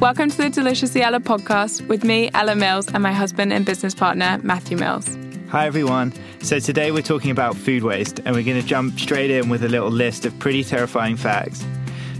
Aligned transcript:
Welcome 0.00 0.28
to 0.28 0.36
the 0.36 0.50
Deliciously 0.50 1.00
Ella 1.00 1.20
podcast 1.20 1.88
with 1.88 2.04
me, 2.04 2.28
Ella 2.34 2.54
Mills, 2.54 2.86
and 2.92 3.02
my 3.02 3.14
husband 3.14 3.50
and 3.50 3.64
business 3.64 3.94
partner, 3.94 4.38
Matthew 4.42 4.76
Mills. 4.76 5.16
Hi, 5.48 5.66
everyone. 5.66 6.12
So, 6.42 6.58
today 6.58 6.92
we're 6.92 7.00
talking 7.00 7.30
about 7.30 7.56
food 7.56 7.82
waste, 7.82 8.18
and 8.18 8.36
we're 8.36 8.44
going 8.44 8.60
to 8.60 8.66
jump 8.66 8.98
straight 9.00 9.30
in 9.30 9.48
with 9.48 9.64
a 9.64 9.68
little 9.70 9.88
list 9.88 10.26
of 10.26 10.38
pretty 10.38 10.64
terrifying 10.64 11.16
facts. 11.16 11.64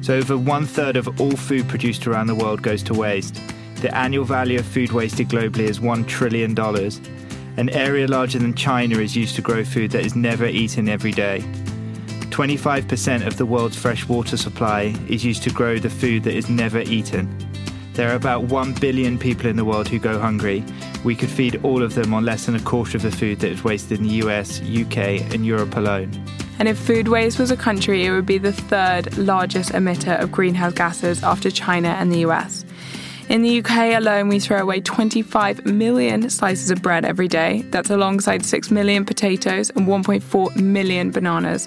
So, 0.01 0.15
over 0.15 0.39
one 0.39 0.65
third 0.65 0.97
of 0.97 1.21
all 1.21 1.37
food 1.37 1.69
produced 1.69 2.07
around 2.07 2.29
the 2.29 2.35
world 2.35 2.63
goes 2.63 2.83
to 2.85 2.95
waste. 2.95 3.39
The 3.83 3.95
annual 3.95 4.25
value 4.25 4.59
of 4.59 4.65
food 4.65 4.93
wasted 4.93 5.29
globally 5.29 5.69
is 5.69 5.79
$1 5.79 6.09
trillion. 6.09 6.59
An 7.59 7.69
area 7.69 8.09
larger 8.09 8.39
than 8.39 8.55
China 8.55 9.01
is 9.01 9.15
used 9.15 9.37
to 9.37 9.43
grow 9.43 9.65
food 9.65 9.91
that 9.91 10.07
is 10.07 10.17
never 10.17 10.47
eaten 10.47 10.89
every 10.89 11.13
day. 11.13 11.41
25% 12.31 13.27
of 13.27 13.37
the 13.37 13.45
world's 13.45 13.77
fresh 13.77 14.09
water 14.09 14.39
supply 14.39 14.95
is 15.09 15.27
used 15.27 15.43
to 15.43 15.51
grow 15.51 15.79
the 15.79 15.91
food 15.91 16.23
that 16.23 16.35
is 16.35 16.49
never 16.49 16.81
eaten. 16.81 17.29
There 17.97 18.11
are 18.13 18.15
about 18.15 18.43
1 18.43 18.75
billion 18.75 19.17
people 19.19 19.47
in 19.47 19.57
the 19.57 19.65
world 19.65 19.89
who 19.89 19.99
go 19.99 20.19
hungry. 20.19 20.63
We 21.03 21.15
could 21.15 21.31
feed 21.31 21.59
all 21.63 21.83
of 21.83 21.95
them 21.95 22.13
on 22.13 22.27
less 22.27 22.45
than 22.45 22.55
a 22.55 22.61
quarter 22.61 22.99
of 22.99 23.03
the 23.03 23.11
food 23.11 23.41
that 23.41 23.51
is 23.51 23.65
wasted 23.65 24.01
in 24.01 24.07
the 24.07 24.17
US, 24.27 24.61
UK, 24.61 25.23
and 25.33 25.47
Europe 25.47 25.77
alone. 25.77 26.11
And 26.59 26.69
if 26.69 26.77
food 26.77 27.09
waste 27.09 27.39
was 27.39 27.51
a 27.51 27.57
country, 27.57 28.05
it 28.05 28.11
would 28.11 28.27
be 28.27 28.37
the 28.37 28.53
third 28.53 29.17
largest 29.17 29.73
emitter 29.73 30.21
of 30.21 30.31
greenhouse 30.31 30.75
gases 30.75 31.23
after 31.23 31.51
China 31.51 31.89
and 31.89 32.13
the 32.13 32.19
US. 32.27 32.67
In 33.31 33.41
the 33.41 33.61
UK 33.61 33.97
alone, 33.97 34.29
we 34.29 34.41
throw 34.41 34.61
away 34.61 34.83
25 34.83 35.65
million 35.65 36.29
slices 36.29 36.71
of 36.71 36.83
bread 36.83 37.07
every 37.07 37.29
day. 37.29 37.63
That's 37.71 37.89
alongside 37.89 38.45
6 38.45 38.71
million 38.71 39.07
potatoes 39.07 39.71
and 39.71 39.87
1.4 39.87 40.55
million 40.57 41.13
bananas. 41.13 41.67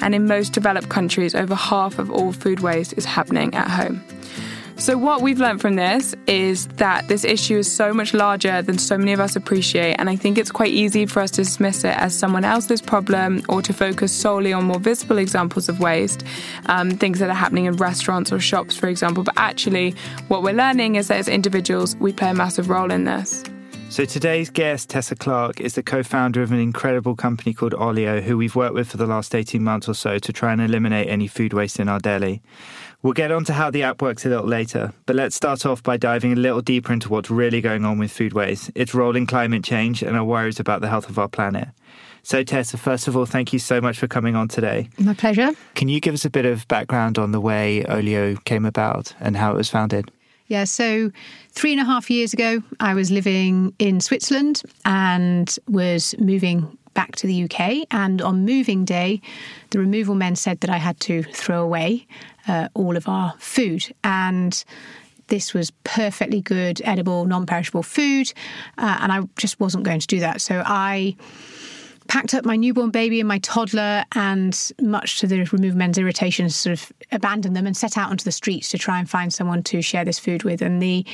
And 0.00 0.14
in 0.14 0.28
most 0.28 0.52
developed 0.52 0.88
countries, 0.88 1.34
over 1.34 1.56
half 1.56 1.98
of 1.98 2.12
all 2.12 2.32
food 2.32 2.60
waste 2.60 2.94
is 2.96 3.04
happening 3.04 3.52
at 3.56 3.68
home. 3.68 4.04
So, 4.76 4.98
what 4.98 5.22
we've 5.22 5.38
learned 5.38 5.60
from 5.60 5.76
this 5.76 6.16
is 6.26 6.66
that 6.76 7.06
this 7.06 7.24
issue 7.24 7.58
is 7.58 7.72
so 7.72 7.94
much 7.94 8.12
larger 8.12 8.60
than 8.60 8.76
so 8.76 8.98
many 8.98 9.12
of 9.12 9.20
us 9.20 9.36
appreciate. 9.36 9.94
And 9.94 10.10
I 10.10 10.16
think 10.16 10.36
it's 10.36 10.50
quite 10.50 10.72
easy 10.72 11.06
for 11.06 11.20
us 11.20 11.30
to 11.32 11.42
dismiss 11.42 11.84
it 11.84 11.96
as 11.96 12.16
someone 12.18 12.44
else's 12.44 12.82
problem 12.82 13.42
or 13.48 13.62
to 13.62 13.72
focus 13.72 14.12
solely 14.12 14.52
on 14.52 14.64
more 14.64 14.80
visible 14.80 15.18
examples 15.18 15.68
of 15.68 15.78
waste, 15.78 16.24
um, 16.66 16.90
things 16.90 17.20
that 17.20 17.30
are 17.30 17.34
happening 17.34 17.66
in 17.66 17.76
restaurants 17.76 18.32
or 18.32 18.40
shops, 18.40 18.76
for 18.76 18.88
example. 18.88 19.22
But 19.22 19.34
actually, 19.36 19.94
what 20.26 20.42
we're 20.42 20.54
learning 20.54 20.96
is 20.96 21.06
that 21.06 21.18
as 21.18 21.28
individuals, 21.28 21.94
we 21.96 22.12
play 22.12 22.30
a 22.30 22.34
massive 22.34 22.68
role 22.68 22.90
in 22.90 23.04
this. 23.04 23.44
So 23.90 24.04
today's 24.04 24.50
guest, 24.50 24.90
Tessa 24.90 25.14
Clarke, 25.14 25.60
is 25.60 25.76
the 25.76 25.82
co-founder 25.84 26.42
of 26.42 26.50
an 26.50 26.58
incredible 26.58 27.14
company 27.14 27.54
called 27.54 27.74
Olio, 27.74 28.20
who 28.20 28.36
we've 28.36 28.56
worked 28.56 28.74
with 28.74 28.88
for 28.88 28.96
the 28.96 29.06
last 29.06 29.36
18 29.36 29.62
months 29.62 29.88
or 29.88 29.94
so 29.94 30.18
to 30.18 30.32
try 30.32 30.52
and 30.52 30.60
eliminate 30.60 31.08
any 31.08 31.28
food 31.28 31.52
waste 31.52 31.78
in 31.78 31.88
our 31.88 32.00
deli. 32.00 32.42
We'll 33.04 33.12
get 33.12 33.30
on 33.30 33.44
to 33.44 33.52
how 33.52 33.70
the 33.70 33.82
app 33.82 34.00
works 34.00 34.24
a 34.24 34.30
little 34.30 34.46
later, 34.46 34.94
but 35.04 35.14
let's 35.14 35.36
start 35.36 35.66
off 35.66 35.82
by 35.82 35.98
diving 35.98 36.32
a 36.32 36.36
little 36.36 36.62
deeper 36.62 36.90
into 36.90 37.10
what's 37.10 37.30
really 37.30 37.60
going 37.60 37.84
on 37.84 37.98
with 37.98 38.10
food 38.10 38.32
waste, 38.32 38.70
its 38.74 38.94
role 38.94 39.14
in 39.14 39.26
climate 39.26 39.62
change, 39.62 40.02
and 40.02 40.16
our 40.16 40.24
worries 40.24 40.58
about 40.58 40.80
the 40.80 40.88
health 40.88 41.10
of 41.10 41.18
our 41.18 41.28
planet. 41.28 41.68
So, 42.22 42.42
Tessa, 42.42 42.78
first 42.78 43.06
of 43.06 43.14
all, 43.14 43.26
thank 43.26 43.52
you 43.52 43.58
so 43.58 43.78
much 43.78 43.98
for 43.98 44.08
coming 44.08 44.36
on 44.36 44.48
today. 44.48 44.88
My 44.98 45.12
pleasure. 45.12 45.50
Can 45.74 45.90
you 45.90 46.00
give 46.00 46.14
us 46.14 46.24
a 46.24 46.30
bit 46.30 46.46
of 46.46 46.66
background 46.66 47.18
on 47.18 47.32
the 47.32 47.42
way 47.42 47.84
Olio 47.84 48.36
came 48.46 48.64
about 48.64 49.14
and 49.20 49.36
how 49.36 49.52
it 49.52 49.56
was 49.56 49.68
founded? 49.68 50.10
Yeah, 50.46 50.64
so 50.64 51.12
three 51.50 51.72
and 51.72 51.82
a 51.82 51.84
half 51.84 52.08
years 52.08 52.32
ago, 52.32 52.62
I 52.80 52.94
was 52.94 53.10
living 53.10 53.74
in 53.78 54.00
Switzerland 54.00 54.62
and 54.86 55.54
was 55.68 56.14
moving 56.18 56.78
back 56.94 57.16
to 57.16 57.26
the 57.26 57.44
UK. 57.44 57.86
And 57.90 58.22
on 58.22 58.46
moving 58.46 58.86
day, 58.86 59.20
the 59.70 59.78
removal 59.78 60.14
men 60.14 60.36
said 60.36 60.60
that 60.60 60.70
I 60.70 60.78
had 60.78 60.98
to 61.00 61.22
throw 61.24 61.62
away 61.62 62.06
uh, 62.48 62.68
all 62.74 62.96
of 62.96 63.08
our 63.08 63.34
food. 63.38 63.94
And 64.02 64.64
this 65.28 65.54
was 65.54 65.70
perfectly 65.84 66.40
good, 66.40 66.82
edible, 66.84 67.24
non 67.24 67.46
perishable 67.46 67.82
food. 67.82 68.32
Uh, 68.78 68.98
and 69.00 69.12
I 69.12 69.22
just 69.36 69.58
wasn't 69.60 69.84
going 69.84 70.00
to 70.00 70.06
do 70.06 70.20
that. 70.20 70.40
So 70.40 70.62
I 70.64 71.16
packed 72.08 72.34
up 72.34 72.44
my 72.44 72.56
newborn 72.56 72.90
baby 72.90 73.20
and 73.20 73.28
my 73.28 73.38
toddler, 73.38 74.04
and 74.14 74.72
much 74.80 75.20
to 75.20 75.26
the 75.26 75.44
remove 75.44 75.74
men's 75.74 75.98
irritation, 75.98 76.50
sort 76.50 76.74
of 76.74 76.92
abandoned 77.12 77.56
them 77.56 77.66
and 77.66 77.76
set 77.76 77.96
out 77.96 78.10
onto 78.10 78.24
the 78.24 78.32
streets 78.32 78.68
to 78.70 78.78
try 78.78 78.98
and 78.98 79.08
find 79.08 79.32
someone 79.32 79.62
to 79.62 79.80
share 79.80 80.04
this 80.04 80.18
food 80.18 80.44
with. 80.44 80.60
And 80.60 80.82
the 80.82 81.04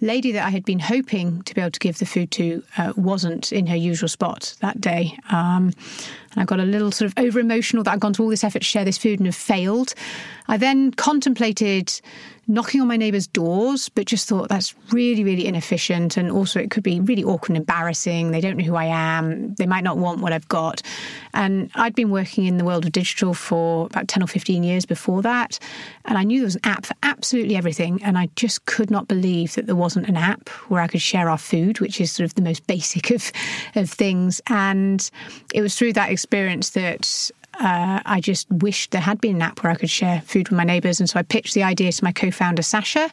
lady 0.00 0.30
that 0.32 0.46
I 0.46 0.50
had 0.50 0.64
been 0.64 0.78
hoping 0.78 1.42
to 1.42 1.54
be 1.54 1.60
able 1.60 1.70
to 1.70 1.80
give 1.80 1.98
the 1.98 2.06
food 2.06 2.30
to 2.32 2.62
uh, 2.78 2.92
wasn't 2.96 3.52
in 3.52 3.66
her 3.66 3.76
usual 3.76 4.08
spot 4.08 4.54
that 4.60 4.80
day. 4.80 5.18
Um, 5.30 5.72
and 6.32 6.42
I 6.42 6.44
got 6.44 6.60
a 6.60 6.64
little 6.64 6.92
sort 6.92 7.10
of 7.10 7.24
over 7.24 7.40
emotional 7.40 7.82
that 7.84 7.92
I'd 7.92 8.00
gone 8.00 8.12
to 8.14 8.22
all 8.22 8.28
this 8.28 8.44
effort 8.44 8.60
to 8.60 8.64
share 8.64 8.84
this 8.84 8.98
food 8.98 9.18
and 9.18 9.26
have 9.26 9.34
failed. 9.34 9.94
I 10.48 10.56
then 10.56 10.92
contemplated 10.92 12.00
knocking 12.48 12.80
on 12.80 12.86
my 12.86 12.96
neighbours' 12.96 13.26
doors, 13.26 13.88
but 13.88 14.06
just 14.06 14.28
thought 14.28 14.48
that's 14.48 14.74
really, 14.92 15.24
really 15.24 15.46
inefficient. 15.46 16.16
And 16.16 16.30
also, 16.30 16.60
it 16.60 16.70
could 16.70 16.84
be 16.84 17.00
really 17.00 17.24
awkward 17.24 17.50
and 17.50 17.56
embarrassing. 17.56 18.30
They 18.30 18.40
don't 18.40 18.56
know 18.56 18.64
who 18.64 18.76
I 18.76 18.84
am. 18.84 19.54
They 19.54 19.66
might 19.66 19.82
not 19.82 19.98
want 19.98 20.20
what 20.20 20.32
I've 20.32 20.46
got. 20.48 20.80
And 21.34 21.70
I'd 21.74 21.94
been 21.94 22.10
working 22.10 22.46
in 22.46 22.56
the 22.58 22.64
world 22.64 22.84
of 22.84 22.92
digital 22.92 23.34
for 23.34 23.86
about 23.86 24.06
10 24.06 24.22
or 24.22 24.26
15 24.26 24.62
years 24.62 24.86
before 24.86 25.22
that. 25.22 25.58
And 26.04 26.16
I 26.16 26.22
knew 26.22 26.38
there 26.38 26.46
was 26.46 26.56
an 26.56 26.60
app 26.64 26.86
for 26.86 26.94
absolutely 27.02 27.56
everything. 27.56 28.00
And 28.02 28.16
I 28.16 28.28
just 28.36 28.64
could 28.66 28.90
not 28.90 29.08
believe 29.08 29.54
that 29.54 29.66
there 29.66 29.76
wasn't 29.76 30.08
an 30.08 30.16
app 30.16 30.48
where 30.68 30.80
I 30.80 30.86
could 30.86 31.02
share 31.02 31.28
our 31.28 31.38
food, 31.38 31.80
which 31.80 32.00
is 32.00 32.12
sort 32.12 32.26
of 32.26 32.34
the 32.34 32.42
most 32.42 32.66
basic 32.68 33.10
of, 33.10 33.32
of 33.74 33.90
things. 33.90 34.40
And 34.46 35.10
it 35.52 35.62
was 35.62 35.76
through 35.76 35.94
that 35.94 36.10
experience 36.10 36.70
that 36.70 37.30
uh, 37.60 38.00
I 38.04 38.20
just 38.20 38.50
wished 38.50 38.90
there 38.90 39.00
had 39.00 39.20
been 39.20 39.36
an 39.36 39.42
app 39.42 39.62
where 39.62 39.72
I 39.72 39.76
could 39.76 39.90
share 39.90 40.20
food 40.22 40.48
with 40.48 40.56
my 40.56 40.64
neighbours. 40.64 41.00
And 41.00 41.08
so 41.08 41.18
I 41.18 41.22
pitched 41.22 41.54
the 41.54 41.62
idea 41.62 41.92
to 41.92 42.04
my 42.04 42.12
co 42.12 42.30
founder, 42.30 42.62
Saasha, 42.62 43.10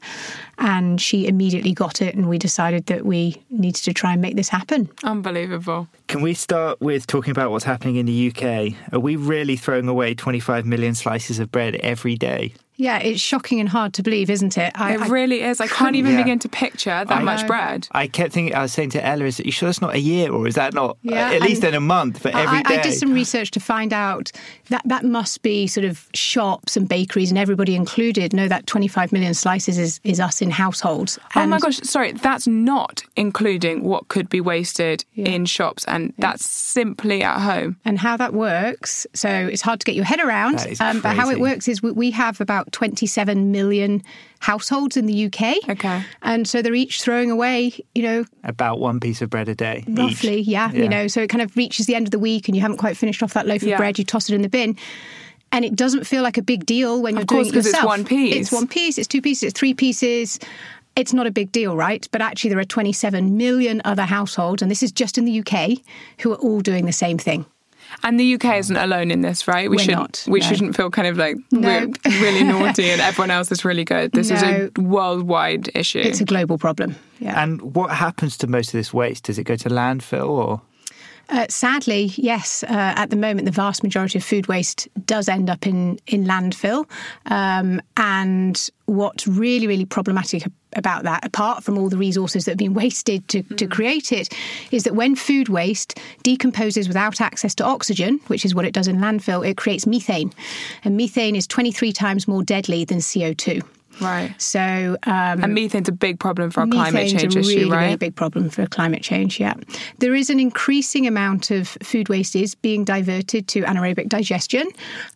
and 0.57 0.99
she 0.99 1.27
immediately 1.27 1.73
got 1.73 2.01
it. 2.01 2.15
And 2.15 2.27
we 2.27 2.37
decided 2.37 2.87
that 2.87 3.05
we 3.05 3.41
needed 3.49 3.83
to 3.83 3.93
try 3.93 4.13
and 4.13 4.21
make 4.21 4.35
this 4.35 4.49
happen. 4.49 4.89
Unbelievable. 5.03 5.87
Can 6.07 6.21
we 6.21 6.33
start 6.33 6.79
with 6.81 7.07
talking 7.07 7.31
about 7.31 7.51
what's 7.51 7.65
happening 7.65 7.95
in 7.95 8.05
the 8.05 8.31
UK? 8.31 8.75
Are 8.93 8.99
we 8.99 9.15
really 9.15 9.55
throwing 9.55 9.87
away 9.87 10.13
25 10.13 10.65
million 10.65 10.95
slices 10.95 11.39
of 11.39 11.51
bread 11.51 11.75
every 11.75 12.15
day? 12.15 12.53
Yeah, 12.83 12.97
it's 12.97 13.21
shocking 13.21 13.61
and 13.61 13.69
hard 13.69 13.93
to 13.93 14.03
believe, 14.03 14.29
isn't 14.29 14.57
it? 14.57 14.73
I, 14.75 14.95
it 14.95 15.07
really 15.07 15.41
is. 15.41 15.61
I 15.61 15.67
can't 15.67 15.95
even 15.95 16.11
yeah. 16.11 16.17
begin 16.17 16.39
to 16.39 16.49
picture 16.49 16.89
that 16.89 17.09
I, 17.09 17.23
much 17.23 17.47
bread. 17.47 17.87
I 17.93 18.07
kept 18.07 18.33
thinking, 18.33 18.53
I 18.53 18.63
was 18.63 18.73
saying 18.73 18.89
to 18.89 19.05
Ella, 19.05 19.23
is 19.23 19.37
that 19.37 19.45
you 19.45 19.53
sure 19.53 19.69
it's 19.69 19.79
not 19.79 19.95
a 19.95 20.01
year 20.01 20.33
or 20.33 20.45
is 20.49 20.55
that 20.55 20.73
not 20.73 20.97
yeah, 21.01 21.29
uh, 21.29 21.35
at 21.35 21.41
least 21.43 21.63
in 21.63 21.75
a 21.75 21.79
month, 21.79 22.23
but 22.23 22.35
every 22.35 22.57
I, 22.57 22.63
day? 22.63 22.79
I 22.79 22.81
did 22.81 22.93
some 22.93 23.13
research 23.13 23.51
to 23.51 23.61
find 23.61 23.93
out 23.93 24.33
that 24.67 24.81
that 24.83 25.05
must 25.05 25.43
be 25.43 25.65
sort 25.65 25.85
of 25.85 26.09
shops 26.13 26.75
and 26.75 26.89
bakeries 26.89 27.31
and 27.31 27.37
everybody 27.37 27.73
included 27.73 28.33
know 28.33 28.49
that 28.49 28.67
25 28.67 29.13
million 29.13 29.33
slices 29.33 29.77
is, 29.77 30.01
is 30.03 30.19
us 30.19 30.41
in 30.41 30.51
households. 30.51 31.17
And 31.35 31.45
oh 31.45 31.47
my 31.47 31.59
gosh, 31.59 31.77
sorry, 31.83 32.11
that's 32.11 32.47
not 32.47 33.01
including 33.15 33.83
what 33.83 34.09
could 34.09 34.27
be 34.27 34.41
wasted 34.41 35.05
yeah. 35.13 35.29
in 35.29 35.45
shops 35.45 35.85
and 35.85 36.13
that's 36.17 36.45
simply 36.45 37.23
at 37.23 37.39
home. 37.39 37.77
And 37.85 37.97
how 37.97 38.17
that 38.17 38.33
works, 38.33 39.07
so 39.13 39.29
it's 39.29 39.61
hard 39.61 39.79
to 39.79 39.85
get 39.85 39.95
your 39.95 40.03
head 40.03 40.19
around, 40.19 40.59
um, 40.81 40.99
but 40.99 41.15
how 41.15 41.29
it 41.29 41.39
works 41.39 41.69
is 41.69 41.81
we, 41.81 41.91
we 41.93 42.11
have 42.11 42.41
about 42.41 42.72
27 42.73 43.51
million 43.51 44.01
households 44.39 44.97
in 44.97 45.05
the 45.05 45.25
UK. 45.27 45.55
Okay. 45.69 46.03
And 46.21 46.45
so 46.47 46.61
they're 46.61 46.73
each 46.75 47.01
throwing 47.01 47.31
away, 47.31 47.71
you 47.95 48.03
know, 48.03 48.25
About 48.43 48.79
one 48.79 48.99
piece 48.99 49.21
of 49.21 49.29
bread 49.29 49.47
a 49.47 49.55
day. 49.55 49.85
each. 49.87 49.97
roughly, 49.97 50.41
yeah, 50.41 50.69
Yeah. 50.73 50.83
you 50.83 50.89
know, 50.89 51.07
so 51.07 51.21
it 51.21 51.29
kind 51.29 51.41
of 51.41 51.55
reaches 51.55 51.85
the 51.85 51.95
end 51.95 52.07
of 52.07 52.11
the 52.11 52.19
week 52.19 52.49
and 52.49 52.55
you 52.55 52.61
haven't 52.61 52.77
quite 52.77 52.97
finished 52.97 53.23
off 53.23 53.33
that 53.35 53.47
loaf 53.47 53.63
Yeah. 53.63 53.75
of 53.75 53.77
bread, 53.77 53.97
you 53.97 54.03
toss 54.03 54.29
it 54.29 54.35
in 54.35 54.41
the 54.41 54.49
bin. 54.49 54.75
And 55.53 55.63
it 55.63 55.75
doesn't 55.75 56.05
feel 56.05 56.23
like 56.23 56.37
a 56.37 56.41
big 56.41 56.65
deal 56.65 57.01
when 57.01 57.13
you're 57.13 57.21
Of 57.21 57.27
course, 57.27 57.47
doing 57.47 57.59
it 57.59 57.63
'cause 57.63 57.73
it's 57.73 57.83
one 57.85 58.03
piece. 58.03 58.35
It's 58.35 58.51
one 58.51 58.67
piece, 58.67 58.97
it's 58.97 59.07
two 59.07 59.21
pieces, 59.21 59.43
it's 59.43 59.57
three 59.59 59.73
pieces. 59.73 60.39
It's 60.95 61.13
not 61.13 61.25
a 61.25 61.31
big 61.31 61.51
deal, 61.51 61.75
right? 61.75 62.07
But 62.11 62.21
actually, 62.21 62.49
there 62.51 62.59
are 62.59 62.63
27 62.65 63.35
million 63.37 63.81
other 63.85 64.03
households, 64.03 64.61
and 64.61 64.69
this 64.69 64.83
is 64.83 64.91
just 64.91 65.17
in 65.17 65.25
the 65.25 65.31
UK, 65.31 65.81
who 66.19 66.31
are 66.31 66.35
all 66.37 66.59
doing 66.61 66.85
the 66.85 66.91
same 66.91 67.17
thing. 67.17 67.45
And 68.01 68.19
the 68.19 68.35
UK 68.35 68.57
isn't 68.57 68.75
mm. 68.75 68.83
alone 68.83 69.11
in 69.11 69.21
this, 69.21 69.47
right? 69.47 69.69
We 69.69 69.77
We're 69.77 69.83
should 69.83 69.91
not, 69.95 70.25
we 70.27 70.39
no. 70.39 70.47
shouldn't 70.47 70.75
feel 70.75 70.89
kind 70.89 71.07
of 71.07 71.17
like 71.17 71.37
No. 71.51 71.87
we're 72.05 72.21
really 72.21 72.43
naughty 72.53 72.89
and 72.89 73.01
everyone 73.01 73.31
else 73.31 73.51
is 73.51 73.63
really 73.63 73.85
good. 73.85 74.11
This 74.11 74.31
is 74.31 74.41
a 74.41 74.69
worldwide 74.77 75.69
issue. 75.75 75.99
It's 75.99 76.21
a 76.21 76.25
global 76.25 76.57
problem. 76.57 76.95
Yeah. 77.19 77.41
And 77.41 77.61
what 77.61 77.91
happens 77.91 78.37
to 78.37 78.47
most 78.47 78.67
of 78.67 78.73
this 78.73 78.93
waste? 78.93 79.25
Does 79.25 79.37
it 79.37 79.43
go 79.43 79.55
to 79.55 79.69
landfill 79.69 80.29
or? 80.29 80.61
Uh, 81.29 81.45
sadly, 81.49 82.11
yes. 82.15 82.63
Uh, 82.63 82.93
at 82.95 83.09
the 83.09 83.15
moment, 83.15 83.45
the 83.45 83.51
vast 83.51 83.81
majority 83.81 84.17
of 84.17 84.23
food 84.23 84.47
waste 84.47 84.87
does 85.05 85.29
end 85.29 85.49
up 85.49 85.65
in 85.65 85.97
in 86.07 86.25
landfill. 86.25 86.85
Um, 87.27 87.81
and 87.97 88.69
what's 88.85 89.25
really, 89.25 89.65
really 89.65 89.85
problematic 89.85 90.43
about 90.75 91.03
that, 91.03 91.23
apart 91.25 91.63
from 91.63 91.77
all 91.77 91.87
the 91.87 91.97
resources 91.97 92.45
that 92.45 92.51
have 92.51 92.57
been 92.57 92.73
wasted 92.73 93.27
to, 93.29 93.43
to 93.43 93.67
create 93.67 94.11
it, 94.11 94.29
is 94.71 94.83
that 94.83 94.95
when 94.95 95.15
food 95.15 95.47
waste 95.47 95.99
decomposes 96.23 96.87
without 96.87 97.21
access 97.21 97.55
to 97.55 97.63
oxygen, 97.63 98.19
which 98.27 98.43
is 98.43 98.53
what 98.53 98.65
it 98.65 98.73
does 98.73 98.87
in 98.87 98.97
landfill, 98.97 99.47
it 99.47 99.55
creates 99.55 99.87
methane, 99.87 100.31
and 100.83 100.97
methane 100.97 101.35
is 101.35 101.47
twenty 101.47 101.71
three 101.71 101.93
times 101.93 102.27
more 102.27 102.43
deadly 102.43 102.85
than 102.85 103.01
CO 103.01 103.33
two. 103.33 103.61
Right. 104.01 104.33
So 104.41 104.97
um, 105.03 105.43
And 105.43 105.53
methane's 105.53 105.89
a 105.89 105.93
big 105.93 106.19
problem 106.19 106.51
for 106.51 106.61
our 106.61 106.67
climate 106.67 107.09
change 107.09 107.35
a 107.35 107.39
issue, 107.39 107.49
really, 107.49 107.71
right? 107.71 107.85
really 107.85 107.97
big 107.97 108.15
problem 108.15 108.49
for 108.49 108.65
climate 108.67 109.03
change. 109.03 109.39
Yeah, 109.39 109.53
there 109.99 110.15
is 110.15 110.29
an 110.29 110.39
increasing 110.39 111.07
amount 111.07 111.51
of 111.51 111.69
food 111.83 112.09
waste 112.09 112.35
is 112.35 112.55
being 112.55 112.83
diverted 112.83 113.47
to 113.49 113.61
anaerobic 113.61 114.09
digestion, 114.09 114.67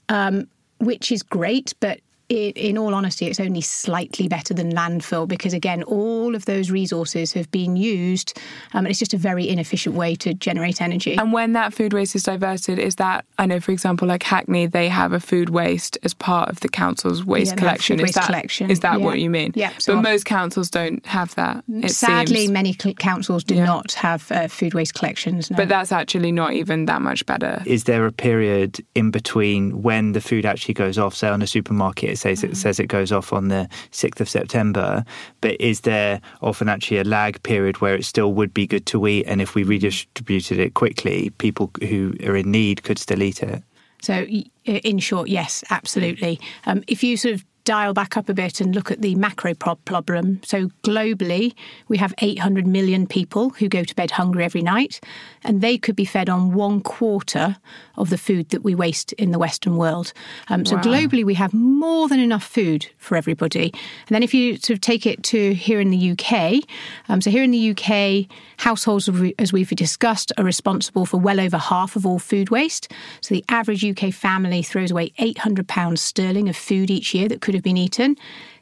um, 0.10 0.48
which 0.80 1.12
is 1.12 1.24
great, 1.24 1.74
but. 1.80 2.00
I 2.30 2.34
in 2.56 2.78
all 2.78 2.94
honesty, 2.94 3.26
it's 3.28 3.40
only 3.40 3.62
slightly 3.62 4.28
better 4.28 4.54
than 4.54 4.72
landfill 4.74 5.28
because, 5.28 5.54
again, 5.54 5.84
all 5.84 6.36
of 6.36 6.46
those 6.46 6.70
resources 6.70 7.32
have 7.34 7.50
been 7.52 7.76
used, 7.78 8.38
um, 8.74 8.80
and 8.80 8.88
it's 8.88 9.00
just 9.00 9.14
a 9.14 9.18
very 9.18 9.48
inefficient 9.48 9.96
way 9.96 10.16
to 10.16 10.34
generate 10.34 10.82
energy. 10.82 11.18
And 11.18 11.32
when 11.32 11.54
that 11.54 11.74
food 11.74 11.94
waste 11.94 12.16
is 12.16 12.24
diverted, 12.24 12.80
is 12.80 12.96
that 12.96 13.26
I 13.38 13.46
know, 13.46 13.60
for 13.60 13.72
example, 13.72 14.08
like 14.08 14.24
Hackney, 14.24 14.66
they 14.66 14.90
have 14.90 15.14
a 15.14 15.20
food 15.20 15.50
waste 15.50 15.98
as 16.04 16.14
part 16.14 16.50
of 16.50 16.60
the 16.60 16.70
council's 16.70 17.24
waste 17.24 17.52
Yeah, 17.52 17.56
collection. 17.58 18.00
is 18.00 18.04
waste 18.04 18.16
that 18.16 18.26
collection, 18.26 18.70
is 18.72 18.82
that 18.82 19.00
yeah. 19.00 19.06
what 19.06 19.20
you 19.20 19.30
mean? 19.30 19.54
Yeah, 19.56 19.72
so 19.78 19.96
but 19.96 20.02
most 20.02 20.26
councils 20.26 20.70
don't 20.70 21.06
have 21.06 21.34
that. 21.36 21.64
It 21.70 21.92
Sadly, 21.92 22.42
seems. 22.42 22.52
many 22.52 22.74
cl- 22.74 22.96
councils 22.96 23.44
do 23.44 23.56
Yeah. 23.56 23.66
not 23.66 23.94
have 23.94 24.30
uh, 24.32 24.48
food 24.48 24.74
waste 24.74 24.96
collections. 24.96 25.50
No. 25.50 25.58
but 25.58 25.70
that's 25.70 25.92
actually 25.92 26.32
not 26.32 26.54
even 26.54 26.86
that 26.86 27.02
much 27.02 27.26
better. 27.26 27.62
Is 27.66 27.86
there 27.86 28.06
a 28.06 28.12
period 28.12 28.84
in 28.96 29.12
between 29.12 29.82
when 29.82 30.12
the 30.12 30.22
food 30.22 30.46
actually 30.46 30.74
goes 30.74 30.98
off? 30.98 31.16
Say 31.16 31.30
on 31.30 31.42
a 31.42 31.48
supermarket, 31.48 32.17
it 32.26 32.38
says 32.38 32.44
it 32.44 32.58
says 32.58 32.80
it 32.80 32.88
goes 32.88 33.12
off 33.12 33.34
on 33.34 33.48
the 33.50 33.70
sixth 33.92 34.22
of 34.22 34.30
September, 34.30 35.04
but 35.42 35.60
is 35.62 35.82
there 35.82 36.22
often 36.42 36.70
actually 36.70 36.98
a 36.98 37.04
lag 37.04 37.42
period 37.44 37.82
where 37.82 37.96
it 37.96 38.06
still 38.06 38.34
would 38.34 38.54
be 38.54 38.68
good 38.68 38.86
to 38.88 39.08
eat, 39.08 39.26
and 39.26 39.42
if 39.42 39.56
we 39.56 39.64
redistributed 39.64 40.60
it 40.60 40.74
quickly, 40.74 41.30
people 41.38 41.72
who 41.88 42.14
are 42.26 42.36
in 42.36 42.52
need 42.52 42.84
could 42.84 42.98
still 42.98 43.22
eat 43.22 43.44
it? 43.44 43.64
So, 44.02 44.26
in 44.66 45.00
short, 45.00 45.28
yes, 45.28 45.64
absolutely. 45.70 46.40
Um, 46.66 46.84
if 46.88 47.04
you 47.04 47.18
sort 47.18 47.36
of 47.36 47.46
dial 47.68 47.94
back 47.94 48.16
up 48.16 48.30
a 48.30 48.34
bit 48.34 48.62
and 48.62 48.74
look 48.74 48.92
at 48.92 49.02
the 49.02 49.14
macro 49.16 49.54
problem, 49.54 50.40
so 50.42 50.70
globally, 50.84 51.54
we 51.90 51.98
have 51.98 52.14
800 52.20 52.66
million 52.66 53.06
people 53.06 53.50
who 53.50 53.68
go 53.68 53.84
to 53.84 53.94
bed 53.94 54.12
hungry 54.12 54.46
every 54.46 54.62
night, 54.62 55.02
and 55.44 55.60
they 55.60 55.78
could 55.78 55.98
be 55.98 56.06
fed 56.06 56.30
on 56.30 56.54
one 56.54 56.80
quarter 56.80 57.58
of 57.98 58.10
the 58.10 58.18
food 58.18 58.48
that 58.52 58.64
we 58.64 58.74
waste 58.74 59.12
in 59.14 59.32
the 59.32 59.40
Western 59.40 59.76
world. 59.76 60.14
Um, 60.48 60.66
so, 60.66 60.78
Wow. 60.78 60.82
globally, 60.84 61.26
we 61.26 61.34
have 61.34 61.54
more 61.54 62.08
than 62.08 62.22
enough 62.22 62.44
food 62.46 62.86
for 62.98 63.18
everybody. 63.18 63.74
And 64.08 64.12
then, 64.16 64.24
if 64.24 64.34
you 64.34 64.56
sort 64.56 64.70
of 64.78 64.82
take 64.82 65.06
it 65.06 65.24
to 65.24 65.54
here 65.54 65.82
in 65.82 65.90
the 65.90 66.12
UK, 66.12 66.62
um, 67.10 67.20
so 67.20 67.30
here 67.30 67.44
in 67.44 67.52
the 67.52 67.72
UK, 67.72 68.28
households, 68.58 69.10
as 69.40 69.52
we've 69.52 69.70
discussed, 69.72 70.32
are 70.38 70.46
responsible 70.46 71.06
for 71.06 71.18
well 71.18 71.42
over 71.42 71.58
half 71.58 71.98
of 71.98 72.06
all 72.06 72.18
food 72.20 72.50
waste. 72.50 72.90
So, 73.20 73.36
the 73.36 73.44
average 73.50 73.84
UK 73.84 74.14
family 74.14 74.64
throws 74.64 74.90
away 74.90 75.12
£800 75.20 76.00
sterling 76.00 76.48
of 76.48 76.56
food 76.56 76.90
each 76.90 77.14
year 77.14 77.28
that 77.28 77.42
could 77.42 77.57
have 77.58 77.64
been 77.64 77.78
eaten. 77.78 78.16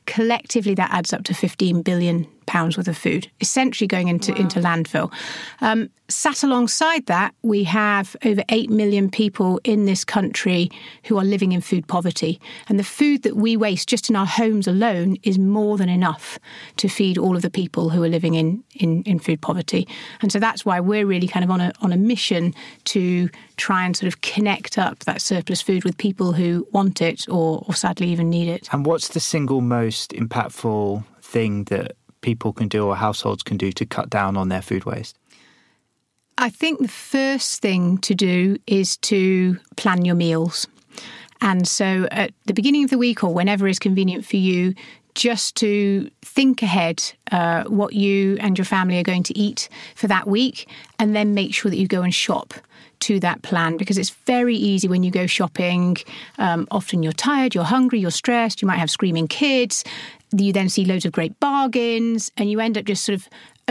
Collectively, 0.05 0.75
that 0.75 0.91
adds 0.91 1.13
up 1.13 1.23
to 1.25 1.33
15 1.33 1.81
billion 1.81 2.27
pounds 2.45 2.77
worth 2.77 2.87
of 2.87 2.97
food, 2.97 3.29
essentially 3.41 3.87
going 3.87 4.07
into, 4.07 4.33
into 4.35 4.59
landfill. 4.59 5.11
Um, 5.61 5.89
sat 6.07 6.43
alongside 6.43 7.05
that, 7.07 7.33
we 7.41 7.63
have 7.63 8.15
over 8.23 8.43
8 8.49 8.69
million 8.69 9.09
people 9.09 9.59
in 9.63 9.85
this 9.85 10.05
country 10.05 10.69
who 11.05 11.17
are 11.17 11.23
living 11.23 11.51
in 11.51 11.61
food 11.61 11.87
poverty. 11.87 12.39
And 12.67 12.79
the 12.79 12.83
food 12.83 13.23
that 13.23 13.35
we 13.35 13.57
waste 13.57 13.89
just 13.89 14.09
in 14.09 14.15
our 14.15 14.25
homes 14.25 14.67
alone 14.67 15.17
is 15.23 15.39
more 15.39 15.77
than 15.77 15.89
enough 15.89 16.37
to 16.77 16.87
feed 16.87 17.17
all 17.17 17.35
of 17.35 17.41
the 17.41 17.49
people 17.49 17.89
who 17.89 18.03
are 18.03 18.09
living 18.09 18.35
in, 18.35 18.63
in, 18.75 19.03
in 19.03 19.19
food 19.19 19.41
poverty. 19.41 19.87
And 20.21 20.31
so 20.31 20.39
that's 20.39 20.65
why 20.65 20.79
we're 20.79 21.05
really 21.05 21.27
kind 21.27 21.43
of 21.43 21.49
on 21.49 21.61
a, 21.61 21.71
on 21.81 21.91
a 21.91 21.97
mission 21.97 22.53
to 22.85 23.29
try 23.57 23.85
and 23.85 23.95
sort 23.95 24.11
of 24.13 24.21
connect 24.21 24.77
up 24.77 24.99
that 25.05 25.21
surplus 25.21 25.61
food 25.61 25.83
with 25.83 25.97
people 25.97 26.33
who 26.33 26.67
want 26.71 27.01
it 27.01 27.27
or, 27.29 27.63
or 27.67 27.73
sadly 27.73 28.07
even 28.09 28.29
need 28.29 28.47
it. 28.47 28.69
And 28.71 28.85
what's 28.85 29.09
the 29.09 29.19
single 29.19 29.61
most 29.61 30.11
impactful 30.11 31.03
thing 31.21 31.63
that 31.65 31.95
people 32.25 32.51
can 32.51 32.67
do 32.67 32.87
or 32.87 32.95
households 32.95 33.43
can 33.43 33.55
do 33.55 33.71
to 33.71 33.85
cut 33.85 34.09
down 34.09 34.35
on 34.35 34.49
their 34.49 34.63
food 34.63 34.83
waste? 34.83 35.15
I 36.39 36.49
think 36.49 36.79
the 36.79 36.87
first 36.87 37.61
thing 37.61 37.99
to 37.99 38.15
do 38.15 38.57
is 38.65 38.97
to 39.09 39.57
plan 39.77 40.03
your 40.03 40.15
meals. 40.15 40.67
And 41.39 41.67
so 41.67 42.07
at 42.09 42.31
the 42.47 42.53
beginning 42.53 42.83
of 42.83 42.89
the 42.89 42.97
week 42.97 43.23
or 43.23 43.31
whenever 43.31 43.67
is 43.67 43.77
convenient 43.77 44.25
for 44.25 44.37
you, 44.37 44.73
just 45.13 45.55
to 45.57 46.09
think 46.23 46.63
ahead 46.63 47.13
uh, 47.31 47.63
what 47.65 47.93
you 47.93 48.37
and 48.41 48.57
your 48.57 48.65
family 48.65 48.97
are 48.97 49.03
going 49.03 49.23
to 49.23 49.37
eat 49.37 49.69
for 49.95 50.07
that 50.07 50.27
week, 50.27 50.67
and 50.97 51.15
then 51.15 51.33
make 51.35 51.53
sure 51.53 51.69
that 51.69 51.77
you 51.77 51.87
go 51.87 52.01
and 52.01 52.13
shop 52.13 52.55
to 53.01 53.19
that 53.19 53.41
plan 53.41 53.77
because 53.77 53.97
it's 53.97 54.09
very 54.09 54.55
easy 54.55 54.87
when 54.87 55.03
you 55.03 55.11
go 55.11 55.27
shopping. 55.27 55.97
Um, 56.37 56.67
often 56.71 57.03
you're 57.03 57.13
tired, 57.13 57.53
you're 57.53 57.63
hungry, 57.63 57.99
you're 57.99 58.11
stressed, 58.11 58.61
you 58.61 58.67
might 58.67 58.79
have 58.79 58.89
screaming 58.89 59.27
kids. 59.27 59.83
You 60.37 60.53
then 60.53 60.69
see 60.69 60.85
loads 60.85 61.05
of 61.05 61.11
great 61.11 61.39
bargains, 61.39 62.31
and 62.37 62.49
you 62.49 62.59
end 62.59 62.77
up 62.77 62.85
just 62.85 63.03
sort 63.05 63.15
of 63.15 63.27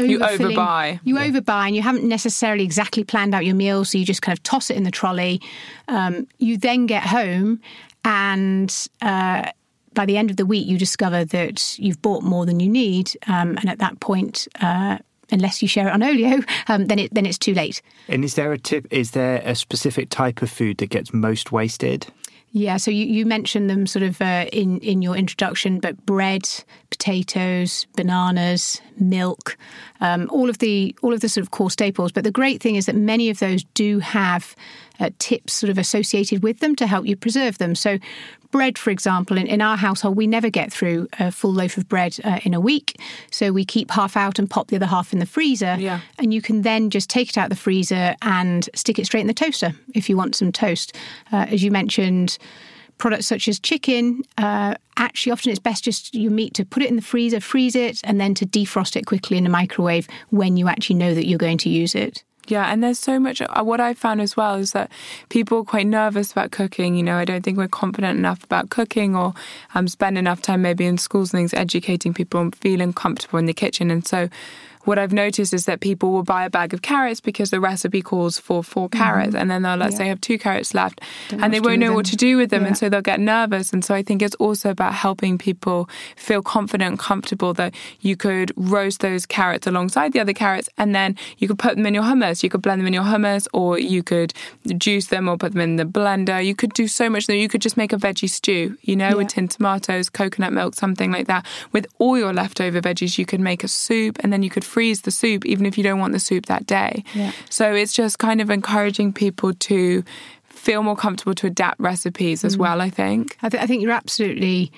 You 0.08 0.18
overfilling- 0.18 0.56
overbuy. 0.56 1.00
You 1.04 1.16
overbuy, 1.16 1.66
and 1.66 1.76
you 1.76 1.82
haven't 1.82 2.04
necessarily 2.04 2.64
exactly 2.64 3.04
planned 3.04 3.34
out 3.34 3.44
your 3.44 3.54
meal, 3.54 3.84
so 3.84 3.98
you 3.98 4.04
just 4.04 4.22
kind 4.22 4.36
of 4.36 4.42
toss 4.42 4.70
it 4.70 4.76
in 4.76 4.82
the 4.84 4.90
trolley. 4.90 5.40
Um, 5.88 6.26
you 6.38 6.56
then 6.56 6.86
get 6.86 7.04
home, 7.04 7.60
and 8.04 8.88
uh, 9.02 9.50
by 9.94 10.06
the 10.06 10.16
end 10.16 10.30
of 10.30 10.36
the 10.36 10.46
week, 10.46 10.66
you 10.66 10.78
discover 10.78 11.24
that 11.26 11.78
you've 11.78 12.00
bought 12.02 12.22
more 12.22 12.44
than 12.46 12.60
you 12.60 12.68
need, 12.68 13.16
um, 13.26 13.56
and 13.58 13.68
at 13.68 13.78
that 13.78 14.00
point. 14.00 14.46
Uh, 14.60 14.98
Unless 15.32 15.62
you 15.62 15.68
share 15.68 15.88
it 15.88 15.90
on 15.90 16.02
Olio, 16.02 16.40
um, 16.68 16.86
then 16.86 16.98
it 16.98 17.14
then 17.14 17.24
it's 17.24 17.38
too 17.38 17.54
late. 17.54 17.80
And 18.08 18.22
is 18.26 18.34
there 18.34 18.52
a 18.52 18.58
tip? 18.58 18.86
Is 18.90 19.12
there 19.12 19.40
a 19.42 19.54
specific 19.54 20.10
type 20.10 20.42
of 20.42 20.50
food 20.50 20.76
that 20.78 20.90
gets 20.90 21.14
most 21.14 21.50
wasted? 21.50 22.06
Yeah, 22.56 22.76
so 22.76 22.92
you, 22.92 23.04
you 23.04 23.26
mentioned 23.26 23.68
them 23.68 23.84
sort 23.84 24.04
of 24.04 24.22
uh, 24.22 24.46
in 24.52 24.78
in 24.78 25.02
your 25.02 25.16
introduction, 25.16 25.80
but 25.80 26.06
bread, 26.06 26.48
potatoes, 26.88 27.88
bananas, 27.96 28.80
milk, 28.96 29.56
um, 30.00 30.30
all 30.30 30.48
of 30.48 30.58
the 30.58 30.94
all 31.02 31.12
of 31.12 31.18
the 31.18 31.28
sort 31.28 31.42
of 31.42 31.50
core 31.50 31.72
staples. 31.72 32.12
But 32.12 32.22
the 32.22 32.30
great 32.30 32.62
thing 32.62 32.76
is 32.76 32.86
that 32.86 32.94
many 32.94 33.28
of 33.28 33.40
those 33.40 33.64
do 33.74 33.98
have 33.98 34.54
uh, 35.00 35.10
tips 35.18 35.52
sort 35.52 35.70
of 35.70 35.78
associated 35.78 36.42
with 36.42 36.60
them 36.60 36.76
to 36.76 36.86
help 36.86 37.06
you 37.06 37.16
preserve 37.16 37.58
them. 37.58 37.74
So. 37.74 37.98
Bread, 38.50 38.78
for 38.78 38.90
example, 38.90 39.36
in, 39.36 39.48
in 39.48 39.60
our 39.60 39.76
household, 39.76 40.16
we 40.16 40.28
never 40.28 40.48
get 40.48 40.72
through 40.72 41.08
a 41.18 41.32
full 41.32 41.52
loaf 41.52 41.76
of 41.76 41.88
bread 41.88 42.16
uh, 42.22 42.38
in 42.44 42.54
a 42.54 42.60
week. 42.60 43.00
So 43.32 43.50
we 43.50 43.64
keep 43.64 43.90
half 43.90 44.16
out 44.16 44.38
and 44.38 44.48
pop 44.48 44.68
the 44.68 44.76
other 44.76 44.86
half 44.86 45.12
in 45.12 45.18
the 45.18 45.26
freezer. 45.26 45.74
Yeah. 45.76 46.02
And 46.20 46.32
you 46.32 46.40
can 46.40 46.62
then 46.62 46.88
just 46.88 47.10
take 47.10 47.30
it 47.30 47.36
out 47.36 47.46
of 47.46 47.50
the 47.50 47.56
freezer 47.56 48.14
and 48.22 48.70
stick 48.72 49.00
it 49.00 49.06
straight 49.06 49.22
in 49.22 49.26
the 49.26 49.34
toaster 49.34 49.72
if 49.92 50.08
you 50.08 50.16
want 50.16 50.36
some 50.36 50.52
toast. 50.52 50.94
Uh, 51.32 51.46
as 51.48 51.64
you 51.64 51.72
mentioned, 51.72 52.38
products 52.98 53.26
such 53.26 53.48
as 53.48 53.58
chicken, 53.58 54.22
uh, 54.38 54.76
actually, 54.98 55.32
often 55.32 55.50
it's 55.50 55.58
best 55.58 55.82
just 55.82 56.14
your 56.14 56.30
meat 56.30 56.54
to 56.54 56.64
put 56.64 56.80
it 56.80 56.88
in 56.88 56.94
the 56.94 57.02
freezer, 57.02 57.40
freeze 57.40 57.74
it, 57.74 58.00
and 58.04 58.20
then 58.20 58.34
to 58.34 58.46
defrost 58.46 58.94
it 58.94 59.04
quickly 59.04 59.36
in 59.36 59.42
the 59.42 59.50
microwave 59.50 60.06
when 60.30 60.56
you 60.56 60.68
actually 60.68 60.94
know 60.94 61.12
that 61.12 61.26
you're 61.26 61.38
going 61.38 61.58
to 61.58 61.68
use 61.68 61.96
it. 61.96 62.22
Yeah, 62.46 62.70
and 62.70 62.82
there's 62.82 62.98
so 62.98 63.18
much. 63.18 63.40
uh, 63.40 63.62
What 63.62 63.80
I've 63.80 63.98
found 63.98 64.20
as 64.20 64.36
well 64.36 64.56
is 64.56 64.72
that 64.72 64.90
people 65.30 65.58
are 65.58 65.64
quite 65.64 65.86
nervous 65.86 66.30
about 66.30 66.50
cooking. 66.50 66.94
You 66.94 67.02
know, 67.02 67.16
I 67.16 67.24
don't 67.24 67.42
think 67.42 67.56
we're 67.56 67.68
confident 67.68 68.18
enough 68.18 68.44
about 68.44 68.68
cooking 68.70 69.16
or 69.16 69.32
um, 69.74 69.88
spend 69.88 70.18
enough 70.18 70.42
time 70.42 70.60
maybe 70.62 70.84
in 70.84 70.98
schools 70.98 71.32
and 71.32 71.38
things 71.38 71.54
educating 71.54 72.12
people 72.12 72.40
and 72.40 72.54
feeling 72.54 72.92
comfortable 72.92 73.38
in 73.38 73.46
the 73.46 73.54
kitchen. 73.54 73.90
And 73.90 74.06
so 74.06 74.28
what 74.84 74.98
I've 74.98 75.12
noticed 75.12 75.52
is 75.52 75.64
that 75.66 75.80
people 75.80 76.12
will 76.12 76.22
buy 76.22 76.44
a 76.44 76.50
bag 76.50 76.74
of 76.74 76.82
carrots 76.82 77.20
because 77.20 77.50
the 77.50 77.60
recipe 77.60 78.02
calls 78.02 78.38
for 78.38 78.62
4 78.62 78.88
carrots, 78.88 79.34
and 79.34 79.50
then 79.50 79.62
they'll 79.62 79.76
let's 79.76 79.96
say 79.96 80.08
have 80.08 80.20
two 80.20 80.38
carrots 80.38 80.74
left, 80.74 81.00
Don't 81.28 81.42
and 81.42 81.52
they 81.54 81.60
won't 81.60 81.80
know 81.80 81.90
with 81.90 81.96
what 81.96 82.06
to 82.06 82.16
do 82.16 82.36
with 82.36 82.50
them, 82.50 82.64
and 82.66 82.76
so 82.76 82.88
they'll 82.88 83.00
get 83.00 83.20
nervous. 83.20 83.72
And 83.72 83.84
so 83.84 83.94
I 83.94 84.02
think 84.02 84.22
it's 84.22 84.34
also 84.36 84.70
about 84.70 84.94
helping 84.94 85.38
people 85.38 85.88
feel 86.16 86.42
confident 86.42 86.88
and 86.90 86.98
comfortable 86.98 87.54
that 87.54 87.74
you 88.00 88.16
could 88.16 88.52
roast 88.56 89.00
those 89.00 89.26
carrots 89.26 89.66
alongside 89.66 90.12
the 90.12 90.20
other 90.20 90.32
carrots, 90.32 90.68
and 90.78 90.94
then 90.94 91.16
you 91.38 91.48
could 91.48 91.58
put 91.58 91.76
them 91.76 91.86
in 91.86 91.94
your 91.94 92.04
hummus. 92.04 92.42
You 92.42 92.50
could 92.50 92.62
blend 92.62 92.80
them 92.80 92.86
in 92.86 92.92
your 92.92 93.04
hummus, 93.04 93.46
or 93.52 93.78
you 93.78 94.02
could 94.02 94.32
juice 94.76 95.06
them 95.06 95.28
or 95.28 95.36
put 95.36 95.52
them 95.52 95.60
in 95.60 95.76
the 95.76 95.84
blender. 95.84 96.44
You 96.44 96.54
could 96.54 96.72
do 96.74 96.88
so 96.88 97.08
much. 97.08 97.28
You 97.28 97.48
could 97.48 97.62
just 97.62 97.76
make 97.76 97.92
a 97.92 97.96
veggie 97.96 98.28
stew, 98.28 98.76
you 98.82 98.96
know, 98.96 99.16
with 99.16 99.24
Yeah. 99.24 99.34
tinned 99.34 99.50
tomatoes, 99.52 100.10
coconut 100.10 100.52
milk, 100.52 100.74
something 100.74 101.10
like 101.10 101.26
that. 101.26 101.46
With 101.72 101.86
all 101.98 102.18
your 102.18 102.32
leftover 102.32 102.80
veggies, 102.80 103.18
you 103.18 103.26
could 103.26 103.40
make 103.40 103.64
a 103.64 103.68
soup, 103.68 104.18
and 104.20 104.32
then 104.32 104.42
you 104.42 104.50
could 104.50 104.64
freeze 104.74 105.00
the 105.02 105.10
soup, 105.10 105.44
even 105.46 105.64
if 105.66 105.76
you 105.78 105.84
don't 105.88 106.00
want 106.00 106.12
the 106.12 106.18
soup 106.28 106.46
that 106.46 106.66
day. 106.66 107.04
Yeah. 107.14 107.30
So 107.50 107.64
it's 107.82 107.92
just 107.92 108.18
kind 108.18 108.40
of 108.40 108.50
encouraging 108.50 109.12
people 109.12 109.50
to 109.70 110.02
feel 110.64 110.82
more 110.82 110.96
comfortable 110.96 111.34
to 111.34 111.46
adapt 111.46 111.78
recipes 111.80 112.42
Mm. 112.42 112.44
as 112.46 112.54
well. 112.62 112.80
I 112.80 112.90
think. 112.90 113.36
I, 113.44 113.48
th- 113.50 113.62
I 113.62 113.66
think 113.66 113.82
you're 113.82 113.92
absolutely 114.04 114.72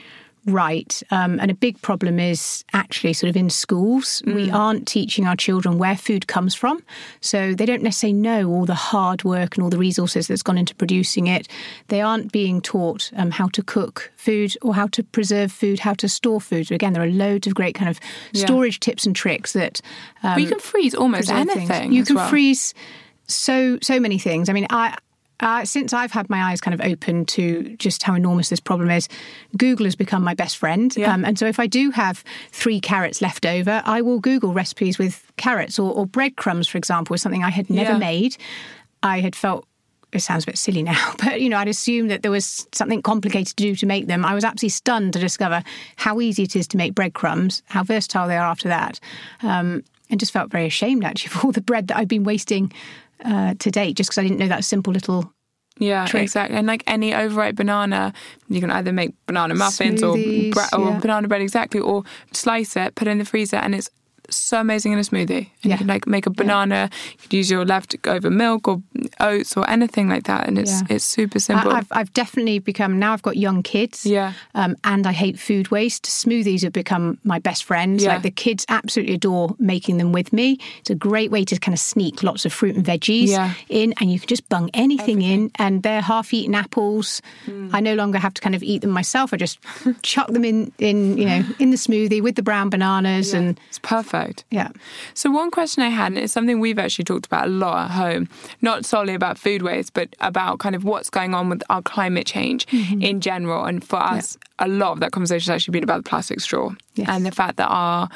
right. 0.47 1.03
Um, 1.11 1.39
and 1.41 1.51
a 1.51 1.55
big 1.55 1.81
problem 1.83 2.19
is 2.19 2.65
actually 2.73 3.13
sort 3.13 3.29
of 3.31 3.37
in 3.37 3.51
schools, 3.51 4.23
we 4.27 4.51
aren't 4.51 4.87
teaching 4.87 5.27
our 5.27 5.37
children 5.37 5.77
where 5.79 5.97
food 5.97 6.27
comes 6.27 6.55
from. 6.55 6.83
So 7.21 7.55
they 7.55 7.67
don't 7.67 7.83
necessarily 7.83 8.19
know 8.19 8.49
all 8.49 8.65
the 8.65 8.75
hard 8.75 9.25
work 9.25 9.57
and 9.57 9.65
all 9.65 9.71
the 9.71 9.79
resources 9.79 10.29
that's 10.29 10.43
gone 10.43 10.57
into 10.57 10.75
producing 10.75 11.27
it. 11.27 11.49
They 11.89 12.01
aren't 12.01 12.33
being 12.33 12.61
taught 12.61 13.11
um, 13.17 13.31
how 13.31 13.49
to 13.49 13.63
cook 13.63 14.13
food 14.17 14.57
or 14.63 14.75
how 14.75 14.87
to 14.89 15.03
preserve 15.03 15.53
food, 15.53 15.81
how 15.81 15.95
to 15.95 16.09
store 16.09 16.41
food. 16.41 16.69
So 16.69 16.75
again, 16.75 16.93
there 16.93 17.03
are 17.03 17.11
loads 17.11 17.47
of 17.47 17.55
great 17.55 17.75
kind 17.75 17.91
of 17.91 17.99
Yeah. 18.33 18.47
storage 18.47 18.81
tips 18.81 19.07
and 19.07 19.15
tricks 19.17 19.53
that. 19.53 19.81
Um, 20.23 20.39
you 20.39 20.47
can 20.49 20.61
freeze 20.61 20.95
almost 20.95 21.29
things. 21.29 21.51
anything. 21.51 21.93
You 21.93 22.05
can 22.05 22.17
well. 22.17 22.29
freeze 22.29 22.73
so 23.29 23.79
so 23.83 23.99
many 23.99 24.19
things. 24.19 24.49
I 24.49 24.53
mean, 24.53 24.67
I. 24.71 24.97
Uh, 25.41 25.65
since 25.65 25.93
I've 25.93 26.13
had 26.13 26.31
my 26.31 26.43
eyes 26.51 26.61
kind 26.61 26.75
of 26.75 26.81
open 26.81 27.27
to 27.27 27.77
just 27.79 28.03
how 28.03 28.15
enormous 28.15 28.49
this 28.49 28.61
problem 28.61 28.91
is, 28.91 29.09
Google 29.59 29.85
has 29.85 29.95
become 29.95 30.23
my 30.25 30.35
best 30.35 30.57
friend. 30.57 30.97
Yeah. 30.97 31.13
Um, 31.13 31.25
and 31.25 31.39
so 31.39 31.47
if 31.47 31.61
I 31.61 31.67
do 31.67 31.91
have 31.91 32.25
three 32.53 32.81
carrots 32.81 33.21
left 33.21 33.45
over, 33.45 33.83
I 33.85 34.01
will 34.01 34.19
Google 34.19 34.53
recipes 34.55 34.99
with 34.99 35.31
carrots 35.37 35.79
or, 35.79 35.93
or 35.93 36.07
breadcrumbs, 36.07 36.69
for 36.69 36.79
example, 36.79 37.13
is 37.15 37.21
something 37.23 37.45
I 37.45 37.51
had 37.51 37.69
never 37.69 37.93
Yeah. 37.93 37.99
made. 37.99 38.37
I 39.03 39.21
had 39.21 39.37
felt 39.37 39.67
it 40.13 40.21
sounds 40.21 40.45
a 40.45 40.47
bit 40.47 40.57
silly 40.57 40.83
now, 40.83 41.13
but 41.23 41.43
you 41.43 41.51
know, 41.51 41.59
I'd 41.59 41.69
assumed 41.69 42.11
that 42.11 42.23
there 42.23 42.31
was 42.31 42.67
something 42.73 43.03
complicated 43.03 43.55
to 43.57 43.63
do 43.63 43.77
to 43.77 43.85
make 43.87 44.07
them. 44.07 44.25
I 44.25 44.35
was 44.35 44.45
absolutely 44.45 44.71
stunned 44.71 45.13
to 45.13 45.19
discover 45.19 45.63
how 45.97 46.21
easy 46.23 46.45
it 46.45 46.57
is 46.57 46.67
to 46.69 46.79
make 46.79 46.95
breadcrumbs, 46.95 47.63
how 47.67 47.83
versatile 47.83 48.27
they 48.27 48.37
are 48.39 48.47
after 48.47 48.69
that, 48.69 48.99
um, 49.43 49.83
and 50.09 50.19
just 50.19 50.33
felt 50.33 50.51
very 50.51 50.65
ashamed 50.67 51.05
actually 51.05 51.29
for 51.33 51.47
all 51.47 51.53
the 51.53 51.61
bread 51.61 51.89
that 51.89 51.99
I'd 51.99 52.09
been 52.09 52.25
wasting 52.25 52.73
uh, 53.25 53.55
to 53.59 53.71
date 53.71 53.97
just 53.97 54.11
because 54.11 54.19
I 54.19 54.23
didn't 54.23 54.39
know 54.39 54.49
that 54.49 54.65
simple 54.65 54.93
little. 54.93 55.33
Yeah, 55.79 56.07
trick. 56.07 56.23
exactly. 56.23 56.57
And 56.57 56.67
like 56.67 56.83
any 56.87 57.15
overripe 57.15 57.55
banana, 57.55 58.15
you 58.49 58.63
can 58.63 58.71
either 58.71 58.93
make 58.93 59.13
banana 59.27 59.55
muffins 59.55 60.01
Smoothies, 60.01 60.49
or 60.49 60.55
bre- 60.55 60.77
or 60.77 60.89
yeah. 60.93 60.99
banana 61.01 61.29
bread 61.29 61.43
exactly, 61.43 61.81
or 61.81 62.03
slice 62.33 62.77
it, 62.77 62.95
put 62.95 63.09
it 63.09 63.11
in 63.11 63.19
the 63.19 63.27
freezer, 63.27 63.57
and 63.57 63.75
it's 63.75 63.91
so 64.31 64.61
amazing 64.61 64.93
in 64.93 64.99
a 64.99 65.03
smoothie. 65.03 65.31
And 65.39 65.49
Yeah. 65.63 65.73
you 65.73 65.79
can 65.79 65.87
like 65.87 66.07
make 66.07 66.27
a 66.27 66.31
banana. 66.31 66.91
You 67.13 67.19
could 67.23 67.33
use 67.35 67.51
your 67.51 67.65
leftover 67.65 68.31
milk 68.31 68.67
or 68.69 68.83
oats 69.21 69.57
or 69.57 69.69
anything 69.71 70.09
like 70.09 70.25
that, 70.25 70.47
and 70.49 70.59
it's 70.59 70.81
Yeah. 70.83 70.97
it's 70.97 71.05
super 71.05 71.39
simple. 71.39 71.73
I, 71.73 71.79
I've, 71.79 71.89
I've 71.91 72.13
definitely 72.13 72.59
become 72.59 72.99
now. 72.99 73.13
I've 73.13 73.23
got 73.23 73.37
young 73.37 73.63
kids, 73.63 74.05
Yeah. 74.07 74.33
um, 74.55 74.77
and 74.85 75.07
I 75.07 75.13
hate 75.13 75.39
food 75.39 75.71
waste. 75.71 76.05
Smoothies 76.05 76.63
have 76.63 76.73
become 76.73 77.19
my 77.25 77.39
best 77.39 77.65
friends. 77.65 78.03
Yeah. 78.03 78.15
Like 78.15 78.23
the 78.23 78.31
kids 78.31 78.65
absolutely 78.69 79.15
adore 79.15 79.55
making 79.59 79.99
them 79.99 80.13
with 80.13 80.33
me. 80.33 80.59
It's 80.81 80.91
a 80.91 80.95
great 80.95 81.31
way 81.31 81.45
to 81.45 81.59
kind 81.59 81.75
of 81.75 81.81
sneak 81.81 82.23
lots 82.23 82.45
of 82.45 82.53
fruit 82.53 82.75
and 82.77 82.85
veggies 82.85 83.29
Yeah. 83.29 83.53
in, 83.69 83.95
and 84.01 84.11
you 84.13 84.19
can 84.19 84.29
just 84.29 84.49
bung 84.49 84.71
anything 84.75 85.23
in. 85.23 85.51
And 85.57 85.83
they're 85.83 86.01
half-eaten 86.03 86.55
apples. 86.55 87.23
Hmm. 87.45 87.69
I 87.73 87.81
no 87.81 87.95
longer 87.95 88.19
have 88.19 88.35
to 88.35 88.41
kind 88.41 88.55
of 88.55 88.63
eat 88.63 88.81
them 88.83 88.91
myself. 88.91 89.33
I 89.33 89.37
just 89.37 89.59
chuck 90.03 90.29
them 90.29 90.45
in, 90.45 90.73
in 90.79 91.17
you 91.19 91.27
know, 91.27 91.45
in 91.59 91.71
the 91.71 91.77
smoothie 91.77 92.23
with 92.23 92.35
the 92.35 92.43
brown 92.43 92.71
bananas, 92.71 93.33
and 93.35 93.59
it's 93.69 93.79
perfect. 93.79 94.16
Yeah. 94.51 94.71
So 95.15 95.31
one 95.31 95.51
question 95.51 95.83
I 95.83 95.89
had, 95.89 96.13
and 96.13 96.19
it's 96.19 96.33
something 96.33 96.61
we've 96.61 96.79
actually 96.79 97.05
talked 97.05 97.27
about 97.27 97.47
a 97.47 97.51
lot 97.51 97.87
at 97.87 97.91
home, 97.93 98.29
not 98.61 98.85
solely 98.85 99.15
about 99.15 99.39
food 99.39 99.63
waste, 99.63 99.93
but 99.95 100.09
about 100.21 100.59
kind 100.59 100.75
of 100.75 100.85
what's 100.85 101.11
going 101.11 101.35
on 101.35 101.49
with 101.49 101.63
our 101.71 101.83
climate 101.83 102.27
change 102.27 102.67
Mm-hmm. 102.67 103.03
in 103.03 103.21
general. 103.21 103.65
And 103.65 103.83
for 103.85 103.97
us, 103.97 104.37
a 104.59 104.69
lot 104.69 104.93
of 104.93 105.01
that 105.01 105.13
conversation 105.13 105.51
has 105.53 105.57
actually 105.57 105.73
been 105.73 105.85
about 105.85 106.05
the 106.05 106.09
plastic 106.11 106.41
straw 106.41 106.71
Yes. 106.95 107.09
and 107.11 107.25
the 107.27 107.31
fact 107.31 107.57
that 107.57 107.69
our 107.69 108.09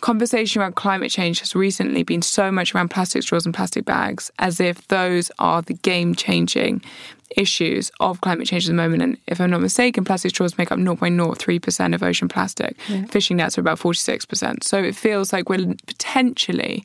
conversation 0.00 0.60
around 0.60 0.74
climate 0.76 1.10
change 1.10 1.40
has 1.40 1.54
recently 1.54 2.02
been 2.02 2.20
so 2.22 2.50
much 2.52 2.74
around 2.74 2.90
plastic 2.90 3.22
straws 3.22 3.46
and 3.46 3.54
plastic 3.54 3.84
bags, 3.84 4.30
as 4.38 4.60
if 4.60 4.86
those 4.88 5.30
are 5.38 5.62
the 5.62 5.74
game 5.74 6.14
changing 6.14 6.82
issues 7.36 7.90
of 8.00 8.20
climate 8.20 8.46
change 8.46 8.66
at 8.66 8.70
the 8.70 8.74
moment. 8.74 9.02
And 9.02 9.18
if 9.26 9.40
I'm 9.40 9.50
not 9.50 9.60
mistaken, 9.60 10.04
plastic 10.04 10.30
straws 10.30 10.58
make 10.58 10.70
up 10.70 10.78
0.03% 10.78 11.94
of 11.94 12.02
ocean 12.02 12.28
plastic. 12.28 12.76
Fishing 13.08 13.36
nets 13.36 13.58
are 13.58 13.60
about 13.60 13.78
46%. 13.78 14.64
So 14.64 14.78
it 14.78 14.94
feels 14.94 15.32
like 15.32 15.48
we're 15.48 15.74
potentially 15.86 16.84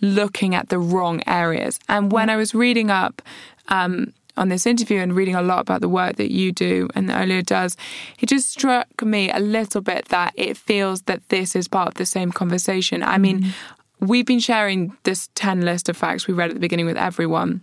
looking 0.00 0.54
at 0.54 0.68
the 0.68 0.78
wrong 0.78 1.22
areas. 1.26 1.80
And 1.88 2.12
when 2.12 2.30
I 2.30 2.36
was 2.36 2.54
reading 2.54 2.90
up, 2.90 3.22
um, 3.68 4.12
on 4.38 4.48
this 4.48 4.66
interview 4.66 5.00
and 5.00 5.14
reading 5.14 5.34
a 5.34 5.42
lot 5.42 5.60
about 5.60 5.80
the 5.80 5.88
work 5.88 6.16
that 6.16 6.30
you 6.30 6.52
do 6.52 6.88
and 6.94 7.08
that 7.08 7.20
Olio 7.20 7.42
does, 7.42 7.76
it 8.20 8.26
just 8.26 8.50
struck 8.50 9.02
me 9.02 9.30
a 9.30 9.40
little 9.40 9.80
bit 9.80 10.06
that 10.06 10.32
it 10.36 10.56
feels 10.56 11.02
that 11.02 11.28
this 11.28 11.54
is 11.56 11.68
part 11.68 11.88
of 11.88 11.94
the 11.94 12.06
same 12.06 12.32
conversation. 12.32 13.02
I 13.02 13.18
mean, 13.18 13.52
we've 14.00 14.26
been 14.26 14.38
sharing 14.38 14.96
this 15.02 15.28
10 15.34 15.62
list 15.62 15.88
of 15.88 15.96
facts 15.96 16.26
we 16.26 16.34
read 16.34 16.50
at 16.50 16.54
the 16.54 16.60
beginning 16.60 16.86
with 16.86 16.96
everyone, 16.96 17.62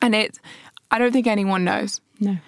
and 0.00 0.14
it, 0.14 0.38
I 0.90 0.98
don't 0.98 1.12
think 1.12 1.26
anyone 1.26 1.64
knows. 1.64 2.00
No. 2.20 2.38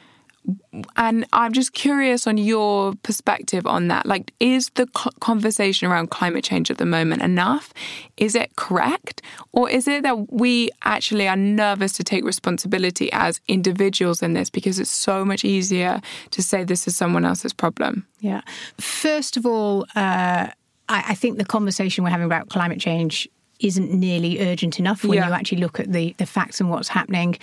And 0.97 1.27
I'm 1.33 1.53
just 1.53 1.75
curious 1.75 2.27
on 2.27 2.39
your 2.39 2.95
perspective 3.03 3.67
on 3.67 3.89
that. 3.89 4.07
Like, 4.07 4.33
is 4.41 4.71
the 4.77 4.87
conversation 5.21 5.91
around 5.91 6.11
climate 6.11 6.43
change 6.43 6.71
at 6.71 6.79
the 6.79 6.87
moment 6.87 7.21
enough? 7.23 7.75
Is 8.17 8.35
it 8.35 8.57
correct? 8.57 9.21
Or 9.53 9.69
is 9.69 9.87
it 9.87 10.05
that 10.05 10.33
we 10.33 10.71
actually 10.85 11.29
are 11.29 11.37
nervous 11.37 11.93
to 11.95 12.05
take 12.05 12.25
responsibility 12.25 13.13
as 13.13 13.41
individuals 13.47 14.23
in 14.23 14.33
this 14.33 14.49
because 14.49 14.79
it's 14.79 14.91
so 14.91 15.23
much 15.25 15.45
easier 15.45 16.01
to 16.31 16.43
say 16.43 16.65
this 16.65 16.89
is 16.89 16.97
someone 16.97 17.27
else's 17.27 17.53
problem? 17.53 18.07
Yeah. 18.21 18.41
First 18.79 19.37
of 19.37 19.45
all, 19.45 19.85
uh, 19.95 20.49
I, 20.89 21.05
I 21.09 21.15
think 21.15 21.37
the 21.37 21.45
conversation 21.45 22.05
we're 22.05 22.11
having 22.11 22.27
about 22.27 22.49
climate 22.49 22.81
change 22.81 23.29
isn't 23.61 23.93
nearly 23.93 24.41
urgent 24.41 24.79
enough 24.79 25.03
when 25.05 25.15
Yeah. 25.19 25.29
you 25.29 25.35
actually 25.35 25.59
look 25.59 25.81
at 25.81 25.93
the, 25.93 26.15
the 26.19 26.27
facts 26.27 26.61
and 26.61 26.71
what's 26.71 26.89
happening. 26.89 27.37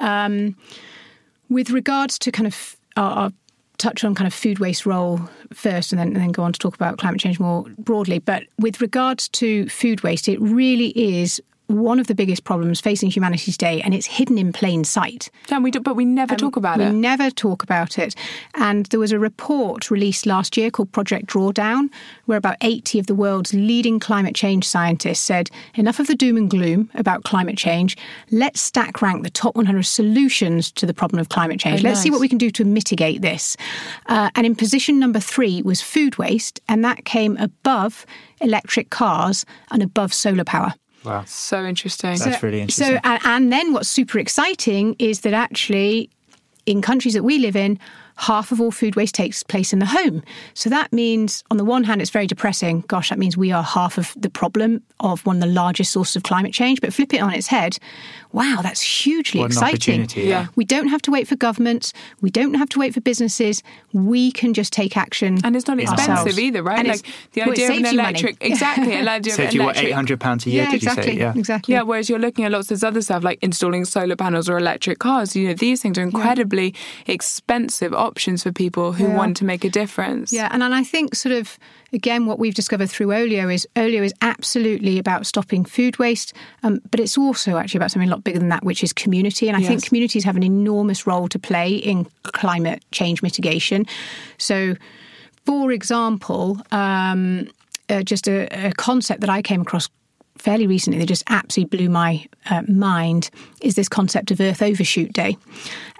Um, 0.00 0.56
with 1.48 1.70
regards 1.70 2.18
to 2.20 2.32
kind 2.32 2.46
of, 2.46 2.76
I'll, 2.96 3.18
I'll 3.18 3.32
touch 3.78 4.04
on 4.04 4.14
kind 4.14 4.26
of 4.26 4.34
food 4.34 4.58
waste 4.58 4.86
role 4.86 5.20
first 5.52 5.92
and 5.92 5.98
then, 5.98 6.08
and 6.08 6.16
then 6.16 6.32
go 6.32 6.42
on 6.42 6.52
to 6.52 6.58
talk 6.58 6.74
about 6.74 6.98
climate 6.98 7.20
change 7.20 7.40
more 7.40 7.64
broadly. 7.78 8.18
But 8.18 8.44
with 8.58 8.80
regards 8.80 9.28
to 9.30 9.68
food 9.68 10.02
waste, 10.02 10.28
it 10.28 10.40
really 10.40 10.88
is 10.90 11.42
one 11.66 11.98
of 11.98 12.06
the 12.06 12.14
biggest 12.14 12.44
problems 12.44 12.80
facing 12.80 13.10
humanity 13.10 13.50
today, 13.50 13.80
and 13.82 13.94
it's 13.94 14.06
hidden 14.06 14.38
in 14.38 14.52
plain 14.52 14.84
sight. 14.84 15.30
Yeah, 15.48 15.58
we 15.58 15.70
do, 15.70 15.80
but 15.80 15.96
we 15.96 16.04
never 16.04 16.36
talk 16.36 16.56
about 16.56 16.78
we 16.78 16.84
it. 16.84 16.92
We 16.92 16.98
never 16.98 17.30
talk 17.30 17.62
about 17.62 17.98
it. 17.98 18.14
And 18.54 18.86
there 18.86 19.00
was 19.00 19.12
a 19.12 19.18
report 19.18 19.90
released 19.90 20.26
last 20.26 20.56
year 20.56 20.70
called 20.70 20.92
Project 20.92 21.26
Drawdown, 21.26 21.88
where 22.26 22.38
about 22.38 22.56
80 22.60 22.98
of 22.98 23.06
the 23.06 23.14
world's 23.14 23.54
leading 23.54 23.98
climate 24.00 24.34
change 24.34 24.66
scientists 24.66 25.20
said 25.20 25.50
enough 25.74 25.98
of 25.98 26.06
the 26.06 26.14
doom 26.14 26.36
and 26.36 26.50
gloom 26.50 26.90
about 26.94 27.24
climate 27.24 27.56
change. 27.56 27.96
Let's 28.30 28.60
stack 28.60 29.00
rank 29.00 29.22
the 29.22 29.30
top 29.30 29.56
100 29.56 29.84
solutions 29.84 30.70
to 30.72 30.86
the 30.86 30.94
problem 30.94 31.20
of 31.20 31.28
climate 31.28 31.60
change. 31.60 31.84
Oh, 31.84 31.88
Let's 31.88 32.00
see 32.00 32.10
what 32.10 32.20
we 32.20 32.28
can 32.28 32.38
do 32.38 32.50
to 32.50 32.64
mitigate 32.64 33.22
this. 33.22 33.56
Uh, 34.06 34.30
and 34.34 34.46
in 34.46 34.54
position 34.54 34.98
number 34.98 35.20
three 35.20 35.62
was 35.62 35.80
food 35.80 36.18
waste, 36.18 36.60
and 36.68 36.84
that 36.84 37.04
came 37.04 37.36
above 37.38 38.04
electric 38.40 38.90
cars 38.90 39.46
and 39.70 39.82
above 39.82 40.12
solar 40.12 40.44
power. 40.44 40.74
Wow. 41.04 41.24
So 41.26 41.64
interesting. 41.64 42.16
That's 42.16 42.42
really 42.42 42.60
interesting. 42.60 42.94
So, 42.94 43.00
and, 43.04 43.20
and 43.24 43.52
then 43.52 43.72
what's 43.72 43.88
super 43.88 44.18
exciting 44.18 44.96
is 44.98 45.20
that 45.20 45.32
actually, 45.32 46.10
in 46.66 46.82
countries 46.82 47.14
that 47.14 47.24
we 47.24 47.38
live 47.38 47.56
in, 47.56 47.78
half 48.22 48.52
of 48.52 48.60
all 48.60 48.70
food 48.70 48.94
waste 48.96 49.14
takes 49.14 49.42
place 49.42 49.72
in 49.72 49.78
the 49.80 49.86
home. 49.86 50.22
So 50.54 50.70
that 50.70 50.92
means, 50.92 51.42
on 51.50 51.56
the 51.56 51.64
one 51.64 51.84
hand, 51.84 52.00
it's 52.00 52.10
very 52.10 52.26
depressing. 52.26 52.84
Gosh, 52.88 53.08
that 53.10 53.18
means 53.18 53.36
we 53.36 53.50
are 53.52 53.62
half 53.62 53.98
of 53.98 54.14
the 54.16 54.30
problem 54.30 54.82
of 55.00 55.24
one 55.26 55.36
of 55.36 55.42
the 55.42 55.48
largest 55.48 55.92
sources 55.92 56.16
of 56.16 56.22
climate 56.22 56.52
change. 56.52 56.80
But 56.80 56.92
flip 56.94 57.12
it 57.14 57.18
on 57.20 57.32
its 57.34 57.48
head, 57.48 57.78
wow, 58.32 58.60
that's 58.62 58.80
hugely 58.80 59.40
What 59.40 59.46
exciting. 59.50 59.74
opportunity, 60.02 60.22
yeah. 60.28 60.46
We 60.54 60.64
don't 60.64 60.88
have 60.88 61.02
to 61.02 61.10
wait 61.10 61.26
for 61.26 61.36
governments. 61.36 61.92
We 62.20 62.30
don't 62.30 62.54
have 62.54 62.68
to 62.70 62.78
wait 62.78 62.94
for 62.94 63.00
businesses. 63.00 63.62
We 63.92 64.30
can 64.30 64.54
just 64.54 64.72
take 64.72 64.96
action. 64.96 65.38
and 65.44 65.56
it's 65.56 65.66
not 65.66 65.80
expensive 65.80 66.10
ourselves. 66.10 66.38
either, 66.38 66.62
right? 66.62 66.78
And 66.78 66.88
like 66.88 67.00
it's- 67.00 67.14
the 67.32 67.40
well, 67.40 67.50
idea 67.50 67.64
of 67.64 67.70
an 67.70 67.76
saves 67.76 67.92
you 67.92 67.96
money. 67.96 68.08
electric, 68.08 68.36
exactly, 68.40 68.94
an 68.94 69.08
idea 69.18 69.32
of 69.32 69.36
Saved 69.36 69.54
you 69.54 69.62
what, 69.64 69.76
eight 69.76 69.90
hundred 69.92 70.20
pounds 70.20 70.46
a 70.46 70.50
year? 70.50 70.62
yeah, 70.62 70.70
did 70.70 70.76
exactly. 70.82 71.12
you 71.14 71.18
say? 71.18 71.24
Yeah. 71.24 71.32
Exactly. 71.36 71.74
Yeah, 71.74 71.82
whereas 71.82 72.08
you're 72.08 72.20
looking 72.20 72.44
at 72.44 72.52
lots 72.52 72.70
of 72.70 72.76
this 72.76 72.84
other 72.84 73.02
stuff 73.02 73.24
like 73.24 73.40
installing 73.42 73.84
solar 73.84 74.14
panels 74.14 74.48
or 74.48 74.56
electric 74.58 75.00
cars. 75.00 75.34
You 75.34 75.48
know, 75.48 75.54
these 75.54 75.82
things 75.82 75.98
are 75.98 76.02
incredibly 76.02 76.72
expensive 77.08 77.92
options 77.92 78.11
options 78.12 78.42
for 78.42 78.52
people 78.52 78.92
who 78.92 79.04
Yeah. 79.04 79.16
want 79.16 79.36
to 79.38 79.44
make 79.44 79.64
a 79.64 79.70
difference. 79.70 80.32
Yeah, 80.32 80.48
and, 80.52 80.62
and 80.62 80.74
I 80.74 80.84
think 80.84 81.14
sort 81.14 81.34
of 81.40 81.58
again 81.92 82.26
what 82.26 82.38
we've 82.38 82.54
discovered 82.54 82.90
through 82.90 83.10
Olio 83.12 83.48
is 83.48 83.66
Olio 83.74 84.02
is 84.02 84.14
absolutely 84.20 84.98
about 84.98 85.26
stopping 85.26 85.64
food 85.64 85.98
waste, 85.98 86.34
um, 86.62 86.80
but 86.90 87.00
it's 87.00 87.16
also 87.16 87.50
actually 87.56 87.78
about 87.80 87.90
something 87.92 88.10
a 88.10 88.14
lot 88.14 88.22
bigger 88.24 88.38
than 88.38 88.50
that, 88.50 88.64
which 88.64 88.82
is 88.84 88.92
community. 88.92 89.48
And 89.48 89.56
I 89.56 89.62
think 89.68 89.84
communities 89.88 90.24
have 90.24 90.36
an 90.36 90.42
enormous 90.42 91.06
role 91.06 91.26
to 91.28 91.38
play 91.38 91.68
in 91.74 92.06
climate 92.24 92.80
change 92.90 93.22
mitigation. 93.22 93.86
So, 94.38 94.74
for 95.46 95.72
example, 95.72 96.58
um, 96.70 97.48
uh, 97.88 98.02
just 98.02 98.28
a, 98.28 98.46
a 98.68 98.72
concept 98.88 99.20
that 99.22 99.30
I 99.30 99.42
came 99.42 99.62
across 99.62 99.88
fairly 100.38 100.66
recently 100.66 100.98
that 100.98 101.06
just 101.06 101.24
absolutely 101.28 101.76
blew 101.76 101.88
my 101.88 102.26
uh, 102.50 102.62
mind 102.68 103.30
is 103.60 103.74
this 103.74 103.88
concept 103.88 104.30
of 104.30 104.40
Earth 104.40 104.62
Overshoot 104.62 105.12
Day. 105.12 105.36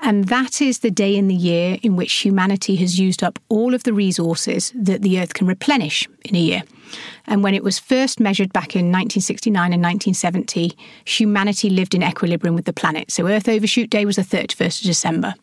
And 0.00 0.24
that 0.28 0.60
is 0.60 0.80
the 0.80 0.90
day 0.90 1.16
in 1.16 1.28
the 1.28 1.34
year 1.34 1.78
in 1.82 1.96
which 1.96 2.12
humanity 2.12 2.76
has 2.76 2.98
used 2.98 3.22
up 3.22 3.38
all 3.48 3.74
of 3.74 3.84
the 3.84 3.92
resources 3.92 4.72
that 4.74 5.02
the 5.02 5.20
Earth 5.20 5.34
can 5.34 5.46
replenish 5.46 6.08
in 6.24 6.34
a 6.34 6.40
year. 6.40 6.62
And 7.26 7.42
when 7.42 7.54
it 7.54 7.62
was 7.62 7.78
first 7.78 8.20
measured 8.20 8.52
back 8.52 8.74
in 8.74 8.86
1969 8.90 9.72
and 9.72 9.82
1970, 9.82 10.76
humanity 11.04 11.70
lived 11.70 11.94
in 11.94 12.02
equilibrium 12.02 12.54
with 12.54 12.64
the 12.64 12.72
planet. 12.72 13.10
So 13.10 13.28
Earth 13.28 13.48
Overshoot 13.48 13.90
Day 13.90 14.04
was 14.04 14.16
the 14.16 14.22
31st 14.22 14.80
of 14.80 14.86
December. 14.86 15.34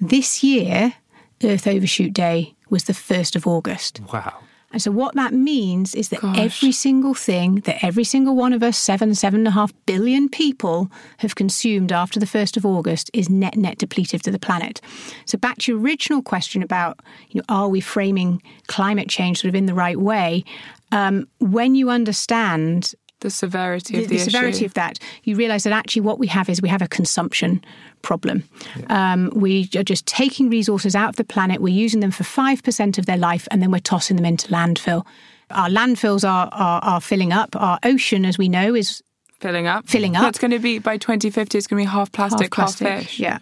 This 0.00 0.42
year, 0.42 0.94
Earth 1.42 1.66
Overshoot 1.66 2.12
Day 2.12 2.54
was 2.70 2.84
the 2.84 2.92
1st 2.92 3.36
of 3.36 3.46
August. 3.46 4.00
Wow. 4.12 4.38
And 4.72 4.80
so 4.80 4.90
what 4.90 5.14
that 5.16 5.32
means 5.32 5.94
is 5.94 6.10
that 6.10 6.20
Gosh. 6.20 6.38
every 6.38 6.72
single 6.72 7.14
thing 7.14 7.56
that 7.60 7.84
every 7.84 8.04
single 8.04 8.36
one 8.36 8.52
of 8.52 8.62
us, 8.62 8.76
seven, 8.78 9.14
seven 9.14 9.40
and 9.40 9.48
a 9.48 9.52
half 9.52 9.72
billion 9.86 10.28
people, 10.28 10.90
have 11.18 11.34
consumed 11.34 11.90
after 11.90 12.20
the 12.20 12.26
first 12.26 12.56
of 12.56 12.64
August 12.64 13.10
is 13.12 13.28
net 13.28 13.56
net 13.56 13.78
depletive 13.78 14.22
to 14.22 14.30
the 14.30 14.38
planet. 14.38 14.80
So 15.26 15.38
back 15.38 15.58
to 15.58 15.72
your 15.72 15.80
original 15.80 16.22
question 16.22 16.62
about, 16.62 17.00
you 17.30 17.40
know, 17.40 17.44
are 17.48 17.68
we 17.68 17.80
framing 17.80 18.42
climate 18.68 19.08
change 19.08 19.40
sort 19.40 19.48
of 19.48 19.54
in 19.56 19.66
the 19.66 19.74
right 19.74 19.98
way? 19.98 20.44
Um, 20.92 21.28
when 21.38 21.74
you 21.74 21.90
understand 21.90 22.94
The 23.20 23.30
severity 23.30 23.96
the, 23.96 24.02
of 24.02 24.08
the, 24.08 24.16
the 24.16 24.22
severity 24.22 24.64
of 24.64 24.74
that, 24.74 24.98
you 25.24 25.36
realise 25.36 25.64
that 25.64 25.72
actually 25.72 26.02
what 26.02 26.18
we 26.18 26.26
have 26.28 26.48
is 26.48 26.62
we 26.62 26.68
have 26.68 26.82
a 26.82 26.88
consumption 26.88 27.62
problem. 28.02 28.44
Um, 28.88 29.30
we 29.34 29.68
are 29.76 29.82
just 29.82 30.06
taking 30.06 30.48
resources 30.48 30.94
out 30.94 31.10
of 31.10 31.16
the 31.16 31.24
planet, 31.24 31.60
we're 31.60 31.74
using 31.74 32.00
them 32.00 32.10
for 32.10 32.24
5% 32.24 32.98
of 32.98 33.06
their 33.06 33.18
life, 33.18 33.46
and 33.50 33.62
then 33.62 33.70
we're 33.70 33.80
tossing 33.80 34.16
them 34.16 34.24
into 34.24 34.48
landfill. 34.48 35.06
Our 35.50 35.68
landfills 35.68 36.28
are, 36.28 36.48
are, 36.52 36.80
are 36.82 37.00
filling 37.00 37.32
up. 37.32 37.56
Our 37.56 37.78
ocean, 37.82 38.24
as 38.24 38.38
we 38.38 38.48
know, 38.48 38.74
is 38.74 39.02
filling 39.40 39.66
up. 39.66 39.86
Filling 39.88 40.16
up. 40.16 40.22
That's 40.22 40.38
going 40.38 40.52
to 40.52 40.58
be 40.58 40.78
by 40.78 40.96
2050. 40.96 41.58
It's 41.58 41.66
going 41.66 41.82
to 41.82 41.88
be 41.88 41.92
half 41.92 42.12
plastic, 42.12 42.54
half, 42.54 42.76
fish. 42.76 43.18
Yeah. 43.18 43.38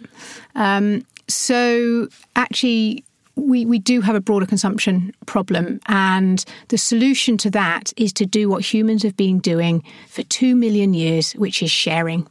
Um, 0.55 1.05
so 1.27 2.07
actually, 2.35 3.03
we, 3.39 3.65
we 3.65 3.79
do 3.79 4.01
have 4.01 4.15
a 4.15 4.21
broader 4.21 4.45
consumption 4.45 5.13
problem, 5.25 5.79
and 5.87 6.43
the 6.69 6.77
solution 6.77 7.37
to 7.37 7.49
that 7.51 7.93
is 7.97 8.13
to 8.13 8.25
do 8.25 8.49
what 8.49 8.63
humans 8.63 9.03
have 9.03 9.15
been 9.15 9.39
doing 9.39 9.83
for 10.07 10.23
two 10.23 10.55
million 10.55 10.93
years, 10.93 11.33
which 11.33 11.61
is 11.63 11.71
sharing. 11.71 12.27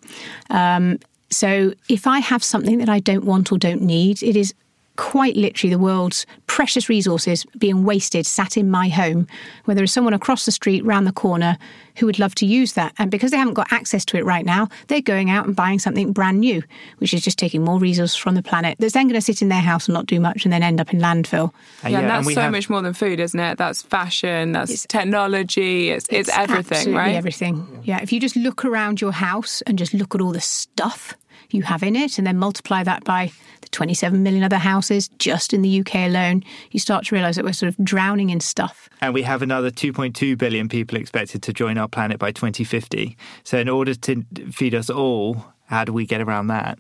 Um, 0.51 0.99
so 1.31 1.73
if 1.89 2.07
I 2.07 2.21
have 2.21 2.43
something 2.43 2.79
that 2.79 2.89
I 2.89 3.01
don't 3.01 3.25
want 3.25 3.53
or 3.53 3.59
don't 3.59 3.83
need, 3.83 4.23
it 4.23 4.37
is 4.37 4.55
quite 4.99 5.37
literally 5.37 5.73
the 5.73 5.79
world's 5.79 6.27
precious 6.49 6.89
resources 6.89 7.47
being 7.57 7.85
wasted 7.85 8.27
sat 8.27 8.57
in 8.57 8.69
my 8.69 8.89
home 8.89 9.29
where 9.65 9.75
there 9.77 9.85
is 9.85 9.93
someone 9.93 10.13
across 10.13 10.45
the 10.45 10.51
street 10.51 10.85
round 10.85 11.07
the 11.07 11.13
corner 11.13 11.57
who 11.99 12.07
would 12.07 12.19
love 12.19 12.35
to 12.35 12.45
use 12.45 12.73
that 12.73 12.93
and 12.99 13.09
because 13.09 13.31
they 13.31 13.37
haven't 13.37 13.55
got 13.55 13.73
access 13.73 14.05
to 14.05 14.17
it 14.17 14.25
right 14.25 14.45
now 14.45 14.67
they're 14.89 15.01
going 15.01 15.31
out 15.31 15.47
and 15.47 15.55
buying 15.55 15.79
something 15.79 16.13
brand 16.13 16.41
new 16.41 16.61
which 16.99 17.15
is 17.15 17.23
just 17.23 17.39
taking 17.39 17.63
more 17.65 17.79
resources 17.79 18.17
from 18.17 18.35
the 18.35 18.43
planet 18.43 18.77
that's 18.81 18.93
then 18.95 19.07
going 19.07 19.15
to 19.15 19.21
sit 19.25 19.41
in 19.41 19.49
their 19.49 19.61
house 19.61 19.87
and 19.87 19.95
not 19.95 20.07
do 20.07 20.19
much 20.19 20.45
and 20.45 20.53
then 20.53 20.65
end 20.65 20.81
up 20.81 20.93
in 20.93 20.99
landfill 20.99 21.49
uh, 21.51 21.53
And 21.85 21.93
Yeah, 21.93 21.99
and 22.01 22.11
that's 22.11 22.27
we 22.27 22.35
so 22.35 22.41
have- 22.43 22.53
much 22.53 22.69
more 22.69 22.83
than 22.83 22.93
food, 22.93 23.21
isn't 23.21 23.39
it? 23.39 23.57
That's 23.57 23.83
fashion, 23.83 24.51
that's 24.53 24.71
It's- 24.73 24.87
technology, 24.89 25.91
it's, 25.91 26.07
it's, 26.11 26.29
everything, 26.37 26.93
right? 26.95 27.15
everything 27.15 27.83
yeah 27.85 28.01
if 28.03 28.13
you 28.13 28.19
just 28.19 28.35
look 28.37 28.65
around 28.65 29.01
your 29.01 29.13
house 29.13 29.63
and 29.63 29.79
just 29.79 29.95
look 29.95 30.15
at 30.17 30.21
all 30.21 30.33
the 30.33 30.41
stuff 30.41 31.15
you 31.51 31.63
have 31.63 31.83
in 31.83 31.97
it 31.97 32.19
and 32.19 32.27
then 32.27 32.37
multiply 32.37 32.83
that 32.83 33.05
by 33.05 33.31
the 33.61 33.69
27 33.69 34.23
million 34.23 34.43
other 34.43 34.59
houses 34.59 35.09
just 35.19 35.53
in 35.53 35.63
the 35.63 35.81
UK 35.81 35.95
alone 35.97 36.43
you 36.71 36.81
start 36.81 37.07
to 37.07 37.15
realize 37.15 37.37
that 37.37 37.45
we're 37.45 37.53
sort 37.53 37.69
of 37.69 37.85
drowning 37.85 38.31
in 38.31 38.41
stuff 38.41 38.89
And 39.01 39.15
we 39.15 39.23
have 39.23 39.43
another 39.43 39.71
2.2 39.71 40.37
billion 40.37 40.69
people 40.69 40.99
expected 40.99 41.43
to 41.43 41.53
join 41.53 41.79
our 41.79 41.89
planet 41.89 42.19
by 42.19 42.33
2050. 42.33 43.17
So, 43.45 43.59
in 43.59 43.69
order 43.69 43.95
to 43.95 44.25
feed 44.51 44.75
us 44.75 44.91
all, 44.91 45.45
how 45.67 45.85
do 45.85 45.93
we 45.93 46.07
get 46.07 46.21
around 46.21 46.49
that? 46.49 46.79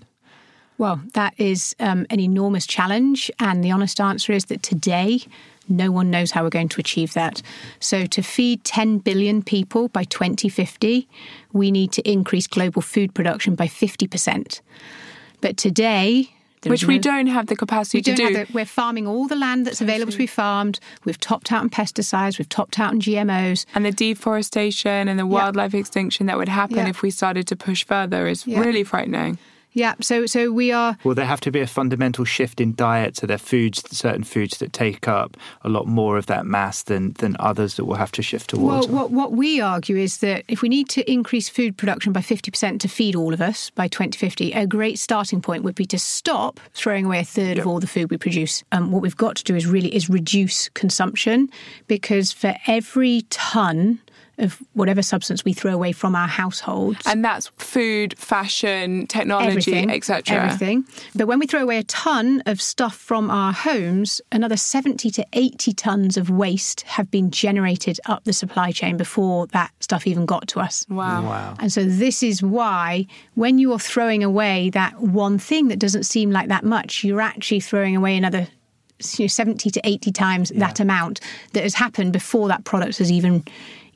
Well, 0.79 1.01
that 1.15 1.35
is 1.39 1.75
um, 1.81 2.07
an 2.11 2.21
enormous 2.21 2.67
challenge. 2.67 3.31
And 3.39 3.65
the 3.65 3.71
honest 3.71 4.01
answer 4.01 4.33
is 4.33 4.47
that 4.47 4.63
today, 4.63 5.21
no 5.69 5.91
one 5.91 6.11
knows 6.11 6.31
how 6.31 6.43
we're 6.43 6.51
going 6.51 6.69
to 6.71 6.81
achieve 6.81 7.13
that. 7.15 7.43
So, 7.81 8.07
to 8.07 8.23
feed 8.23 8.65
10 8.65 8.99
billion 8.99 9.43
people 9.43 9.89
by 9.89 10.05
2050, 10.05 11.09
we 11.53 11.71
need 11.71 11.93
to 11.93 12.03
increase 12.11 12.47
global 12.47 12.83
food 12.83 13.15
production 13.15 13.55
by 13.55 13.67
50%. 13.67 14.61
But 15.41 15.57
today, 15.57 16.31
there 16.63 16.71
Which 16.71 16.83
is 16.83 16.89
we 16.89 16.99
don't 16.99 17.29
have 17.29 17.47
the 17.47 17.55
capacity 17.55 18.03
to 18.03 18.15
do. 18.15 18.33
the, 18.33 18.47
we're 18.53 18.65
farming 18.65 19.07
all 19.07 19.29
the 19.29 19.37
land 19.37 19.65
that's 19.65 19.81
available 19.81 20.11
to 20.11 20.19
be 20.19 20.27
farmed. 20.27 20.81
We've 21.05 21.21
topped 21.21 21.53
out 21.53 21.61
on 21.61 21.71
pesticides. 21.71 22.37
We've 22.39 22.49
topped 22.49 22.81
out 22.81 22.91
on 22.91 23.01
GMOs. 23.01 23.65
and 23.77 23.85
the 23.87 23.93
deforestation 23.93 25.07
and 25.07 25.19
the 25.19 25.27
wildlife 25.27 25.73
extinction 25.75 26.27
that 26.27 26.37
would 26.37 26.49
happen 26.49 26.79
Yeah. 26.79 26.89
if 26.89 27.01
we 27.03 27.11
started 27.11 27.47
to 27.47 27.57
push 27.57 27.85
further 27.85 28.27
is 28.27 28.45
Yeah. 28.45 28.59
really 28.61 28.83
frightening. 28.83 29.39
Yeah. 29.79 29.95
So 30.01 30.27
so 30.27 30.51
we 30.51 30.73
are 30.73 30.99
Will 31.05 31.15
there 31.15 31.27
have 31.27 31.41
to 31.43 31.51
be 31.51 31.61
a 31.61 31.67
fundamental 31.67 32.25
shift 32.25 32.61
in 32.61 32.75
diet? 32.75 33.17
So, 33.17 33.27
there 33.27 33.37
are 33.37 33.39
foods, 33.39 33.83
certain 33.97 34.25
foods 34.25 34.59
that 34.59 34.73
take 34.73 35.09
up 35.09 35.37
a 35.63 35.69
lot 35.69 35.87
more 35.87 36.19
of 36.19 36.27
that 36.27 36.47
mass 36.47 36.83
than, 36.83 37.13
than 37.15 37.37
others 37.39 37.77
that 37.77 37.85
will 37.85 37.95
have 37.95 38.13
to 38.13 38.23
shift 38.23 38.51
towards. 38.51 38.89
Well, 38.89 38.97
what, 38.97 39.11
what 39.11 39.33
we 39.33 39.61
argue 39.61 39.97
is 39.97 40.19
that 40.19 40.45
if 40.49 40.63
we 40.63 40.69
need 40.69 40.89
to 40.91 41.11
increase 41.11 41.49
food 41.49 41.77
production 41.77 42.13
by 42.13 42.21
50% 42.21 42.81
to 42.81 42.89
feed 42.89 43.15
all 43.15 43.33
of 43.33 43.41
us 43.41 43.71
by 43.71 43.89
2050, 43.89 44.53
a 44.53 44.67
great 44.67 44.99
starting 44.99 45.41
point 45.41 45.63
would 45.63 45.75
be 45.75 45.87
to 45.87 45.99
stop 45.99 46.61
throwing 46.75 47.07
away 47.07 47.21
a 47.21 47.25
third 47.25 47.59
of 47.59 47.67
all 47.67 47.81
the 47.81 47.87
food 47.87 48.11
we 48.11 48.17
produce. 48.17 48.65
Um, 48.73 48.91
what 48.91 49.03
we've 49.03 49.17
got 49.17 49.37
to 49.37 49.45
do 49.45 49.55
is 49.55 49.67
really 49.67 49.95
is 49.95 50.09
reduce 50.09 50.69
consumption 50.71 51.49
because 51.87 52.33
for 52.33 52.55
every 52.67 53.23
ton 53.31 54.01
of 54.39 54.63
whatever 54.75 55.03
substance 55.03 55.45
we 55.45 55.53
throw 55.53 55.73
away 55.73 55.93
from 55.93 56.15
our 56.15 56.29
households, 56.29 57.01
And 57.07 57.25
that's 57.25 57.49
food, 57.59 58.17
fashion, 58.19 59.07
technology, 59.07 59.87
etc. 59.89 60.37
Everything. 60.37 60.85
But 61.15 61.27
when 61.27 61.39
we 61.39 61.47
throw 61.47 61.63
away 61.63 61.79
a 61.79 61.83
ton 61.85 62.43
of 62.47 62.61
stuff 62.61 62.97
from 62.97 63.31
our 63.31 63.53
homes, 63.53 64.21
another 64.31 64.57
70 64.57 65.11
to 65.11 65.27
80 65.33 65.73
tons 65.73 66.17
of 66.17 66.31
waste 66.31 66.83
have 66.83 67.11
been 67.11 67.31
generated 67.31 67.99
up 68.07 68.25
the 68.25 68.33
supply 68.33 68.73
chain 68.73 68.97
before 68.97 69.47
that 69.49 69.73
stuff 69.81 70.07
even 70.07 70.27
got 70.27 70.49
to 70.49 70.61
us. 70.61 70.87
Wow. 70.89 71.23
wow. 71.23 71.55
And 71.59 71.73
so 71.73 71.85
this 71.85 72.23
is 72.23 72.43
why 72.43 73.07
when 73.35 73.59
you're 73.59 73.79
throwing 73.79 74.23
away 74.23 74.71
that 74.71 75.01
one 75.01 75.39
thing 75.39 75.69
that 75.69 75.79
doesn't 75.79 76.05
seem 76.05 76.31
like 76.31 76.49
that 76.49 76.65
much, 76.65 77.05
you're 77.05 77.21
actually 77.21 77.61
throwing 77.61 77.97
away 77.97 78.17
another 78.17 78.49
you 79.17 79.25
know, 79.25 79.29
70 79.29 79.71
to 79.71 79.81
80 79.85 80.13
times 80.13 80.49
that 80.51 80.81
amount 80.81 81.21
that 81.53 81.63
has 81.63 81.75
happened 81.75 82.13
before 82.13 82.49
that 82.49 82.65
product 82.65 82.99
has 82.99 83.13
even 83.13 83.45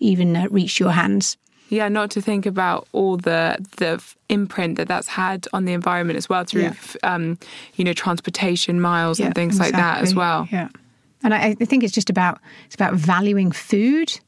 even 0.03 0.37
uh, 0.37 0.47
reached 0.51 0.79
your 0.81 0.91
hands. 0.93 1.37
Yeah, 1.69 1.89
not 1.89 2.11
to 2.11 2.21
think 2.21 2.45
about 2.45 2.87
all 2.93 3.17
the 3.17 3.57
the 3.79 4.03
imprint 4.29 4.77
that 4.77 4.89
that's 4.89 5.09
had 5.09 5.47
on 5.55 5.65
the 5.65 5.73
environment 5.73 6.19
as 6.19 6.29
well 6.29 6.45
through, 6.45 6.63
Yeah. 6.63 6.75
um, 7.03 7.39
you 7.77 7.85
know, 7.85 7.95
transportation 7.95 8.79
miles 8.81 9.19
and 9.21 9.35
things 9.35 9.59
like 9.59 9.73
that 9.73 10.03
as 10.03 10.15
well. 10.15 10.47
Yeah, 10.53 10.69
and 11.23 11.33
I, 11.33 11.57
I 11.61 11.65
think 11.65 11.83
it's 11.83 11.95
just 11.95 12.11
about 12.11 12.41
it's 12.67 12.75
about 12.75 12.93
valuing 12.95 13.53
food. 13.53 14.21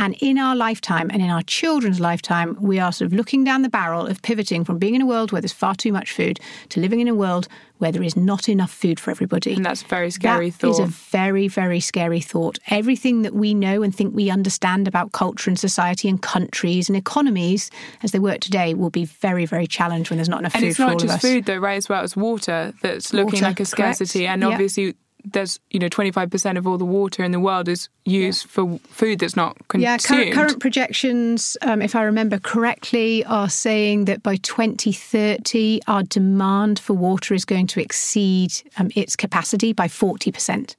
And 0.00 0.14
in 0.20 0.38
our 0.38 0.56
lifetime 0.56 1.10
and 1.12 1.20
in 1.20 1.28
our 1.28 1.42
children's 1.42 2.00
lifetime, 2.00 2.56
we 2.58 2.78
are 2.78 2.90
sort 2.90 3.06
of 3.06 3.12
looking 3.12 3.44
down 3.44 3.60
the 3.60 3.68
barrel 3.68 4.06
of 4.06 4.22
pivoting 4.22 4.64
from 4.64 4.78
being 4.78 4.94
in 4.94 5.02
a 5.02 5.06
world 5.06 5.30
where 5.30 5.42
there's 5.42 5.52
far 5.52 5.74
too 5.74 5.92
much 5.92 6.10
food 6.12 6.40
to 6.70 6.80
living 6.80 7.00
in 7.00 7.06
a 7.08 7.14
world 7.14 7.48
where 7.78 7.92
there 7.92 8.02
is 8.02 8.16
not 8.16 8.48
enough 8.48 8.70
food 8.70 8.98
for 8.98 9.10
everybody. 9.10 9.54
And 9.54 9.64
that's 9.64 9.82
a 9.82 9.86
very 9.86 10.10
scary 10.10 10.50
That 10.50 10.68
is 10.68 10.78
thought. 10.78 10.88
a 10.88 10.90
very, 10.90 11.48
very 11.48 11.80
scary 11.80 12.20
thought. 12.20 12.58
Everything 12.68 13.22
that 13.22 13.34
we 13.34 13.52
know 13.52 13.82
and 13.82 13.94
think 13.94 14.14
we 14.14 14.30
understand 14.30 14.88
about 14.88 15.12
culture 15.12 15.50
and 15.50 15.58
society 15.58 16.08
and 16.08 16.20
countries 16.22 16.88
and 16.88 16.96
economies 16.96 17.70
as 18.02 18.12
they 18.12 18.18
work 18.18 18.40
today 18.40 18.72
will 18.72 18.90
be 18.90 19.04
very, 19.04 19.44
very 19.44 19.66
challenged 19.66 20.08
when 20.10 20.16
there's 20.16 20.28
not 20.30 20.40
enough 20.40 20.54
and 20.54 20.62
food 20.62 20.68
it's 20.68 20.76
for 20.76 20.82
not 20.82 20.90
all 20.92 20.96
of 21.02 21.08
just 21.08 21.20
food 21.20 21.44
though, 21.44 21.58
right? 21.58 21.76
As 21.76 21.88
well 21.90 22.02
as 22.02 22.16
water 22.16 22.72
that's 22.80 23.12
looking 23.12 23.32
Water, 23.34 23.44
like 23.46 23.60
a 23.60 23.64
scarcity. 23.66 24.20
correct. 24.20 24.32
And 24.32 24.42
Yeah. 24.42 24.48
obviously 24.48 24.94
there's, 25.24 25.58
you 25.70 25.78
know, 25.78 25.88
25% 25.88 26.56
of 26.58 26.66
all 26.66 26.78
the 26.78 26.84
water 26.84 27.22
in 27.22 27.32
the 27.32 27.40
world 27.40 27.68
is 27.68 27.88
used 28.04 28.46
for 28.46 28.78
food 28.88 29.18
that's 29.18 29.36
not 29.36 29.56
consumed. 29.68 29.82
Yeah, 29.82 29.98
current, 29.98 30.32
current 30.32 30.60
projections, 30.60 31.56
um, 31.62 31.82
if 31.82 31.94
I 31.94 32.02
remember 32.02 32.38
correctly, 32.38 33.24
are 33.24 33.48
saying 33.48 34.06
that 34.06 34.22
by 34.22 34.36
2030, 34.36 35.80
our 35.86 36.02
demand 36.02 36.78
for 36.78 36.94
water 36.94 37.34
is 37.34 37.44
going 37.44 37.66
to 37.68 37.80
exceed 37.80 38.52
um, 38.78 38.90
its 38.94 39.16
capacity 39.16 39.72
by 39.72 39.86
40%. 39.88 40.76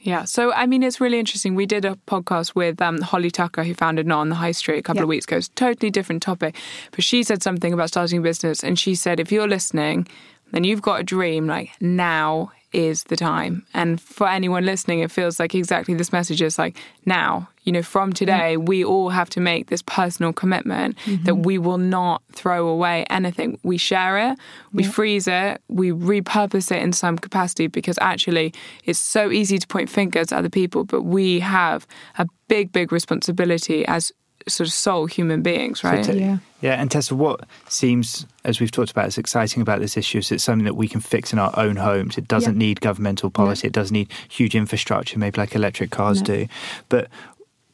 Yeah. 0.00 0.24
So, 0.24 0.52
I 0.52 0.66
mean, 0.66 0.82
it's 0.84 1.00
really 1.00 1.18
interesting. 1.18 1.54
We 1.56 1.66
did 1.66 1.84
a 1.84 1.96
podcast 2.06 2.54
with 2.54 2.80
um, 2.80 3.00
Holly 3.02 3.30
Tucker, 3.32 3.64
who 3.64 3.74
founded 3.74 4.06
Not 4.06 4.20
on 4.20 4.28
the 4.28 4.36
High 4.36 4.52
Street 4.52 4.78
a 4.78 4.82
couple 4.82 5.00
Yeah. 5.00 5.02
of 5.04 5.08
weeks 5.08 5.24
ago. 5.26 5.36
It's 5.38 5.48
a 5.48 5.52
totally 5.52 5.90
different 5.90 6.22
topic. 6.22 6.54
But 6.92 7.02
she 7.02 7.22
said 7.24 7.42
something 7.42 7.72
about 7.72 7.88
starting 7.88 8.20
a 8.20 8.22
business. 8.22 8.62
And 8.62 8.78
she 8.78 8.94
said, 8.94 9.18
if 9.18 9.32
you're 9.32 9.48
listening, 9.48 10.06
then 10.52 10.62
you've 10.64 10.82
got 10.82 11.00
a 11.00 11.02
dream 11.02 11.46
like 11.46 11.70
now 11.80 12.52
is 12.72 13.04
the 13.04 13.16
time. 13.16 13.64
And 13.72 14.00
for 14.00 14.28
anyone 14.28 14.64
listening, 14.66 15.00
it 15.00 15.10
feels 15.10 15.40
like 15.40 15.54
exactly 15.54 15.94
this 15.94 16.12
message 16.12 16.42
is 16.42 16.58
like 16.58 16.76
now, 17.06 17.48
you 17.62 17.72
know, 17.72 17.82
from 17.82 18.12
today, 18.12 18.56
we 18.56 18.84
all 18.84 19.08
have 19.10 19.30
to 19.30 19.40
make 19.40 19.68
this 19.68 19.82
personal 19.82 20.32
commitment 20.32 20.96
mm-hmm. 21.04 21.24
that 21.24 21.36
we 21.36 21.58
will 21.58 21.78
not 21.78 22.22
throw 22.32 22.68
away 22.68 23.04
anything. 23.10 23.58
We 23.62 23.78
share 23.78 24.30
it, 24.30 24.38
we 24.72 24.84
yep. 24.84 24.92
freeze 24.92 25.26
it, 25.26 25.62
we 25.68 25.90
repurpose 25.90 26.70
it 26.70 26.82
in 26.82 26.92
some 26.92 27.18
capacity 27.18 27.66
because 27.66 27.98
actually 28.00 28.54
it's 28.84 28.98
so 28.98 29.30
easy 29.30 29.58
to 29.58 29.66
point 29.66 29.88
fingers 29.90 30.32
at 30.32 30.38
other 30.38 30.50
people, 30.50 30.84
but 30.84 31.02
we 31.02 31.40
have 31.40 31.86
a 32.18 32.26
big, 32.48 32.72
big 32.72 32.92
responsibility 32.92 33.86
as 33.86 34.12
sort 34.48 34.68
of 34.68 34.72
soul 34.72 35.06
human 35.06 35.42
beings, 35.42 35.82
right? 35.84 36.04
So 36.04 36.12
yeah. 36.12 36.38
Yeah, 36.60 36.80
and 36.80 36.90
Tessa, 36.90 37.14
what 37.14 37.46
seems, 37.68 38.26
as 38.44 38.58
we've 38.58 38.70
talked 38.70 38.90
about, 38.90 39.06
is 39.06 39.16
exciting 39.16 39.62
about 39.62 39.78
this 39.80 39.96
issue 39.96 40.18
is 40.18 40.32
it's 40.32 40.42
something 40.42 40.64
that 40.64 40.74
we 40.74 40.88
can 40.88 41.00
fix 41.00 41.32
in 41.32 41.38
our 41.38 41.52
own 41.56 41.76
homes. 41.76 42.18
It 42.18 42.26
doesn't 42.26 42.54
yeah. 42.54 42.66
need 42.66 42.80
governmental 42.80 43.30
policy. 43.30 43.66
No. 43.66 43.68
It 43.68 43.72
doesn't 43.74 43.94
need 43.94 44.10
huge 44.28 44.56
infrastructure, 44.56 45.18
maybe 45.18 45.40
like 45.40 45.54
electric 45.54 45.90
cars 45.90 46.20
no. 46.20 46.26
do. 46.26 46.46
But 46.88 47.08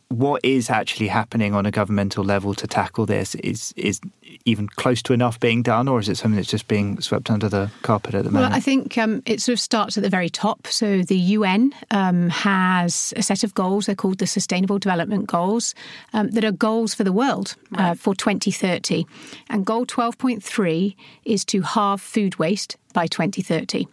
what 0.08 0.44
is 0.44 0.70
actually 0.70 1.08
happening 1.08 1.54
on 1.54 1.66
a 1.66 1.70
governmental 1.70 2.24
level 2.24 2.54
to 2.54 2.66
tackle 2.66 3.06
this 3.06 3.34
is 3.36 3.72
is 3.76 4.00
even 4.44 4.68
close 4.68 5.02
to 5.02 5.12
enough 5.12 5.40
being 5.40 5.62
done, 5.62 5.88
or 5.88 5.98
is 5.98 6.08
it 6.08 6.16
something 6.16 6.36
that's 6.36 6.50
just 6.50 6.68
being 6.68 7.00
swept 7.00 7.30
under 7.30 7.48
the 7.48 7.70
carpet 7.82 8.14
at 8.14 8.24
the 8.24 8.30
moment? 8.30 8.50
Well, 8.50 8.56
I 8.56 8.60
think 8.60 8.98
um, 8.98 9.22
it 9.26 9.40
sort 9.40 9.54
of 9.54 9.60
starts 9.60 9.96
at 9.96 10.02
the 10.02 10.10
very 10.10 10.28
top. 10.28 10.66
So 10.66 11.02
the 11.02 11.16
UN 11.16 11.72
um, 11.90 12.28
has 12.30 13.12
a 13.16 13.22
set 13.22 13.44
of 13.44 13.54
goals. 13.54 13.86
They're 13.86 13.94
called 13.94 14.18
the 14.18 14.26
Sustainable 14.26 14.78
Development 14.78 15.26
Goals 15.26 15.74
um, 16.12 16.30
that 16.30 16.44
are 16.44 16.52
goals 16.52 16.94
for 16.94 17.04
the 17.04 17.12
world 17.12 17.56
uh, 17.72 17.76
right. 17.78 17.90
uh, 17.90 17.94
for 17.94 18.14
2030. 18.14 19.06
And 19.48 19.64
goal 19.64 19.86
12.3 19.86 20.94
is 21.24 21.44
to 21.46 21.62
halve 21.62 22.00
food 22.00 22.38
waste 22.38 22.76
by 22.92 23.06
2030. 23.06 23.86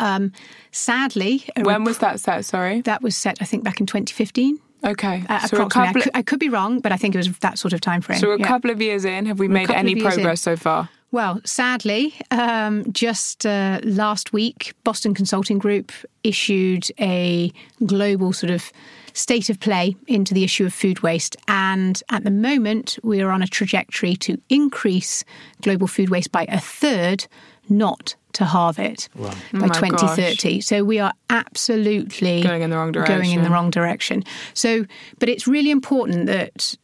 Um, 0.00 0.32
sadly, 0.70 1.44
when 1.60 1.84
was 1.84 1.98
that 1.98 2.20
set? 2.20 2.44
Sorry, 2.44 2.80
that 2.82 3.02
was 3.02 3.16
set. 3.16 3.38
I 3.40 3.44
think 3.44 3.64
back 3.64 3.80
in 3.80 3.86
2015. 3.86 4.58
Okay, 4.84 5.24
uh, 5.28 5.46
so 5.46 5.56
approximately. 5.56 6.00
I 6.00 6.04
could, 6.04 6.10
I, 6.14 6.22
could, 6.22 6.40
be 6.40 6.48
wrong, 6.48 6.80
but 6.80 6.90
I 6.90 6.96
think 6.96 7.14
it 7.14 7.18
was 7.18 7.38
that 7.38 7.58
sort 7.58 7.72
of 7.72 7.80
time 7.80 8.00
frame. 8.00 8.18
So 8.18 8.32
a 8.32 8.38
yeah. 8.38 8.46
couple 8.46 8.70
of 8.70 8.82
years 8.82 9.04
in, 9.04 9.26
have 9.26 9.38
we 9.38 9.46
made 9.46 9.70
any 9.70 9.94
progress 9.94 10.40
so 10.40 10.56
far? 10.56 10.88
Well, 11.12 11.40
sadly, 11.44 12.14
um, 12.30 12.90
just 12.90 13.44
uh, 13.44 13.80
last 13.84 14.32
week, 14.32 14.72
Boston 14.82 15.12
Consulting 15.12 15.58
Group 15.58 15.92
issued 16.24 16.90
a 16.98 17.52
global 17.84 18.32
sort 18.32 18.50
of 18.50 18.72
state 19.12 19.50
of 19.50 19.60
play 19.60 19.94
into 20.06 20.32
the 20.32 20.42
issue 20.42 20.64
of 20.64 20.72
food 20.72 21.00
waste. 21.00 21.36
And 21.48 22.02
at 22.08 22.24
the 22.24 22.30
moment, 22.30 22.98
we 23.02 23.20
are 23.20 23.30
on 23.30 23.42
a 23.42 23.46
trajectory 23.46 24.16
to 24.16 24.40
increase 24.48 25.22
global 25.60 25.86
food 25.86 26.08
waste 26.08 26.32
by 26.32 26.46
a 26.48 26.58
third, 26.58 27.26
not 27.68 28.14
to 28.34 28.44
halve 28.44 28.78
it 28.78 29.08
wow. 29.14 29.30
by 29.52 29.66
oh 29.66 29.80
2030. 29.80 30.56
Gosh. 30.56 30.64
So 30.64 30.84
we 30.84 30.98
are 30.98 31.12
absolutely 31.30 32.42
going 32.42 32.62
in 32.62 32.70
the 32.70 32.76
wrong 32.76 32.92
direction. 32.92 33.16
Going 33.16 33.30
in 33.30 33.42
the 33.42 33.50
wrong 33.50 33.70
direction. 33.70 34.24
So, 34.54 34.86
but 35.18 35.28
it's 35.28 35.46
really 35.46 35.70
important 35.70 36.26
that 36.26 36.76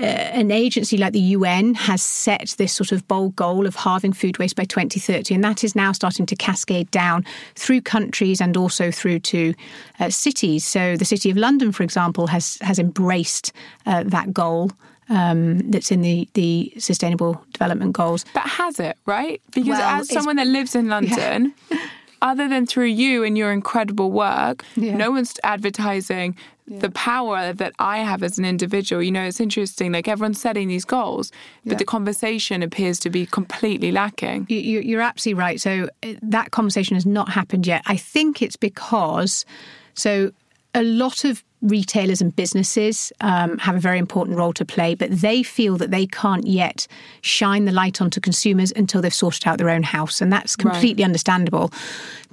uh, 0.00 0.04
an 0.04 0.50
agency 0.50 0.96
like 0.96 1.12
the 1.12 1.20
UN 1.20 1.74
has 1.74 2.02
set 2.02 2.54
this 2.58 2.72
sort 2.72 2.92
of 2.92 3.06
bold 3.08 3.36
goal 3.36 3.66
of 3.66 3.76
halving 3.76 4.12
food 4.12 4.38
waste 4.38 4.56
by 4.56 4.64
2030, 4.64 5.34
and 5.34 5.44
that 5.44 5.62
is 5.62 5.76
now 5.76 5.92
starting 5.92 6.24
to 6.26 6.36
cascade 6.36 6.90
down 6.90 7.24
through 7.54 7.80
countries 7.80 8.40
and 8.40 8.56
also 8.56 8.90
through 8.90 9.18
to 9.18 9.54
uh, 10.00 10.08
cities. 10.08 10.64
So, 10.64 10.96
the 10.96 11.04
City 11.04 11.30
of 11.30 11.36
London, 11.36 11.72
for 11.72 11.82
example, 11.82 12.26
has 12.28 12.56
has 12.62 12.78
embraced 12.78 13.52
uh, 13.84 14.02
that 14.04 14.32
goal 14.32 14.72
um, 15.12 15.58
that's 15.70 15.92
in 15.92 16.00
the, 16.00 16.26
the 16.32 16.72
Sustainable 16.78 17.44
Development 17.52 17.92
Goals. 17.92 18.24
But 18.32 18.44
has 18.44 18.80
it, 18.80 18.96
right? 19.06 19.42
Because 19.52 19.78
well, 19.78 20.00
as 20.00 20.08
someone 20.08 20.36
that 20.36 20.46
lives 20.46 20.74
in 20.74 20.88
London, 20.88 21.54
yeah. 21.70 21.86
other 22.22 22.48
than 22.48 22.66
through 22.66 22.86
you 22.86 23.22
and 23.22 23.36
your 23.36 23.52
incredible 23.52 24.10
work, 24.10 24.64
yeah. 24.74 24.96
no 24.96 25.10
one's 25.10 25.34
advertising 25.44 26.34
yeah. 26.66 26.78
the 26.78 26.90
power 26.90 27.52
that 27.52 27.74
I 27.78 27.98
have 27.98 28.22
as 28.22 28.38
an 28.38 28.46
individual. 28.46 29.02
You 29.02 29.12
know, 29.12 29.24
it's 29.24 29.40
interesting, 29.40 29.92
like 29.92 30.08
everyone's 30.08 30.40
setting 30.40 30.68
these 30.68 30.86
goals, 30.86 31.30
but 31.66 31.76
the 31.76 31.84
conversation 31.84 32.62
appears 32.62 32.98
to 33.00 33.10
be 33.10 33.26
completely 33.26 33.92
lacking. 33.92 34.46
You, 34.48 34.98
are 34.98 35.02
absolutely 35.02 35.40
right. 35.40 35.60
So 35.60 35.90
uh, 36.02 36.14
that 36.22 36.52
conversation 36.52 36.94
has 36.94 37.04
not 37.04 37.28
happened 37.28 37.66
yet. 37.66 37.82
I 37.84 37.98
think 37.98 38.40
it's 38.40 38.56
because, 38.56 39.44
so 39.92 40.32
a 40.74 40.82
lot 40.82 41.26
of 41.26 41.44
retailers 41.62 42.20
and 42.20 42.34
businesses 42.34 43.12
um, 43.20 43.56
have 43.58 43.76
a 43.76 43.80
very 43.80 43.98
important 43.98 44.36
role 44.36 44.52
to 44.52 44.64
play, 44.64 44.94
but 44.94 45.10
they 45.10 45.42
feel 45.42 45.76
that 45.78 45.90
they 45.90 46.06
can't 46.06 46.46
yet 46.46 46.86
shine 47.20 47.64
the 47.64 47.72
light 47.72 48.00
onto 48.00 48.20
consumers 48.20 48.72
until 48.74 49.00
they've 49.00 49.14
sorted 49.14 49.46
out 49.46 49.58
their 49.58 49.70
own 49.70 49.82
house. 49.82 50.20
And 50.20 50.32
that's 50.32 50.56
completely 50.56 51.02
right. 51.02 51.08
understandable. 51.08 51.72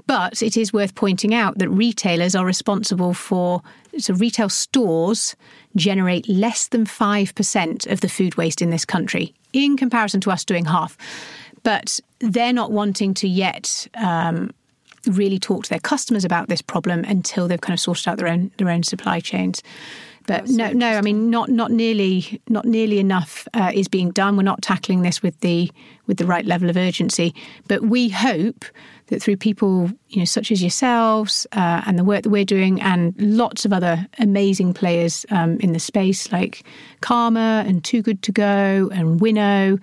But 0.08 0.42
it 0.42 0.58
is 0.58 0.74
worth 0.74 0.96
pointing 0.96 1.34
out 1.36 1.60
that 1.60 1.70
retailers 1.70 2.36
are 2.36 2.46
responsible 2.46 3.14
for, 3.14 3.62
so 4.00 4.16
retail 4.16 4.50
stores 4.50 5.36
generate 5.76 6.28
less 6.28 6.68
than 6.68 6.86
5% 6.86 7.92
of 7.92 8.02
the 8.02 8.10
food 8.10 8.36
waste 8.36 8.62
in 8.62 8.72
this 8.72 8.86
country 8.86 9.36
in 9.54 9.78
comparison 9.78 10.20
to 10.22 10.32
us 10.32 10.44
doing 10.44 10.66
half. 10.66 10.98
But 11.62 12.00
they're 12.20 12.54
not 12.54 12.72
wanting 12.72 13.14
to 13.16 13.28
yet 13.28 13.88
um, 13.96 14.52
really 15.08 15.40
talk 15.40 15.64
to 15.64 15.70
their 15.70 15.80
customers 15.80 16.26
about 16.26 16.50
this 16.50 16.62
problem 16.62 17.04
until 17.06 17.48
they've 17.48 17.62
kind 17.62 17.74
of 17.74 17.80
sorted 17.80 18.08
out 18.08 18.18
their 18.18 18.28
own 18.28 18.52
their 18.58 18.70
own 18.70 18.84
supply 18.84 19.20
chains. 19.20 19.62
But 20.28 20.46
That's 20.46 20.52
no, 20.52 20.72
no, 20.72 20.90
I 20.90 21.02
mean, 21.02 21.32
not 21.32 21.50
not 21.50 21.72
nearly 21.72 22.40
not 22.50 22.66
nearly 22.66 23.00
enough 23.00 23.48
uh, 23.54 23.72
is 23.74 23.88
being 23.88 24.12
done. 24.12 24.38
We're 24.38 24.44
not 24.44 24.62
tackling 24.62 25.02
this 25.02 25.24
with 25.24 25.40
the 25.40 25.72
with 26.06 26.18
the 26.18 26.26
right 26.26 26.46
level 26.46 26.70
of 26.70 26.78
urgency. 26.78 27.34
But 27.68 27.84
we 27.84 28.10
hope 28.10 28.66
that 29.08 29.24
through 29.24 29.38
people, 29.38 29.90
you 30.10 30.20
know, 30.20 30.26
such 30.26 30.52
as 30.52 30.62
yourselves 30.62 31.48
uh, 31.54 31.82
and 31.88 31.98
the 31.98 32.04
work 32.04 32.24
that 32.24 32.30
we're 32.30 32.46
doing, 32.46 32.80
and 32.80 33.16
lots 33.18 33.66
of 33.66 33.74
other 33.74 34.06
amazing 34.20 34.74
players 34.74 35.26
um, 35.32 35.58
in 35.62 35.74
the 35.74 35.80
space 35.80 36.32
like 36.32 36.64
Karma 37.02 37.64
and 37.66 37.84
Too 37.84 38.04
Good 38.04 38.22
to 38.24 38.32
Go 38.32 38.90
and 38.94 39.20
Winnow, 39.20 39.80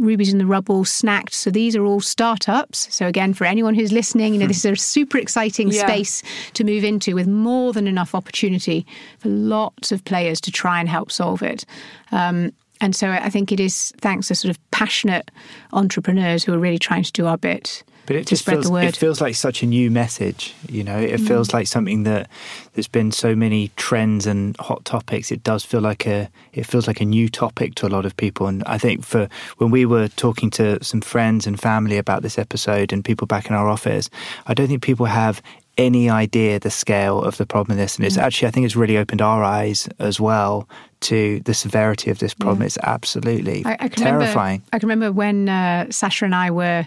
Rubies 0.00 0.32
in 0.32 0.38
the 0.38 0.46
Rubble, 0.46 0.84
Snact. 0.84 1.32
So 1.34 1.50
these 1.50 1.76
are 1.76 1.84
all 1.84 2.00
startups. 2.00 2.92
So 2.94 3.06
again, 3.06 3.34
for 3.34 3.44
anyone 3.44 3.74
who's 3.74 3.92
listening, 3.92 4.34
you 4.34 4.40
know, 4.40 4.46
this 4.46 4.64
is 4.64 4.64
a 4.64 4.76
super 4.76 5.18
exciting 5.18 5.68
yeah. 5.68 5.86
space 5.86 6.22
to 6.54 6.64
move 6.64 6.84
into 6.84 7.14
with 7.14 7.28
more 7.28 7.72
than 7.72 7.86
enough 7.86 8.14
opportunity 8.14 8.86
for 9.18 9.28
lots 9.28 9.92
of 9.92 10.04
players 10.04 10.40
to 10.42 10.50
try 10.50 10.80
and 10.80 10.88
help 10.88 11.12
solve 11.12 11.42
it. 11.42 11.64
Um, 12.12 12.52
and 12.80 12.96
so 12.96 13.10
I 13.10 13.28
think 13.28 13.52
it 13.52 13.60
is 13.60 13.92
thanks 14.00 14.28
to 14.28 14.34
sort 14.34 14.50
of 14.50 14.70
passionate 14.70 15.30
entrepreneurs 15.72 16.44
who 16.44 16.54
are 16.54 16.58
really 16.58 16.78
trying 16.78 17.02
to 17.02 17.12
do 17.12 17.26
our 17.26 17.36
bit 17.36 17.84
but 18.06 18.16
it 18.16 18.26
just 18.26 18.44
feels 18.44 18.70
it 18.70 18.96
feels 18.96 19.20
like 19.20 19.34
such 19.34 19.62
a 19.62 19.66
new 19.66 19.90
message. 19.90 20.54
You 20.68 20.84
know, 20.84 20.98
it 20.98 21.20
mm. 21.20 21.28
feels 21.28 21.52
like 21.52 21.66
something 21.66 22.02
that 22.04 22.28
there's 22.74 22.88
been 22.88 23.12
so 23.12 23.34
many 23.34 23.70
trends 23.76 24.26
and 24.26 24.56
hot 24.58 24.84
topics. 24.84 25.30
It 25.30 25.42
does 25.42 25.64
feel 25.64 25.80
like 25.80 26.06
a 26.06 26.28
it 26.52 26.66
feels 26.66 26.86
like 26.86 27.00
a 27.00 27.04
new 27.04 27.28
topic 27.28 27.74
to 27.76 27.86
a 27.86 27.88
lot 27.88 28.06
of 28.06 28.16
people. 28.16 28.46
And 28.46 28.64
I 28.64 28.78
think 28.78 29.04
for 29.04 29.28
when 29.58 29.70
we 29.70 29.86
were 29.86 30.08
talking 30.08 30.50
to 30.50 30.82
some 30.82 31.00
friends 31.00 31.46
and 31.46 31.60
family 31.60 31.98
about 31.98 32.22
this 32.22 32.38
episode 32.38 32.92
and 32.92 33.04
people 33.04 33.26
back 33.26 33.48
in 33.48 33.54
our 33.54 33.68
office, 33.68 34.10
I 34.46 34.54
don't 34.54 34.68
think 34.68 34.82
people 34.82 35.06
have 35.06 35.42
any 35.78 36.10
idea 36.10 36.58
the 36.58 36.70
scale 36.70 37.22
of 37.22 37.36
the 37.38 37.46
problem 37.46 37.78
in 37.78 37.78
this. 37.78 37.96
And 37.96 38.04
it's 38.04 38.16
mm. 38.16 38.22
actually, 38.22 38.48
I 38.48 38.50
think 38.50 38.66
it's 38.66 38.76
really 38.76 38.98
opened 38.98 39.22
our 39.22 39.42
eyes 39.42 39.88
as 39.98 40.20
well 40.20 40.68
to 41.00 41.40
the 41.40 41.54
severity 41.54 42.10
of 42.10 42.18
this 42.18 42.34
problem. 42.34 42.60
Yeah. 42.60 42.66
It's 42.66 42.78
absolutely 42.82 43.62
I, 43.64 43.76
I 43.80 43.88
terrifying. 43.88 44.62
Remember, 44.62 44.68
I 44.72 44.78
can 44.78 44.88
remember 44.88 45.12
when 45.12 45.48
uh, 45.48 45.86
Saasha 45.88 46.22
and 46.22 46.34
I 46.34 46.50
were 46.50 46.86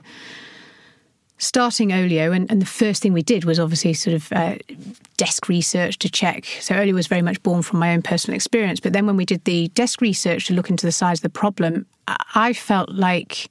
starting 1.44 1.92
Olio, 1.92 2.32
and, 2.32 2.50
and, 2.52 2.62
the 2.62 2.66
first 2.66 3.02
thing 3.02 3.14
we 3.14 3.22
did 3.22 3.46
was 3.46 3.60
obviously 3.60 3.94
sort 3.94 4.16
of 4.16 4.32
uh, 4.32 4.56
desk 5.18 5.48
research 5.48 6.00
to 6.00 6.10
check. 6.10 6.46
So 6.60 6.76
Olio 6.76 6.94
was 6.94 7.08
very 7.08 7.22
much 7.22 7.42
born 7.44 7.62
from 7.62 7.80
my 7.80 7.94
own 7.94 8.02
personal 8.02 8.36
experience. 8.36 8.80
But 8.80 8.94
then 8.94 9.06
when 9.06 9.18
we 9.18 9.26
did 9.26 9.44
the 9.46 9.68
desk 9.70 10.02
research 10.02 10.48
to 10.48 10.54
look 10.54 10.70
into 10.70 10.86
the 10.86 10.92
size 10.92 11.20
of 11.20 11.24
the 11.24 11.30
problem, 11.30 11.86
I 12.36 12.54
felt 12.54 12.90
like 12.90 13.50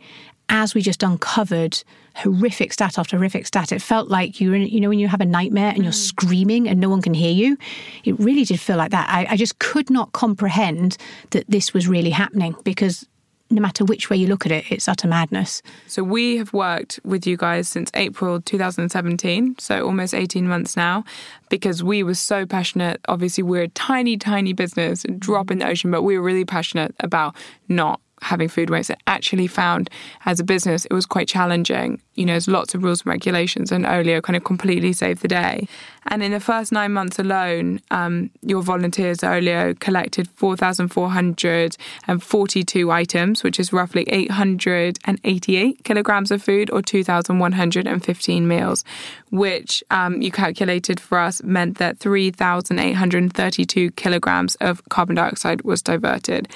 as 0.48 0.74
we 0.74 0.82
just 0.82 1.02
uncovered 1.02 1.82
horrific 2.14 2.72
stat 2.72 2.98
after 2.98 3.16
horrific 3.16 3.46
stat, 3.46 3.72
it 3.72 3.80
felt 3.80 4.08
like 4.08 4.40
you're 4.40 4.54
in, 4.54 4.62
you 4.62 4.80
know, 4.80 4.90
when 4.90 4.98
you 4.98 5.08
have 5.08 5.20
a 5.22 5.26
nightmare 5.26 5.70
and 5.70 5.82
you're 5.82 5.92
mm. 5.92 6.08
screaming 6.08 6.68
and 6.68 6.78
no 6.78 6.90
one 6.90 7.00
can 7.00 7.14
hear 7.14 7.32
you. 7.32 7.56
It 8.04 8.18
really 8.20 8.44
did 8.44 8.60
feel 8.60 8.76
like 8.76 8.90
that. 8.90 9.08
I, 9.08 9.26
I 9.30 9.36
just 9.36 9.58
could 9.60 9.88
not 9.88 10.12
comprehend 10.12 10.98
that 11.30 11.44
this 11.48 11.72
was 11.72 11.88
really 11.88 12.10
happening 12.10 12.54
because 12.64 13.06
no 13.52 13.60
matter 13.60 13.84
which 13.84 14.10
way 14.10 14.16
you 14.16 14.26
look 14.26 14.46
at 14.46 14.52
it, 14.52 14.64
it's 14.70 14.88
utter 14.88 15.06
madness. 15.06 15.62
So 15.86 16.02
we 16.02 16.38
have 16.38 16.52
worked 16.52 16.98
with 17.04 17.26
you 17.26 17.36
guys 17.36 17.68
since 17.68 17.90
April 17.94 18.40
2017, 18.40 19.56
so 19.58 19.84
almost 19.84 20.14
18 20.14 20.48
months 20.48 20.76
now, 20.76 21.04
because 21.50 21.84
we 21.84 22.02
were 22.02 22.14
so 22.14 22.46
passionate. 22.46 23.00
Obviously, 23.08 23.42
we're 23.42 23.64
a 23.64 23.68
tiny, 23.68 24.16
tiny 24.16 24.52
business, 24.52 25.04
drop 25.18 25.50
in 25.50 25.58
the 25.58 25.68
ocean, 25.68 25.90
but 25.90 26.02
we 26.02 26.18
were 26.18 26.24
really 26.24 26.44
passionate 26.44 26.94
about 27.00 27.36
not 27.68 28.00
having 28.22 28.48
food 28.48 28.70
waste. 28.70 28.90
Actually 29.06 29.46
found 29.46 29.90
as 30.24 30.40
a 30.40 30.44
business 30.44 30.86
it 30.86 30.94
was 30.94 31.04
quite 31.06 31.28
challenging. 31.28 32.00
You 32.14 32.24
know, 32.26 32.34
there's 32.34 32.48
lots 32.48 32.74
of 32.74 32.82
rules 32.82 33.02
and 33.02 33.08
regulations, 33.08 33.70
and 33.72 33.86
Olio 33.86 34.20
kind 34.20 34.36
of 34.36 34.44
completely 34.44 34.92
saved 34.92 35.22
the 35.22 35.28
day. 35.28 35.66
And 36.06 36.22
in 36.22 36.30
the 36.32 36.40
first 36.40 36.72
nine 36.72 36.92
months 36.92 37.18
alone, 37.18 37.80
um, 37.90 38.30
your 38.42 38.62
volunteers 38.62 39.22
at 39.22 39.32
Olio 39.32 39.72
collected 39.74 40.28
4,442 40.30 42.90
items, 42.90 43.42
which 43.42 43.60
is 43.60 43.72
roughly 43.72 44.04
888 44.08 45.84
kilograms 45.84 46.30
of 46.30 46.42
food 46.42 46.70
or 46.70 46.82
2,115 46.82 48.48
meals, 48.48 48.84
which 49.30 49.82
um, 49.90 50.20
you 50.20 50.30
calculated 50.30 51.00
for 51.00 51.16
us 51.18 51.42
meant 51.42 51.78
that 51.78 51.98
3,832 51.98 53.90
kilograms 53.92 54.56
of 54.56 54.86
carbon 54.88 55.16
dioxide 55.16 55.62
was 55.62 55.80
diverted. 55.82 56.48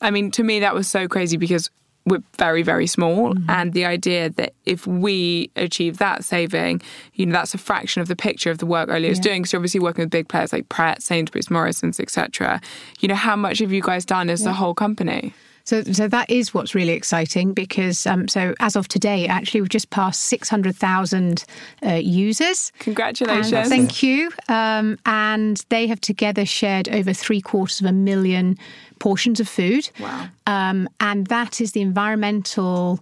I 0.00 0.10
mean, 0.10 0.30
to 0.32 0.42
me, 0.42 0.60
that 0.60 0.74
was 0.74 0.88
so 0.88 1.08
crazy 1.08 1.36
because 1.36 1.70
we're 2.06 2.22
very, 2.38 2.62
very 2.62 2.86
small. 2.86 3.34
Mm-hmm. 3.34 3.50
And 3.50 3.72
the 3.72 3.84
idea 3.84 4.30
that 4.30 4.54
if 4.64 4.86
we 4.86 5.50
achieve 5.56 5.98
that 5.98 6.24
saving, 6.24 6.80
you 7.14 7.26
know, 7.26 7.32
that's 7.32 7.52
a 7.52 7.58
fraction 7.58 8.00
of 8.00 8.08
the 8.08 8.16
picture 8.16 8.50
of 8.50 8.58
the 8.58 8.66
work 8.66 8.88
Olio 8.88 9.10
is 9.10 9.18
yeah. 9.18 9.22
doing. 9.22 9.44
So 9.44 9.58
obviously 9.58 9.80
working 9.80 10.04
with 10.04 10.10
big 10.10 10.28
players 10.28 10.52
like 10.52 10.68
Pret, 10.68 11.02
Sainsbury's, 11.02 11.50
Morrison's, 11.50 11.98
etc. 11.98 12.60
You 13.00 13.08
know, 13.08 13.16
how 13.16 13.36
much 13.36 13.58
have 13.58 13.72
you 13.72 13.82
guys 13.82 14.04
done 14.04 14.30
as 14.30 14.40
yeah. 14.40 14.48
the 14.48 14.54
whole 14.54 14.74
company? 14.74 15.34
So, 15.66 15.82
so 15.82 16.06
that 16.06 16.30
is 16.30 16.54
what's 16.54 16.76
really 16.76 16.92
exciting 16.92 17.52
because 17.52 18.06
um, 18.06 18.28
so 18.28 18.54
as 18.60 18.76
of 18.76 18.86
today, 18.86 19.26
actually, 19.26 19.62
we've 19.62 19.68
just 19.68 19.90
passed 19.90 20.20
six 20.20 20.48
hundred 20.48 20.76
thousand 20.76 21.44
uh, 21.84 21.94
users. 21.94 22.70
Congratulations! 22.78 23.52
And 23.52 23.68
thank 23.68 24.00
you. 24.00 24.30
Um, 24.48 24.96
and 25.06 25.64
they 25.68 25.88
have 25.88 26.00
together 26.00 26.46
shared 26.46 26.88
over 26.90 27.12
three 27.12 27.40
quarters 27.40 27.80
of 27.80 27.86
a 27.86 27.92
million 27.92 28.56
portions 28.98 29.40
of 29.40 29.48
food. 29.48 29.88
Wow! 30.00 30.28
Um, 30.46 30.88
and 31.00 31.26
that 31.28 31.60
is 31.60 31.72
the 31.72 31.80
environmental 31.80 33.00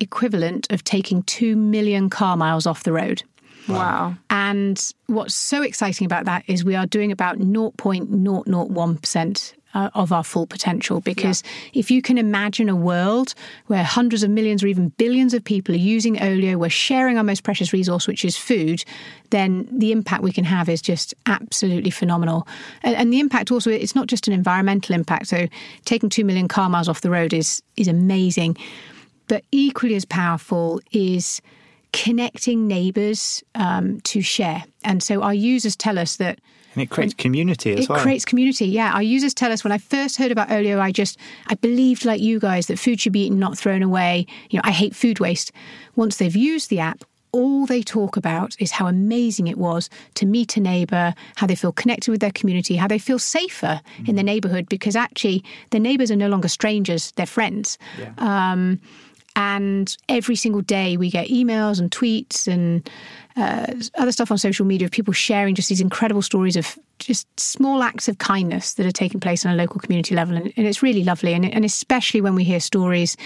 equivalent 0.00 0.70
of 0.70 0.84
taking 0.84 1.22
two 1.22 1.56
million 1.56 2.10
car 2.10 2.36
miles 2.36 2.66
off 2.66 2.82
the 2.82 2.92
road. 2.92 3.22
Wow. 3.68 4.14
And 4.30 4.92
what's 5.06 5.34
so 5.34 5.62
exciting 5.62 6.04
about 6.04 6.26
that 6.26 6.44
is 6.46 6.62
we 6.64 6.76
are 6.76 6.86
doing 6.86 7.10
about 7.10 7.38
0.001% 7.38 9.54
uh, 9.76 9.90
of 9.94 10.10
our 10.10 10.24
full 10.24 10.46
potential. 10.46 11.00
Because 11.00 11.42
yeah. 11.44 11.80
if 11.80 11.90
you 11.90 12.00
can 12.00 12.16
imagine 12.16 12.68
a 12.68 12.74
world 12.74 13.34
where 13.66 13.84
hundreds 13.84 14.22
of 14.22 14.30
millions 14.30 14.64
or 14.64 14.68
even 14.68 14.88
billions 14.96 15.34
of 15.34 15.44
people 15.44 15.74
are 15.74 15.78
using 15.78 16.20
Olio, 16.20 16.56
we're 16.56 16.70
sharing 16.70 17.18
our 17.18 17.24
most 17.24 17.42
precious 17.42 17.74
resource, 17.74 18.08
which 18.08 18.24
is 18.24 18.36
food, 18.36 18.82
then 19.30 19.68
the 19.70 19.92
impact 19.92 20.22
we 20.22 20.32
can 20.32 20.44
have 20.44 20.70
is 20.70 20.80
just 20.80 21.14
absolutely 21.26 21.90
phenomenal. 21.90 22.48
And, 22.82 22.96
and 22.96 23.12
the 23.12 23.20
impact 23.20 23.52
also, 23.52 23.70
it's 23.70 23.94
not 23.94 24.06
just 24.06 24.26
an 24.26 24.32
environmental 24.32 24.94
impact. 24.94 25.26
So 25.26 25.46
taking 25.84 26.08
2 26.08 26.24
million 26.24 26.48
car 26.48 26.70
miles 26.70 26.88
off 26.88 27.02
the 27.02 27.10
road 27.10 27.34
is, 27.34 27.62
is 27.76 27.86
amazing. 27.86 28.56
But 29.28 29.44
equally 29.52 29.94
as 29.94 30.06
powerful 30.06 30.80
is 30.92 31.42
connecting 31.92 32.66
neighbours 32.66 33.44
um, 33.54 34.00
to 34.02 34.22
share. 34.22 34.64
And 34.84 35.02
so 35.02 35.22
our 35.22 35.34
users 35.34 35.76
tell 35.76 35.98
us 35.98 36.16
that 36.16 36.40
and 36.76 36.82
it 36.82 36.90
creates 36.90 37.14
community 37.14 37.72
as 37.72 37.84
it 37.84 37.88
well. 37.88 37.98
It 37.98 38.02
creates 38.02 38.26
community, 38.26 38.66
yeah. 38.66 38.92
Our 38.92 39.02
users 39.02 39.32
tell 39.32 39.50
us 39.50 39.64
when 39.64 39.72
I 39.72 39.78
first 39.78 40.18
heard 40.18 40.30
about 40.30 40.50
Olio, 40.50 40.78
I 40.78 40.92
just, 40.92 41.18
I 41.46 41.54
believed 41.54 42.04
like 42.04 42.20
you 42.20 42.38
guys 42.38 42.66
that 42.66 42.78
food 42.78 43.00
should 43.00 43.14
be 43.14 43.24
eaten, 43.24 43.38
not 43.38 43.56
thrown 43.56 43.82
away. 43.82 44.26
You 44.50 44.58
know, 44.58 44.62
I 44.64 44.72
hate 44.72 44.94
food 44.94 45.18
waste. 45.18 45.52
Once 45.94 46.18
they've 46.18 46.36
used 46.36 46.68
the 46.68 46.80
app, 46.80 47.02
all 47.32 47.64
they 47.64 47.82
talk 47.82 48.16
about 48.16 48.56
is 48.58 48.70
how 48.70 48.86
amazing 48.86 49.46
it 49.46 49.58
was 49.58 49.88
to 50.14 50.26
meet 50.26 50.56
a 50.56 50.60
neighbour, 50.60 51.14
how 51.36 51.46
they 51.46 51.54
feel 51.54 51.72
connected 51.72 52.10
with 52.10 52.20
their 52.20 52.30
community, 52.30 52.76
how 52.76 52.86
they 52.86 52.98
feel 52.98 53.18
safer 53.18 53.80
mm. 53.98 54.08
in 54.08 54.16
the 54.16 54.22
neighbourhood 54.22 54.68
because 54.68 54.96
actually 54.96 55.42
their 55.70 55.80
neighbours 55.80 56.10
are 56.10 56.16
no 56.16 56.28
longer 56.28 56.48
strangers, 56.48 57.12
they're 57.16 57.26
friends. 57.26 57.78
Yeah. 57.98 58.12
Um, 58.18 58.80
and 59.36 59.94
every 60.08 60.34
single 60.34 60.62
day 60.62 60.96
we 60.96 61.10
get 61.10 61.28
emails 61.28 61.78
and 61.78 61.90
tweets 61.90 62.48
and 62.48 62.88
uh, 63.36 63.66
other 63.96 64.10
stuff 64.10 64.30
on 64.30 64.38
social 64.38 64.64
media 64.64 64.86
of 64.86 64.90
people 64.90 65.12
sharing 65.12 65.54
just 65.54 65.68
these 65.68 65.80
incredible 65.80 66.22
stories 66.22 66.56
of 66.56 66.78
just 66.98 67.28
small 67.38 67.82
acts 67.82 68.08
of 68.08 68.16
kindness 68.16 68.74
that 68.74 68.86
are 68.86 68.90
taking 68.90 69.20
place 69.20 69.44
on 69.44 69.52
a 69.52 69.56
local 69.56 69.78
community 69.78 70.14
level. 70.14 70.36
And, 70.36 70.52
and 70.56 70.66
it's 70.66 70.82
really 70.82 71.04
lovely. 71.04 71.34
And, 71.34 71.44
and, 71.44 71.66
especially 71.66 72.22
when 72.22 72.34
we 72.34 72.44
hear 72.44 72.60
stories 72.60 73.18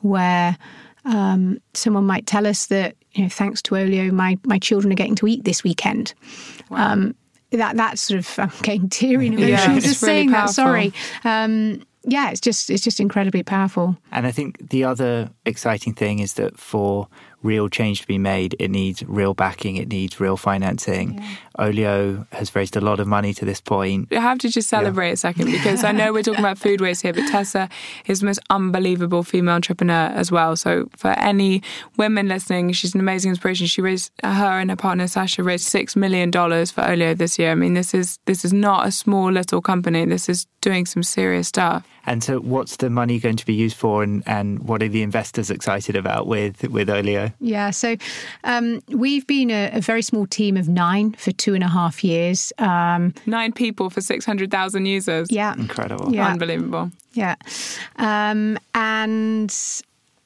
where 0.00 0.56
um, 1.04 1.60
someone 1.74 2.06
might 2.06 2.26
tell 2.26 2.46
us 2.46 2.66
that, 2.66 2.94
you 3.14 3.24
know, 3.24 3.28
thanks 3.28 3.60
to 3.62 3.76
Olio, 3.76 4.12
my, 4.12 4.38
my 4.44 4.60
children 4.60 4.92
are 4.92 4.96
getting 4.96 5.16
to 5.16 5.26
eat 5.26 5.42
this 5.42 5.64
weekend. 5.64 6.14
Wow. 6.70 6.92
Um, 6.92 7.14
that 7.50 7.76
that's 7.76 8.02
sort 8.02 8.18
of 8.18 8.38
I'm 8.38 8.52
getting 8.62 8.90
teary 8.90 9.26
and 9.26 9.38
emotional 9.38 9.74
yeah, 9.74 9.80
just 9.80 10.02
really 10.02 10.14
saying 10.14 10.30
powerful. 10.30 10.46
that. 10.48 10.52
Sorry. 10.52 10.92
Um, 11.24 11.82
yeah, 12.08 12.30
it's 12.30 12.40
just 12.40 12.70
it's 12.70 12.82
just 12.82 13.00
incredibly 13.00 13.42
powerful. 13.42 13.96
And 14.10 14.26
I 14.26 14.32
think 14.32 14.70
the 14.70 14.84
other 14.84 15.30
exciting 15.44 15.92
thing 15.92 16.18
is 16.20 16.34
that 16.34 16.58
for 16.58 17.08
real 17.42 17.68
change 17.68 18.00
to 18.00 18.06
be 18.06 18.18
made, 18.18 18.56
it 18.58 18.70
needs 18.70 19.02
real 19.04 19.34
backing, 19.34 19.76
it 19.76 19.88
needs 19.88 20.18
real 20.18 20.36
financing. 20.36 21.14
Yeah. 21.14 21.36
Olio 21.58 22.26
has 22.32 22.54
raised 22.54 22.76
a 22.76 22.80
lot 22.80 22.98
of 22.98 23.06
money 23.06 23.32
to 23.34 23.44
this 23.44 23.60
point. 23.60 24.12
I 24.12 24.20
have 24.20 24.38
to 24.38 24.48
just 24.48 24.68
celebrate 24.68 25.08
yeah. 25.08 25.12
a 25.12 25.16
second 25.16 25.46
because 25.46 25.84
I 25.84 25.92
know 25.92 26.12
we're 26.12 26.22
talking 26.22 26.40
about 26.40 26.58
food 26.58 26.80
waste 26.80 27.02
here, 27.02 27.12
but 27.12 27.28
Tessa 27.28 27.68
is 28.06 28.20
the 28.20 28.26
most 28.26 28.40
unbelievable 28.50 29.22
female 29.22 29.54
entrepreneur 29.54 30.12
as 30.14 30.32
well. 30.32 30.56
So 30.56 30.88
for 30.96 31.10
any 31.10 31.62
women 31.96 32.28
listening, 32.28 32.72
she's 32.72 32.94
an 32.94 33.00
amazing 33.00 33.30
inspiration. 33.30 33.66
She 33.66 33.82
raised 33.82 34.10
her 34.24 34.58
and 34.58 34.70
her 34.70 34.76
partner 34.76 35.04
Saasha 35.04 35.44
raised 35.44 35.66
six 35.66 35.94
million 35.94 36.30
dollars 36.30 36.70
for 36.70 36.84
Olio 36.88 37.14
this 37.14 37.38
year. 37.38 37.52
I 37.52 37.54
mean, 37.54 37.74
this 37.74 37.94
is 37.94 38.18
this 38.24 38.44
is 38.44 38.52
not 38.52 38.86
a 38.86 38.90
small 38.90 39.30
little 39.30 39.60
company. 39.60 40.04
This 40.06 40.28
is 40.28 40.46
doing 40.60 40.86
some 40.86 41.02
serious 41.02 41.48
stuff. 41.48 41.84
And 42.08 42.24
so, 42.24 42.40
what's 42.40 42.76
the 42.76 42.88
money 42.88 43.18
going 43.18 43.36
to 43.36 43.44
be 43.44 43.52
used 43.52 43.76
for, 43.76 44.02
and, 44.02 44.22
and 44.26 44.60
what 44.60 44.82
are 44.82 44.88
the 44.88 45.02
investors 45.02 45.50
excited 45.50 45.94
about 45.94 46.26
with 46.26 46.64
with 46.70 46.88
Olio? 46.88 47.30
Yeah, 47.38 47.70
so 47.70 47.96
um, 48.44 48.82
we've 48.88 49.26
been 49.26 49.50
a, 49.50 49.70
a, 49.74 49.82
very 49.82 50.00
small 50.00 50.26
team 50.26 50.56
of 50.56 50.70
nine 50.70 51.12
for 51.12 51.32
two 51.32 51.54
and 51.54 51.62
a 51.62 51.68
half 51.68 52.02
years. 52.02 52.50
Um, 52.56 53.12
nine 53.26 53.52
people 53.52 53.90
for 53.90 54.00
six 54.00 54.24
hundred 54.24 54.50
thousand 54.50 54.86
users. 54.86 55.30
Yeah, 55.30 55.52
incredible. 55.52 56.14
Yeah. 56.14 56.28
Unbelievable. 56.28 56.90
Yeah, 57.12 57.34
um, 57.96 58.58
and 58.74 59.54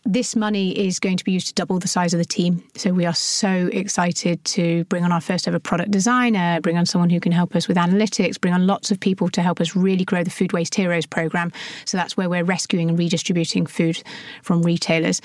this 0.04 0.34
money 0.34 0.72
is 0.86 0.98
going 0.98 1.16
to 1.16 1.24
be 1.24 1.32
used 1.32 1.46
to 1.46 1.54
double 1.54 1.78
the 1.78 1.88
size 1.88 2.12
of 2.12 2.18
the 2.18 2.24
team. 2.24 2.62
So 2.74 2.92
we 2.92 3.06
are 3.06 3.14
so 3.14 3.68
excited 3.72 4.44
to 4.46 4.84
bring 4.84 5.04
on 5.04 5.12
our 5.12 5.20
first 5.20 5.46
ever 5.46 5.60
product 5.60 5.92
designer, 5.92 6.60
bring 6.60 6.76
on 6.76 6.86
someone 6.86 7.10
who 7.10 7.20
can 7.20 7.30
help 7.32 7.54
us 7.54 7.68
with 7.68 7.76
analytics, 7.76 8.40
bring 8.40 8.52
on 8.52 8.66
lots 8.66 8.90
of 8.90 8.98
people 8.98 9.28
to 9.30 9.42
help 9.42 9.60
us 9.60 9.76
really 9.76 10.04
grow 10.04 10.24
the 10.24 10.30
Food 10.30 10.52
Waste 10.52 10.74
Heroes 10.74 11.06
program. 11.06 11.52
So 11.84 11.96
that's 11.96 12.16
where 12.16 12.28
we're 12.28 12.44
rescuing 12.44 12.88
and 12.88 12.98
redistributing 12.98 13.66
food 13.66 14.02
from 14.42 14.62
retailers. 14.62 15.20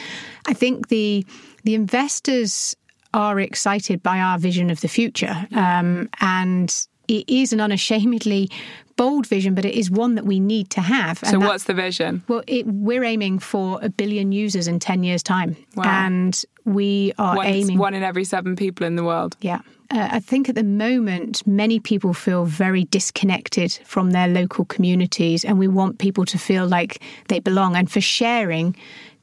I 0.48 0.54
think 0.54 0.90
the 0.90 1.26
the 1.64 1.76
investors 1.76 2.76
are 3.14 3.40
excited 3.40 4.04
by 4.04 4.20
our 4.20 4.38
vision 4.38 4.70
of 4.70 4.82
the 4.82 4.88
future, 4.88 5.48
um, 5.54 6.08
and 6.22 6.88
it 7.08 7.28
is 7.28 7.52
an 7.52 7.60
unashamedly 7.60 8.50
bold 8.98 9.26
vision, 9.28 9.56
but 9.56 9.64
it 9.64 9.76
is 9.76 9.90
one 9.90 10.16
that 10.16 10.26
we 10.26 10.40
need 10.40 10.70
to 10.72 10.82
have. 10.82 11.20
so, 11.20 11.40
that, 11.40 11.40
what's 11.40 11.64
the 11.64 11.74
vision? 11.74 12.24
Well, 12.28 12.44
it, 12.48 12.68
we're 12.68 13.04
aiming 13.04 13.40
for 13.40 13.80
a 13.82 13.90
billion 13.90 14.32
users 14.32 14.68
in 14.68 14.80
10 14.80 15.04
years' 15.04 15.24
time. 15.24 15.56
Wow. 15.76 15.86
And 15.86 16.44
we 16.66 17.14
are 17.18 17.38
one, 17.38 17.46
aiming. 17.46 17.78
One 17.78 17.94
in 17.94 18.04
every 18.04 18.26
seven 18.26 18.56
people 18.56 18.86
in 18.86 18.96
the 18.96 19.04
world. 19.04 19.38
Yeah. 19.40 19.62
Uh, 19.90 20.10
I 20.12 20.20
think 20.20 20.50
at 20.50 20.56
the 20.56 20.64
moment, 20.64 21.48
many 21.48 21.80
people 21.80 22.14
feel 22.14 22.44
very 22.44 22.84
disconnected 22.86 23.72
from 23.86 24.12
their 24.12 24.28
local 24.28 24.66
communities, 24.66 25.46
and 25.46 25.58
we 25.58 25.70
want 25.70 26.00
people 26.00 26.26
to 26.26 26.38
feel 26.38 26.68
like 26.68 27.02
they 27.30 27.40
belong 27.40 27.76
and 27.78 27.90
for 27.90 28.02
sharing 28.02 28.76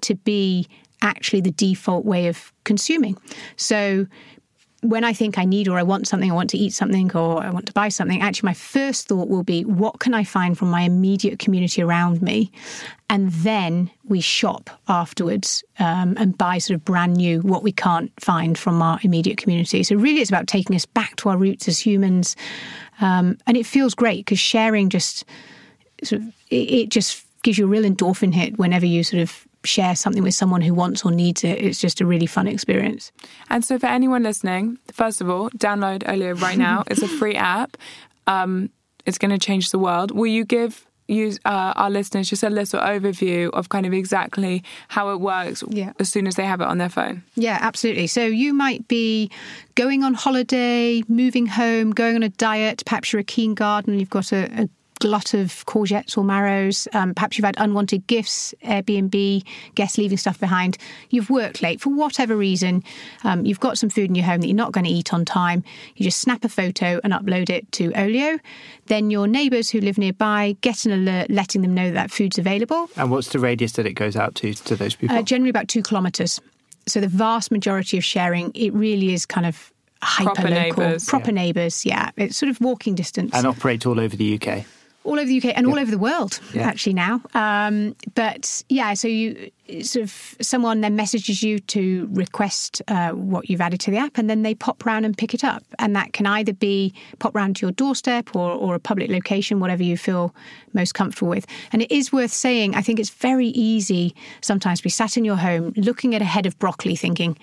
to 0.02 0.14
be 0.14 0.66
actually 1.02 1.42
the 1.42 1.50
default 1.50 2.06
way 2.06 2.28
of 2.28 2.50
consuming. 2.64 3.18
So, 3.56 4.06
when 4.84 5.02
I 5.02 5.14
think 5.14 5.38
I 5.38 5.46
need 5.46 5.66
or 5.66 5.78
I 5.78 5.82
want 5.82 6.06
something, 6.06 6.30
I 6.30 6.34
want 6.34 6.50
to 6.50 6.58
eat 6.58 6.74
something 6.74 7.10
or 7.16 7.42
I 7.42 7.48
want 7.48 7.66
to 7.66 7.72
buy 7.72 7.88
something, 7.88 8.20
actually, 8.20 8.48
my 8.48 8.54
first 8.54 9.08
thought 9.08 9.28
will 9.28 9.42
be, 9.42 9.64
what 9.64 9.98
can 9.98 10.12
I 10.12 10.24
find 10.24 10.58
from 10.58 10.70
my 10.70 10.82
immediate 10.82 11.38
community 11.38 11.82
around 11.82 12.20
me? 12.20 12.52
And 13.08 13.32
then 13.32 13.90
we 14.04 14.20
shop 14.20 14.68
afterwards 14.86 15.64
um, 15.78 16.14
and 16.18 16.36
buy 16.36 16.58
sort 16.58 16.74
of 16.74 16.84
brand 16.84 17.14
new 17.16 17.40
what 17.40 17.62
we 17.62 17.72
can't 17.72 18.12
find 18.20 18.58
from 18.58 18.82
our 18.82 18.98
immediate 19.02 19.38
community. 19.38 19.82
So, 19.84 19.96
really, 19.96 20.20
it's 20.20 20.30
about 20.30 20.48
taking 20.48 20.76
us 20.76 20.84
back 20.84 21.16
to 21.16 21.30
our 21.30 21.38
roots 21.38 21.66
as 21.66 21.78
humans. 21.78 22.36
Um, 23.00 23.38
and 23.46 23.56
it 23.56 23.64
feels 23.64 23.94
great 23.94 24.26
because 24.26 24.38
sharing 24.38 24.90
just 24.90 25.24
sort 26.02 26.22
of, 26.22 26.28
it, 26.50 26.70
it 26.70 26.88
just 26.90 27.24
gives 27.42 27.56
you 27.56 27.64
a 27.64 27.68
real 27.68 27.84
endorphin 27.84 28.34
hit 28.34 28.58
whenever 28.58 28.84
you 28.84 29.02
sort 29.02 29.22
of 29.22 29.46
share 29.64 29.96
something 29.96 30.22
with 30.22 30.34
someone 30.34 30.60
who 30.60 30.74
wants 30.74 31.04
or 31.04 31.10
needs 31.10 31.44
it. 31.44 31.58
It's 31.62 31.80
just 31.80 32.00
a 32.00 32.06
really 32.06 32.26
fun 32.26 32.46
experience. 32.46 33.12
And 33.50 33.64
so, 33.64 33.78
for 33.78 33.86
anyone 33.86 34.22
listening, 34.22 34.78
first 34.92 35.20
of 35.20 35.28
all, 35.30 35.50
download 35.50 36.08
Olio 36.08 36.34
right 36.34 36.58
now. 36.58 36.84
it's 36.86 37.02
a 37.02 37.08
free 37.08 37.34
app. 37.34 37.76
Um, 38.26 38.70
it's 39.06 39.18
going 39.18 39.30
to 39.30 39.38
change 39.38 39.70
the 39.70 39.78
world. 39.78 40.10
Will 40.10 40.26
you 40.26 40.44
give 40.44 40.86
use 41.08 41.38
uh, 41.44 41.72
our 41.76 41.90
listeners 41.90 42.30
just 42.30 42.42
a 42.42 42.50
little 42.50 42.80
overview 42.80 43.50
of 43.50 43.68
kind 43.68 43.86
of 43.86 43.92
exactly 43.92 44.62
how 44.88 45.12
it 45.12 45.20
works 45.20 45.62
yeah. 45.68 45.92
as 45.98 46.08
soon 46.08 46.26
as 46.26 46.36
they 46.36 46.44
have 46.44 46.60
it 46.60 46.66
on 46.66 46.78
their 46.78 46.88
phone. 46.88 47.22
Yeah, 47.34 47.58
absolutely. 47.60 48.06
So 48.06 48.24
you 48.24 48.54
might 48.54 48.88
be 48.88 49.30
going 49.74 50.02
on 50.02 50.14
holiday, 50.14 51.02
moving 51.08 51.46
home, 51.46 51.90
going 51.90 52.16
on 52.16 52.22
a 52.22 52.30
diet. 52.30 52.82
Perhaps 52.86 53.12
you're 53.12 53.20
a 53.20 53.24
keen 53.24 53.54
gardener. 53.54 53.96
You've 53.96 54.10
got 54.10 54.32
a, 54.32 54.62
a 54.62 54.68
glut 55.04 55.34
of 55.34 55.66
courgettes 55.66 56.16
or 56.16 56.24
marrows. 56.24 56.88
Um, 56.94 57.12
perhaps 57.12 57.36
you've 57.36 57.44
had 57.44 57.56
unwanted 57.58 58.06
gifts, 58.06 58.54
Airbnb, 58.64 59.44
guests 59.74 59.98
leaving 59.98 60.16
stuff 60.16 60.40
behind. 60.40 60.78
You've 61.10 61.28
worked 61.28 61.60
late 61.60 61.78
for 61.78 61.90
whatever 61.90 62.34
reason. 62.34 62.82
Um, 63.22 63.44
you've 63.44 63.60
got 63.60 63.76
some 63.76 63.90
food 63.90 64.08
in 64.08 64.14
your 64.14 64.24
home 64.24 64.40
that 64.40 64.46
you're 64.46 64.56
not 64.56 64.72
going 64.72 64.84
to 64.86 64.90
eat 64.90 65.12
on 65.12 65.26
time. 65.26 65.62
You 65.96 66.04
just 66.04 66.22
snap 66.22 66.42
a 66.42 66.48
photo 66.48 67.00
and 67.04 67.12
upload 67.12 67.50
it 67.50 67.70
to 67.72 67.92
Olio. 67.94 68.38
Then 68.86 69.10
your 69.10 69.26
neighbours 69.28 69.68
who 69.68 69.78
live 69.82 69.98
nearby 69.98 70.56
get 70.62 70.86
an 70.86 70.92
alert 70.92 71.28
letting 71.28 71.60
them 71.60 71.74
know 71.74 71.88
that, 71.88 71.94
that 71.94 72.10
food's 72.10 72.38
available. 72.38 72.88
And 72.96 73.10
what's 73.10 73.28
the 73.28 73.38
radius 73.38 73.72
that 73.72 73.84
it 73.84 73.92
goes 73.92 74.16
out 74.16 74.34
to 74.36 74.54
to 74.54 74.74
those 74.74 74.94
people? 74.94 75.14
Uh, 75.16 75.20
generally 75.20 75.50
about 75.50 75.68
two 75.68 75.82
kilometres. 75.82 76.40
So 76.86 77.00
the 77.00 77.08
vast 77.08 77.50
majority 77.50 77.98
of 77.98 78.04
sharing, 78.04 78.52
it 78.54 78.72
really 78.72 79.12
is 79.12 79.26
kind 79.26 79.44
of 79.46 79.70
hyper 80.02 80.34
Proper 80.34 80.48
local, 80.48 80.82
neighbours. 80.84 81.04
proper 81.04 81.32
neighbours. 81.32 81.84
Yeah, 81.84 82.10
it's 82.16 82.38
sort 82.38 82.48
of 82.48 82.58
walking 82.62 82.94
distance. 82.94 83.32
and 83.34 83.46
operate 83.46 83.84
all 83.84 84.00
over 84.00 84.16
the 84.16 84.40
UK. 84.40 84.64
All 85.04 85.18
over 85.18 85.26
the 85.26 85.36
UK 85.38 85.52
and 85.56 85.66
all 85.66 85.78
over 85.78 85.90
the 85.90 85.98
world 85.98 86.40
Yeah. 86.54 86.62
actually 86.66 86.94
now. 86.94 87.20
Um, 87.34 87.94
but 88.14 88.64
yeah, 88.68 88.94
so 88.94 89.06
you 89.06 89.50
sort 89.82 90.02
of 90.02 90.34
someone 90.40 90.80
then 90.80 90.96
messages 90.96 91.42
you 91.42 91.58
to 91.58 92.08
request 92.12 92.82
uh, 92.88 93.10
what 93.10 93.48
you've 93.48 93.60
added 93.60 93.80
to 93.80 93.90
the 93.90 93.98
app, 93.98 94.16
and 94.18 94.28
then 94.28 94.42
they 94.42 94.54
pop 94.54 94.84
round 94.84 95.04
and 95.04 95.16
pick 95.16 95.34
it 95.34 95.44
up, 95.44 95.62
and 95.78 95.94
that 95.94 96.12
can 96.14 96.26
either 96.26 96.52
be 96.52 96.92
pop 97.18 97.34
round 97.34 97.56
to 97.56 97.66
your 97.66 97.72
doorstep 97.72 98.34
or, 98.34 98.50
or 98.50 98.74
a 98.74 98.80
public 98.80 99.10
location, 99.10 99.60
whatever 99.60 99.82
you 99.82 99.96
feel 99.96 100.34
most 100.72 100.94
comfortable 100.94 101.28
with. 101.28 101.46
And 101.72 101.82
it 101.82 101.90
is 101.92 102.12
worth 102.12 102.32
saying, 102.32 102.74
I 102.74 102.80
think 102.82 102.98
it's 102.98 103.10
very 103.10 103.48
easy 103.48 104.14
sometimes 104.40 104.78
to 104.80 104.84
be 104.84 104.90
sat 104.90 105.16
in 105.16 105.24
your 105.24 105.36
home 105.36 105.72
looking 105.76 106.14
at 106.14 106.22
a 106.22 106.26
head 106.26 106.46
of 106.46 106.58
broccoli, 106.58 106.96
thinking. 106.96 107.36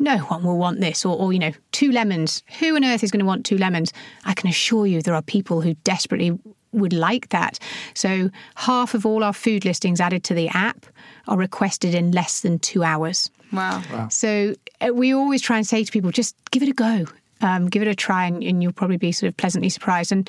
No 0.00 0.18
one 0.18 0.44
will 0.44 0.58
want 0.58 0.78
this, 0.80 1.04
or, 1.04 1.18
or, 1.18 1.32
you 1.32 1.40
know, 1.40 1.50
two 1.72 1.90
lemons. 1.90 2.44
Who 2.60 2.76
on 2.76 2.84
earth 2.84 3.02
is 3.02 3.10
going 3.10 3.18
to 3.18 3.26
want 3.26 3.44
two 3.44 3.58
lemons? 3.58 3.92
I 4.24 4.32
can 4.32 4.48
assure 4.48 4.86
you 4.86 5.02
there 5.02 5.14
are 5.14 5.22
people 5.22 5.60
who 5.60 5.74
desperately 5.82 6.38
would 6.80 6.92
like 6.92 7.28
that. 7.30 7.58
So 7.94 8.30
half 8.54 8.94
of 8.94 9.04
all 9.04 9.22
our 9.22 9.32
food 9.32 9.64
listings 9.64 10.00
added 10.00 10.24
to 10.24 10.34
the 10.34 10.48
app 10.48 10.86
are 11.26 11.36
requested 11.36 11.94
in 11.94 12.12
less 12.12 12.40
than 12.40 12.58
two 12.58 12.82
hours. 12.82 13.30
Wow. 13.52 14.08
So 14.10 14.54
uh, 14.80 14.92
we 14.92 15.14
always 15.14 15.42
try 15.42 15.56
and 15.56 15.66
say 15.66 15.84
to 15.84 15.92
people, 15.92 16.10
just 16.10 16.36
give 16.50 16.62
it 16.62 16.68
a 16.68 16.74
go. 16.74 17.06
Um, 17.40 17.66
give 17.68 17.82
it 17.82 17.88
a 17.88 17.94
try, 17.94 18.26
and, 18.26 18.42
and 18.42 18.62
you'll 18.62 18.72
probably 18.72 18.96
be 18.96 19.12
sort 19.12 19.28
of 19.28 19.36
pleasantly 19.36 19.68
surprised. 19.68 20.10
And 20.10 20.28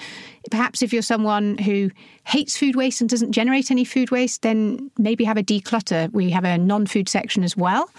perhaps 0.51 0.83
if 0.83 0.93
you're 0.93 1.01
someone 1.01 1.57
who 1.57 1.89
hates 2.25 2.55
food 2.55 2.75
waste 2.75 3.01
and 3.01 3.09
doesn't 3.09 3.31
generate 3.31 3.71
any 3.71 3.83
food 3.83 4.11
waste, 4.11 4.43
then 4.43 4.91
maybe 4.99 5.23
have 5.23 5.35
a 5.37 5.41
declutter. 5.43 6.11
We 6.13 6.29
have 6.29 6.43
a 6.45 6.55
non-food 6.59 7.09
section 7.09 7.43
as 7.43 7.57
well. 7.57 7.89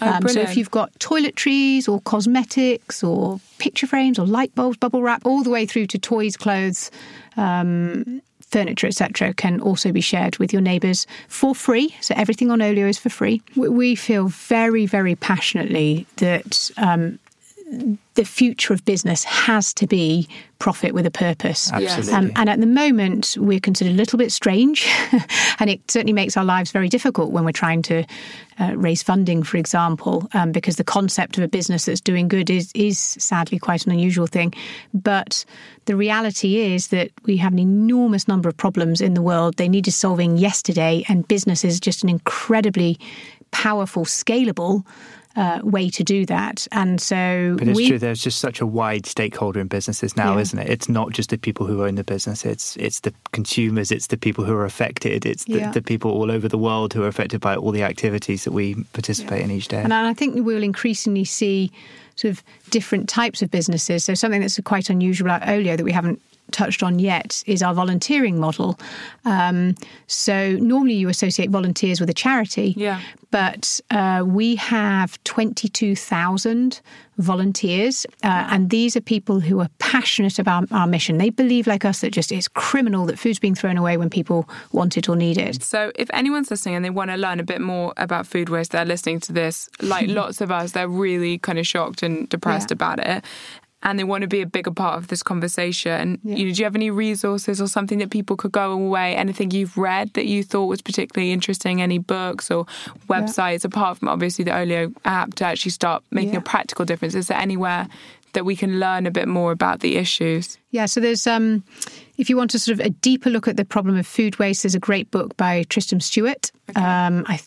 Oh, 0.00 0.12
Um, 0.12 0.28
so 0.28 0.40
if 0.40 0.56
you've 0.56 0.70
got 0.70 0.92
toiletries 0.98 1.88
or 1.88 2.00
cosmetics 2.00 3.04
or 3.04 3.38
picture 3.58 3.86
frames 3.86 4.18
or 4.18 4.26
light 4.26 4.54
bulbs, 4.54 4.78
bubble 4.78 5.02
wrap, 5.02 5.26
all 5.26 5.42
the 5.42 5.50
way 5.50 5.66
through 5.66 5.86
to 5.88 5.98
toys, 5.98 6.34
clothes, 6.36 6.90
um, 7.36 8.22
furniture, 8.50 8.86
etc., 8.86 9.34
can 9.34 9.60
also 9.60 9.92
be 9.92 10.00
shared 10.00 10.38
with 10.38 10.52
your 10.52 10.62
neighbours 10.62 11.06
for 11.28 11.54
free. 11.54 11.94
So 12.00 12.14
everything 12.16 12.50
on 12.50 12.62
Olio 12.62 12.86
is 12.86 12.98
for 12.98 13.10
free. 13.10 13.42
We- 13.56 13.68
We 13.68 13.94
feel 13.94 14.28
very, 14.28 14.86
very 14.86 15.16
passionately 15.16 16.06
that. 16.16 16.70
Um, 16.76 17.18
the 18.14 18.24
future 18.24 18.72
of 18.72 18.84
business 18.84 19.24
has 19.24 19.74
to 19.74 19.86
be 19.86 20.28
profit 20.58 20.94
with 20.94 21.04
a 21.04 21.10
purpose. 21.10 21.70
Absolutely. 21.72 22.12
Um, 22.12 22.32
and 22.36 22.48
at 22.48 22.60
the 22.60 22.66
moment, 22.66 23.36
we're 23.38 23.60
considered 23.60 23.92
a 23.92 23.96
little 23.96 24.18
bit 24.18 24.32
strange, 24.32 24.86
and 25.58 25.68
it 25.68 25.90
certainly 25.90 26.12
makes 26.12 26.36
our 26.36 26.44
lives 26.44 26.70
very 26.70 26.88
difficult 26.88 27.32
when 27.32 27.44
we're 27.44 27.52
trying 27.52 27.82
to 27.82 28.04
uh, 28.60 28.72
raise 28.76 29.02
funding, 29.02 29.42
for 29.42 29.56
example, 29.56 30.28
um, 30.32 30.52
because 30.52 30.76
the 30.76 30.84
concept 30.84 31.36
of 31.36 31.44
a 31.44 31.48
business 31.48 31.86
that's 31.86 32.00
doing 32.00 32.28
good 32.28 32.50
is, 32.50 32.70
is 32.74 32.98
sadly 32.98 33.58
quite 33.58 33.84
an 33.84 33.92
unusual 33.92 34.26
thing. 34.26 34.54
But 34.92 35.44
the 35.86 35.96
reality 35.96 36.58
is 36.58 36.88
that 36.88 37.10
we 37.24 37.36
have 37.38 37.52
an 37.52 37.58
enormous 37.58 38.28
number 38.28 38.48
of 38.48 38.56
problems 38.56 39.00
in 39.00 39.14
the 39.14 39.22
world. 39.22 39.56
They 39.56 39.68
needed 39.68 39.92
solving 39.92 40.36
yesterday, 40.36 41.04
and 41.08 41.26
business 41.26 41.64
is 41.64 41.80
just 41.80 42.02
an 42.02 42.08
incredibly 42.08 42.98
powerful, 43.50 44.04
scalable. 44.04 44.84
Uh, 45.36 45.58
way 45.64 45.90
to 45.90 46.04
do 46.04 46.24
that, 46.24 46.68
and 46.70 47.00
so 47.00 47.56
But 47.58 47.66
it's 47.66 47.76
we 47.76 47.88
true. 47.88 47.98
There's 47.98 48.22
just 48.22 48.38
such 48.38 48.60
a 48.60 48.66
wide 48.66 49.04
stakeholder 49.04 49.58
in 49.58 49.66
businesses 49.66 50.16
now, 50.16 50.34
Yeah. 50.36 50.42
isn't 50.42 50.58
it? 50.60 50.68
It's 50.70 50.88
not 50.88 51.10
just 51.10 51.30
the 51.30 51.38
people 51.38 51.66
who 51.66 51.82
own 51.82 51.96
the 51.96 52.04
business. 52.04 52.44
It's 52.44 52.76
it's 52.76 53.00
the 53.00 53.12
consumers. 53.32 53.90
It's 53.90 54.06
the 54.06 54.16
people 54.16 54.44
who 54.44 54.54
are 54.54 54.64
affected. 54.64 55.26
It's 55.26 55.44
the, 55.46 55.58
Yeah. 55.58 55.72
the 55.72 55.82
people 55.82 56.12
all 56.12 56.30
over 56.30 56.46
the 56.46 56.56
world 56.56 56.92
who 56.94 57.02
are 57.02 57.08
affected 57.08 57.40
by 57.40 57.56
all 57.56 57.72
the 57.72 57.82
activities 57.82 58.44
that 58.44 58.52
we 58.52 58.76
participate 58.92 59.42
in 59.42 59.50
each 59.50 59.66
day. 59.66 59.82
And 59.82 59.92
I 59.92 60.14
think 60.14 60.36
we'll 60.46 60.62
increasingly 60.62 61.24
see 61.24 61.72
sort 62.14 62.30
of 62.30 62.44
different 62.70 63.08
types 63.08 63.42
of 63.42 63.50
businesses. 63.50 64.04
So 64.04 64.14
something 64.14 64.40
that's 64.40 64.60
quite 64.60 64.88
unusual 64.88 65.26
about 65.26 65.48
Olio 65.48 65.76
that 65.76 65.82
we 65.84 65.90
haven't 65.90 66.20
touched 66.50 66.82
on 66.82 66.98
yet 66.98 67.42
is 67.46 67.62
our 67.62 67.74
volunteering 67.74 68.38
model. 68.38 68.78
Um, 69.24 69.74
so 70.06 70.52
normally 70.60 70.94
you 70.94 71.08
associate 71.08 71.50
volunteers 71.50 72.00
with 72.00 72.08
a 72.10 72.14
charity, 72.14 72.74
Yeah. 72.76 73.00
but 73.30 73.80
uh, 73.90 74.22
we 74.26 74.54
have 74.56 75.22
22,000 75.24 76.80
volunteers, 77.18 78.06
uh, 78.22 78.48
and 78.50 78.70
these 78.70 78.96
are 78.96 79.00
people 79.00 79.40
who 79.40 79.60
are 79.60 79.68
passionate 79.78 80.38
about 80.38 80.70
our 80.72 80.86
mission. 80.86 81.18
They 81.18 81.30
believe, 81.30 81.66
like 81.66 81.84
us, 81.84 82.00
that 82.00 82.10
just 82.12 82.32
it's 82.32 82.48
criminal 82.48 83.06
that 83.06 83.18
food's 83.18 83.38
being 83.38 83.54
thrown 83.54 83.76
away 83.76 83.96
when 83.96 84.10
people 84.10 84.48
want 84.72 84.96
it 84.96 85.08
or 85.08 85.14
need 85.16 85.38
it. 85.38 85.62
So, 85.62 85.92
if 85.94 86.08
anyone's 86.12 86.50
listening 86.50 86.74
and 86.74 86.84
they 86.84 86.90
want 86.90 87.10
to 87.10 87.16
learn 87.16 87.38
a 87.40 87.44
bit 87.44 87.60
more 87.60 87.92
about 87.96 88.26
food 88.26 88.48
waste, 88.48 88.72
they're 88.72 88.84
listening 88.84 89.20
to 89.20 89.32
this. 89.32 89.68
Like 89.80 90.08
lots 90.22 90.40
of 90.40 90.50
us, 90.50 90.72
they're 90.72 90.88
really 90.88 91.38
kind 91.38 91.58
of 91.58 91.66
shocked 91.66 92.02
and 92.02 92.28
depressed 92.28 92.70
Yeah. 92.70 92.74
about 92.74 92.98
it, 93.06 93.24
and 93.84 93.98
they 93.98 94.04
want 94.04 94.22
to 94.22 94.28
be 94.28 94.40
a 94.40 94.46
bigger 94.46 94.70
part 94.70 94.96
of 94.98 95.08
this 95.08 95.22
conversation. 95.22 96.18
Yeah. 96.24 96.36
You 96.36 96.46
know, 96.46 96.52
do 96.54 96.58
you 96.58 96.64
have 96.64 96.74
any 96.74 96.90
resources 96.90 97.60
or 97.60 97.68
something 97.68 97.98
that 97.98 98.10
people 98.10 98.36
could 98.36 98.52
go 98.52 98.72
away? 98.72 99.14
Anything 99.14 99.50
you've 99.50 99.76
read 99.76 100.12
that 100.14 100.26
you 100.26 100.42
thought 100.42 100.66
was 100.66 100.82
particularly 100.82 101.32
interesting? 101.32 101.82
Any 101.82 101.98
books 101.98 102.50
or 102.50 102.64
websites 103.08 103.64
apart 103.64 103.98
from 103.98 104.08
obviously 104.08 104.44
the 104.44 104.56
Olio 104.56 104.92
app 105.04 105.34
to 105.34 105.44
actually 105.44 105.70
start 105.72 106.02
making 106.10 106.32
Yeah. 106.32 106.38
a 106.38 106.42
practical 106.42 106.84
difference? 106.84 107.14
Is 107.14 107.28
there 107.28 107.38
anywhere 107.38 107.86
that 108.32 108.44
we 108.44 108.56
can 108.56 108.80
learn 108.80 109.06
a 109.06 109.10
bit 109.12 109.28
more 109.28 109.52
about 109.52 109.80
the 109.80 109.96
issues? 109.96 110.58
Yeah, 110.70 110.86
so 110.86 110.98
there's 111.00 111.26
um, 111.26 111.62
if 112.18 112.28
you 112.28 112.36
want 112.36 112.50
to 112.52 112.58
sort 112.58 112.80
of 112.80 112.84
a 112.86 112.90
deeper 112.90 113.30
look 113.30 113.46
at 113.46 113.56
the 113.56 113.64
problem 113.64 113.96
of 113.96 114.06
food 114.06 114.38
waste, 114.38 114.62
there's 114.64 114.74
a 114.74 114.80
great 114.80 115.10
book 115.10 115.36
by 115.36 115.62
Tristram 115.68 116.00
Stuart. 116.00 116.50
Um, 116.74 117.24
I 117.28 117.38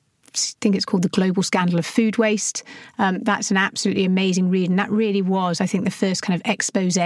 think 0.62 0.76
it's 0.76 0.86
called 0.86 1.04
The 1.04 1.10
Global 1.10 1.44
Scandal 1.44 1.80
of 1.80 1.86
Food 1.86 2.18
Waste. 2.18 2.64
Um, 2.98 3.20
that's 3.20 3.52
an 3.52 3.58
absolutely 3.58 4.06
amazing 4.06 4.50
read, 4.50 4.70
and 4.70 4.80
that 4.80 4.90
really 4.90 5.22
was, 5.22 5.62
I 5.62 5.66
think, 5.66 5.84
the 5.84 5.92
first 5.92 6.22
kind 6.22 6.40
of 6.40 6.50
expose 6.50 6.98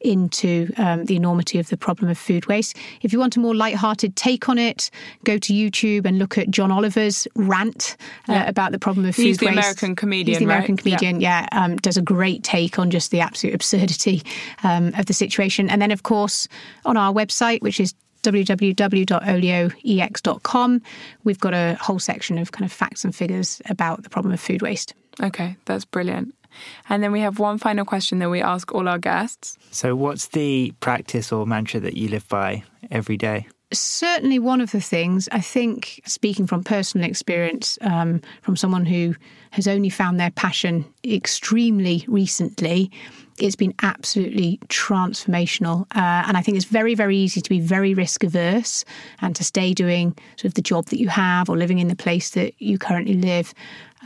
into 0.00 0.70
um, 0.76 1.06
the 1.06 1.16
enormity 1.16 1.58
of 1.58 1.68
the 1.70 1.76
problem 1.76 2.10
of 2.10 2.16
food 2.16 2.46
waste. 2.46 2.76
If 3.02 3.12
you 3.12 3.18
want 3.18 3.36
a 3.36 3.40
more 3.40 3.54
light-hearted 3.54 4.14
take 4.16 4.48
on 4.48 4.58
it, 4.58 4.90
go 5.24 5.38
to 5.38 5.52
YouTube 5.52 6.04
and 6.06 6.18
look 6.18 6.38
at 6.38 6.50
John 6.50 6.70
Oliver's 6.70 7.26
rant 7.34 7.96
uh, 8.28 8.34
Yeah. 8.34 8.48
about 8.48 8.72
the 8.72 8.78
problem 8.78 9.06
of 9.06 9.16
food 9.16 9.22
waste. 9.24 9.40
He's 9.40 9.48
the. 9.48 9.48
American 9.48 9.96
comedian, 9.96 10.26
He's 10.28 10.38
the 10.38 10.44
American 10.44 10.76
right? 10.76 10.86
Yeah. 10.86 10.96
comedian 10.98 11.20
yeah, 11.20 11.48
um, 11.52 11.76
does 11.76 11.96
a 11.96 12.02
great 12.02 12.44
take 12.44 12.78
on 12.78 12.90
just 12.90 13.10
the 13.10 13.20
absolute 13.20 13.54
absurdity 13.54 14.22
um, 14.62 14.92
of 14.96 15.06
the 15.06 15.14
situation. 15.14 15.68
And 15.68 15.82
then, 15.82 15.90
of 15.90 16.02
course, 16.04 16.46
on 16.84 16.96
our 16.96 17.12
website, 17.12 17.60
which 17.62 17.80
is 17.80 17.94
www.olioex.com, 18.22 20.82
we've 21.24 21.40
got 21.40 21.54
a 21.54 21.76
whole 21.80 21.98
section 21.98 22.38
of 22.38 22.52
kind 22.52 22.64
of 22.64 22.72
facts 22.72 23.04
and 23.04 23.14
figures 23.14 23.60
about 23.68 24.02
the 24.02 24.10
problem 24.10 24.32
of 24.32 24.40
food 24.40 24.62
waste. 24.62 24.94
Okay, 25.22 25.56
that's 25.64 25.84
brilliant. 25.84 26.34
And 26.88 27.02
then 27.02 27.12
we 27.12 27.20
have 27.20 27.38
one 27.38 27.58
final 27.58 27.84
question 27.84 28.18
that 28.20 28.30
we 28.30 28.42
ask 28.42 28.74
all 28.74 28.88
our 28.88 28.98
guests. 28.98 29.58
so, 29.70 29.94
what's 29.94 30.28
the 30.28 30.72
practice 30.80 31.30
or 31.32 31.46
mantra 31.46 31.80
that 31.80 31.96
you 31.96 32.08
live 32.08 32.28
by 32.28 32.64
every 32.90 33.16
day? 33.16 33.46
Certainly 33.72 34.38
one 34.38 34.60
of 34.60 34.70
the 34.70 34.80
things 34.80 35.28
I 35.30 35.40
think, 35.40 36.00
speaking 36.06 36.46
from 36.46 36.64
personal 36.64 37.08
experience, 37.08 37.78
um, 37.82 38.22
from 38.42 38.56
someone 38.56 38.86
who 38.86 39.14
has 39.50 39.68
only 39.68 39.90
found 39.90 40.18
their 40.18 40.30
passion 40.30 40.84
extremely 41.04 42.04
recently, 42.08 42.90
it's 43.38 43.56
been 43.56 43.74
absolutely 43.82 44.58
transformational. 44.68 45.82
Uh, 45.94 46.24
and 46.26 46.36
I 46.36 46.42
think 46.42 46.56
it's 46.56 46.66
very, 46.66 46.94
very 46.94 47.16
easy 47.16 47.40
to 47.40 47.48
be 47.48 47.60
very 47.60 47.94
risk 47.94 48.24
averse 48.24 48.84
and 49.20 49.36
to 49.36 49.44
stay 49.44 49.74
doing 49.74 50.16
sort 50.36 50.46
of 50.46 50.54
the 50.54 50.62
job 50.62 50.86
that 50.86 50.98
you 50.98 51.08
have 51.08 51.48
or 51.48 51.56
living 51.56 51.78
in 51.78 51.88
the 51.88 51.96
place 51.96 52.30
that 52.30 52.54
you 52.58 52.78
currently 52.78 53.14
live. 53.14 53.54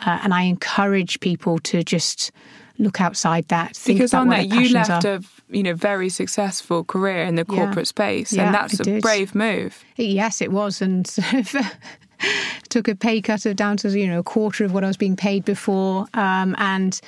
Uh, 0.04 0.18
and 0.22 0.34
I 0.34 0.42
encourage 0.42 1.20
people 1.20 1.58
to 1.60 1.82
just 1.82 2.30
look 2.78 3.00
outside 3.00 3.46
that. 3.48 3.76
Think 3.76 3.98
because 3.98 4.12
about 4.12 4.22
on 4.22 4.28
that 4.28 4.48
you 4.48 4.68
left 4.70 5.04
are. 5.04 5.16
a 5.16 5.22
you 5.50 5.62
know 5.62 5.74
very 5.74 6.08
successful 6.08 6.84
career 6.84 7.24
in 7.24 7.34
the 7.36 7.46
Yeah. 7.48 7.56
corporate 7.56 7.86
space 7.88 8.32
Yeah, 8.32 8.46
and 8.46 8.54
that's 8.54 8.80
a 8.80 8.84
did. 8.84 9.02
brave 9.02 9.34
move 9.34 9.84
Yes, 9.96 10.40
it 10.40 10.50
was, 10.52 10.80
and 10.82 11.06
took 12.68 12.88
a 12.88 12.94
pay 12.94 13.20
cut 13.20 13.44
of 13.46 13.56
down 13.56 13.76
to 13.78 13.88
you 13.98 14.06
know 14.06 14.20
a 14.20 14.22
quarter 14.22 14.64
of 14.64 14.72
what 14.72 14.84
I 14.84 14.86
was 14.86 14.96
being 14.96 15.16
paid 15.16 15.44
before, 15.44 16.06
um, 16.14 16.54
and 16.58 17.00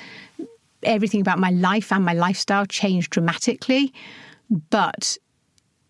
everything 0.83 1.21
about 1.21 1.39
my 1.39 1.49
life 1.51 1.91
and 1.91 2.03
my 2.05 2.13
lifestyle 2.13 2.65
changed 2.65 3.11
dramatically. 3.11 3.93
But 4.69 5.17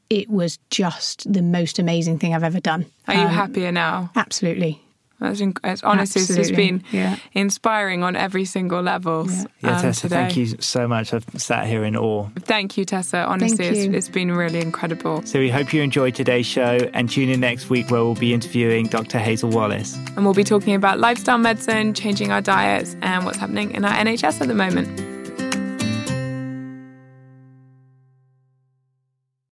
it 0.10 0.30
was 0.30 0.60
just 0.70 1.32
the 1.32 1.42
most 1.42 1.80
amazing 1.80 2.20
thing 2.20 2.34
I've 2.34 2.44
ever 2.44 2.60
done. 2.62 2.86
are 3.08 3.16
you 3.16 3.22
Um, 3.22 3.34
happier 3.34 3.72
now 3.72 4.12
Absolutely. 4.16 4.82
That's 5.26 5.42
inc- 5.42 5.60
it's, 5.64 5.84
honestly, 5.84 6.22
it's 6.22 6.28
just 6.30 6.40
Absolutely. 6.52 6.80
been 6.80 6.84
Yeah. 6.92 7.18
inspiring 7.34 8.04
on 8.04 8.16
every 8.16 8.46
single 8.46 8.82
level. 8.82 9.28
Yeah. 9.30 9.44
Yeah, 9.62 9.76
um, 9.76 9.82
Tessa, 9.82 10.02
today. 10.02 10.16
thank 10.16 10.38
you 10.38 10.46
so 10.60 10.88
much. 10.88 11.14
I've 11.14 11.26
sat 11.38 11.68
here 11.68 11.84
in 11.84 11.96
awe. 11.96 12.28
Thank 12.40 12.78
you, 12.78 12.86
Tessa. 12.86 13.26
Honestly, 13.26 13.66
it's, 13.66 13.96
it's 13.96 14.10
been 14.10 14.32
really 14.32 14.60
incredible. 14.62 15.22
So 15.26 15.40
we 15.40 15.50
hope 15.50 15.74
you 15.74 15.82
enjoyed 15.82 16.16
today's 16.16 16.46
show 16.46 16.78
and 16.94 17.10
tune 17.10 17.30
in 17.30 17.40
next 17.40 17.70
week 17.70 17.90
where 17.92 18.04
we'll 18.04 18.16
be 18.16 18.34
interviewing 18.34 18.88
Dr. 18.88 19.20
Hazel 19.20 19.50
Wallace. 19.50 19.96
And 20.16 20.26
we'll 20.26 20.34
be 20.34 20.44
talking 20.44 20.76
about 20.76 21.00
lifestyle 21.00 21.38
medicine, 21.38 21.94
changing 21.94 22.32
our 22.32 22.42
diets, 22.42 22.96
and 23.02 23.26
what's 23.26 23.38
happening 23.38 23.72
in 23.72 23.84
our 23.86 23.94
NHS 23.94 24.42
at 24.42 24.48
the 24.48 24.56
moment. 24.56 25.15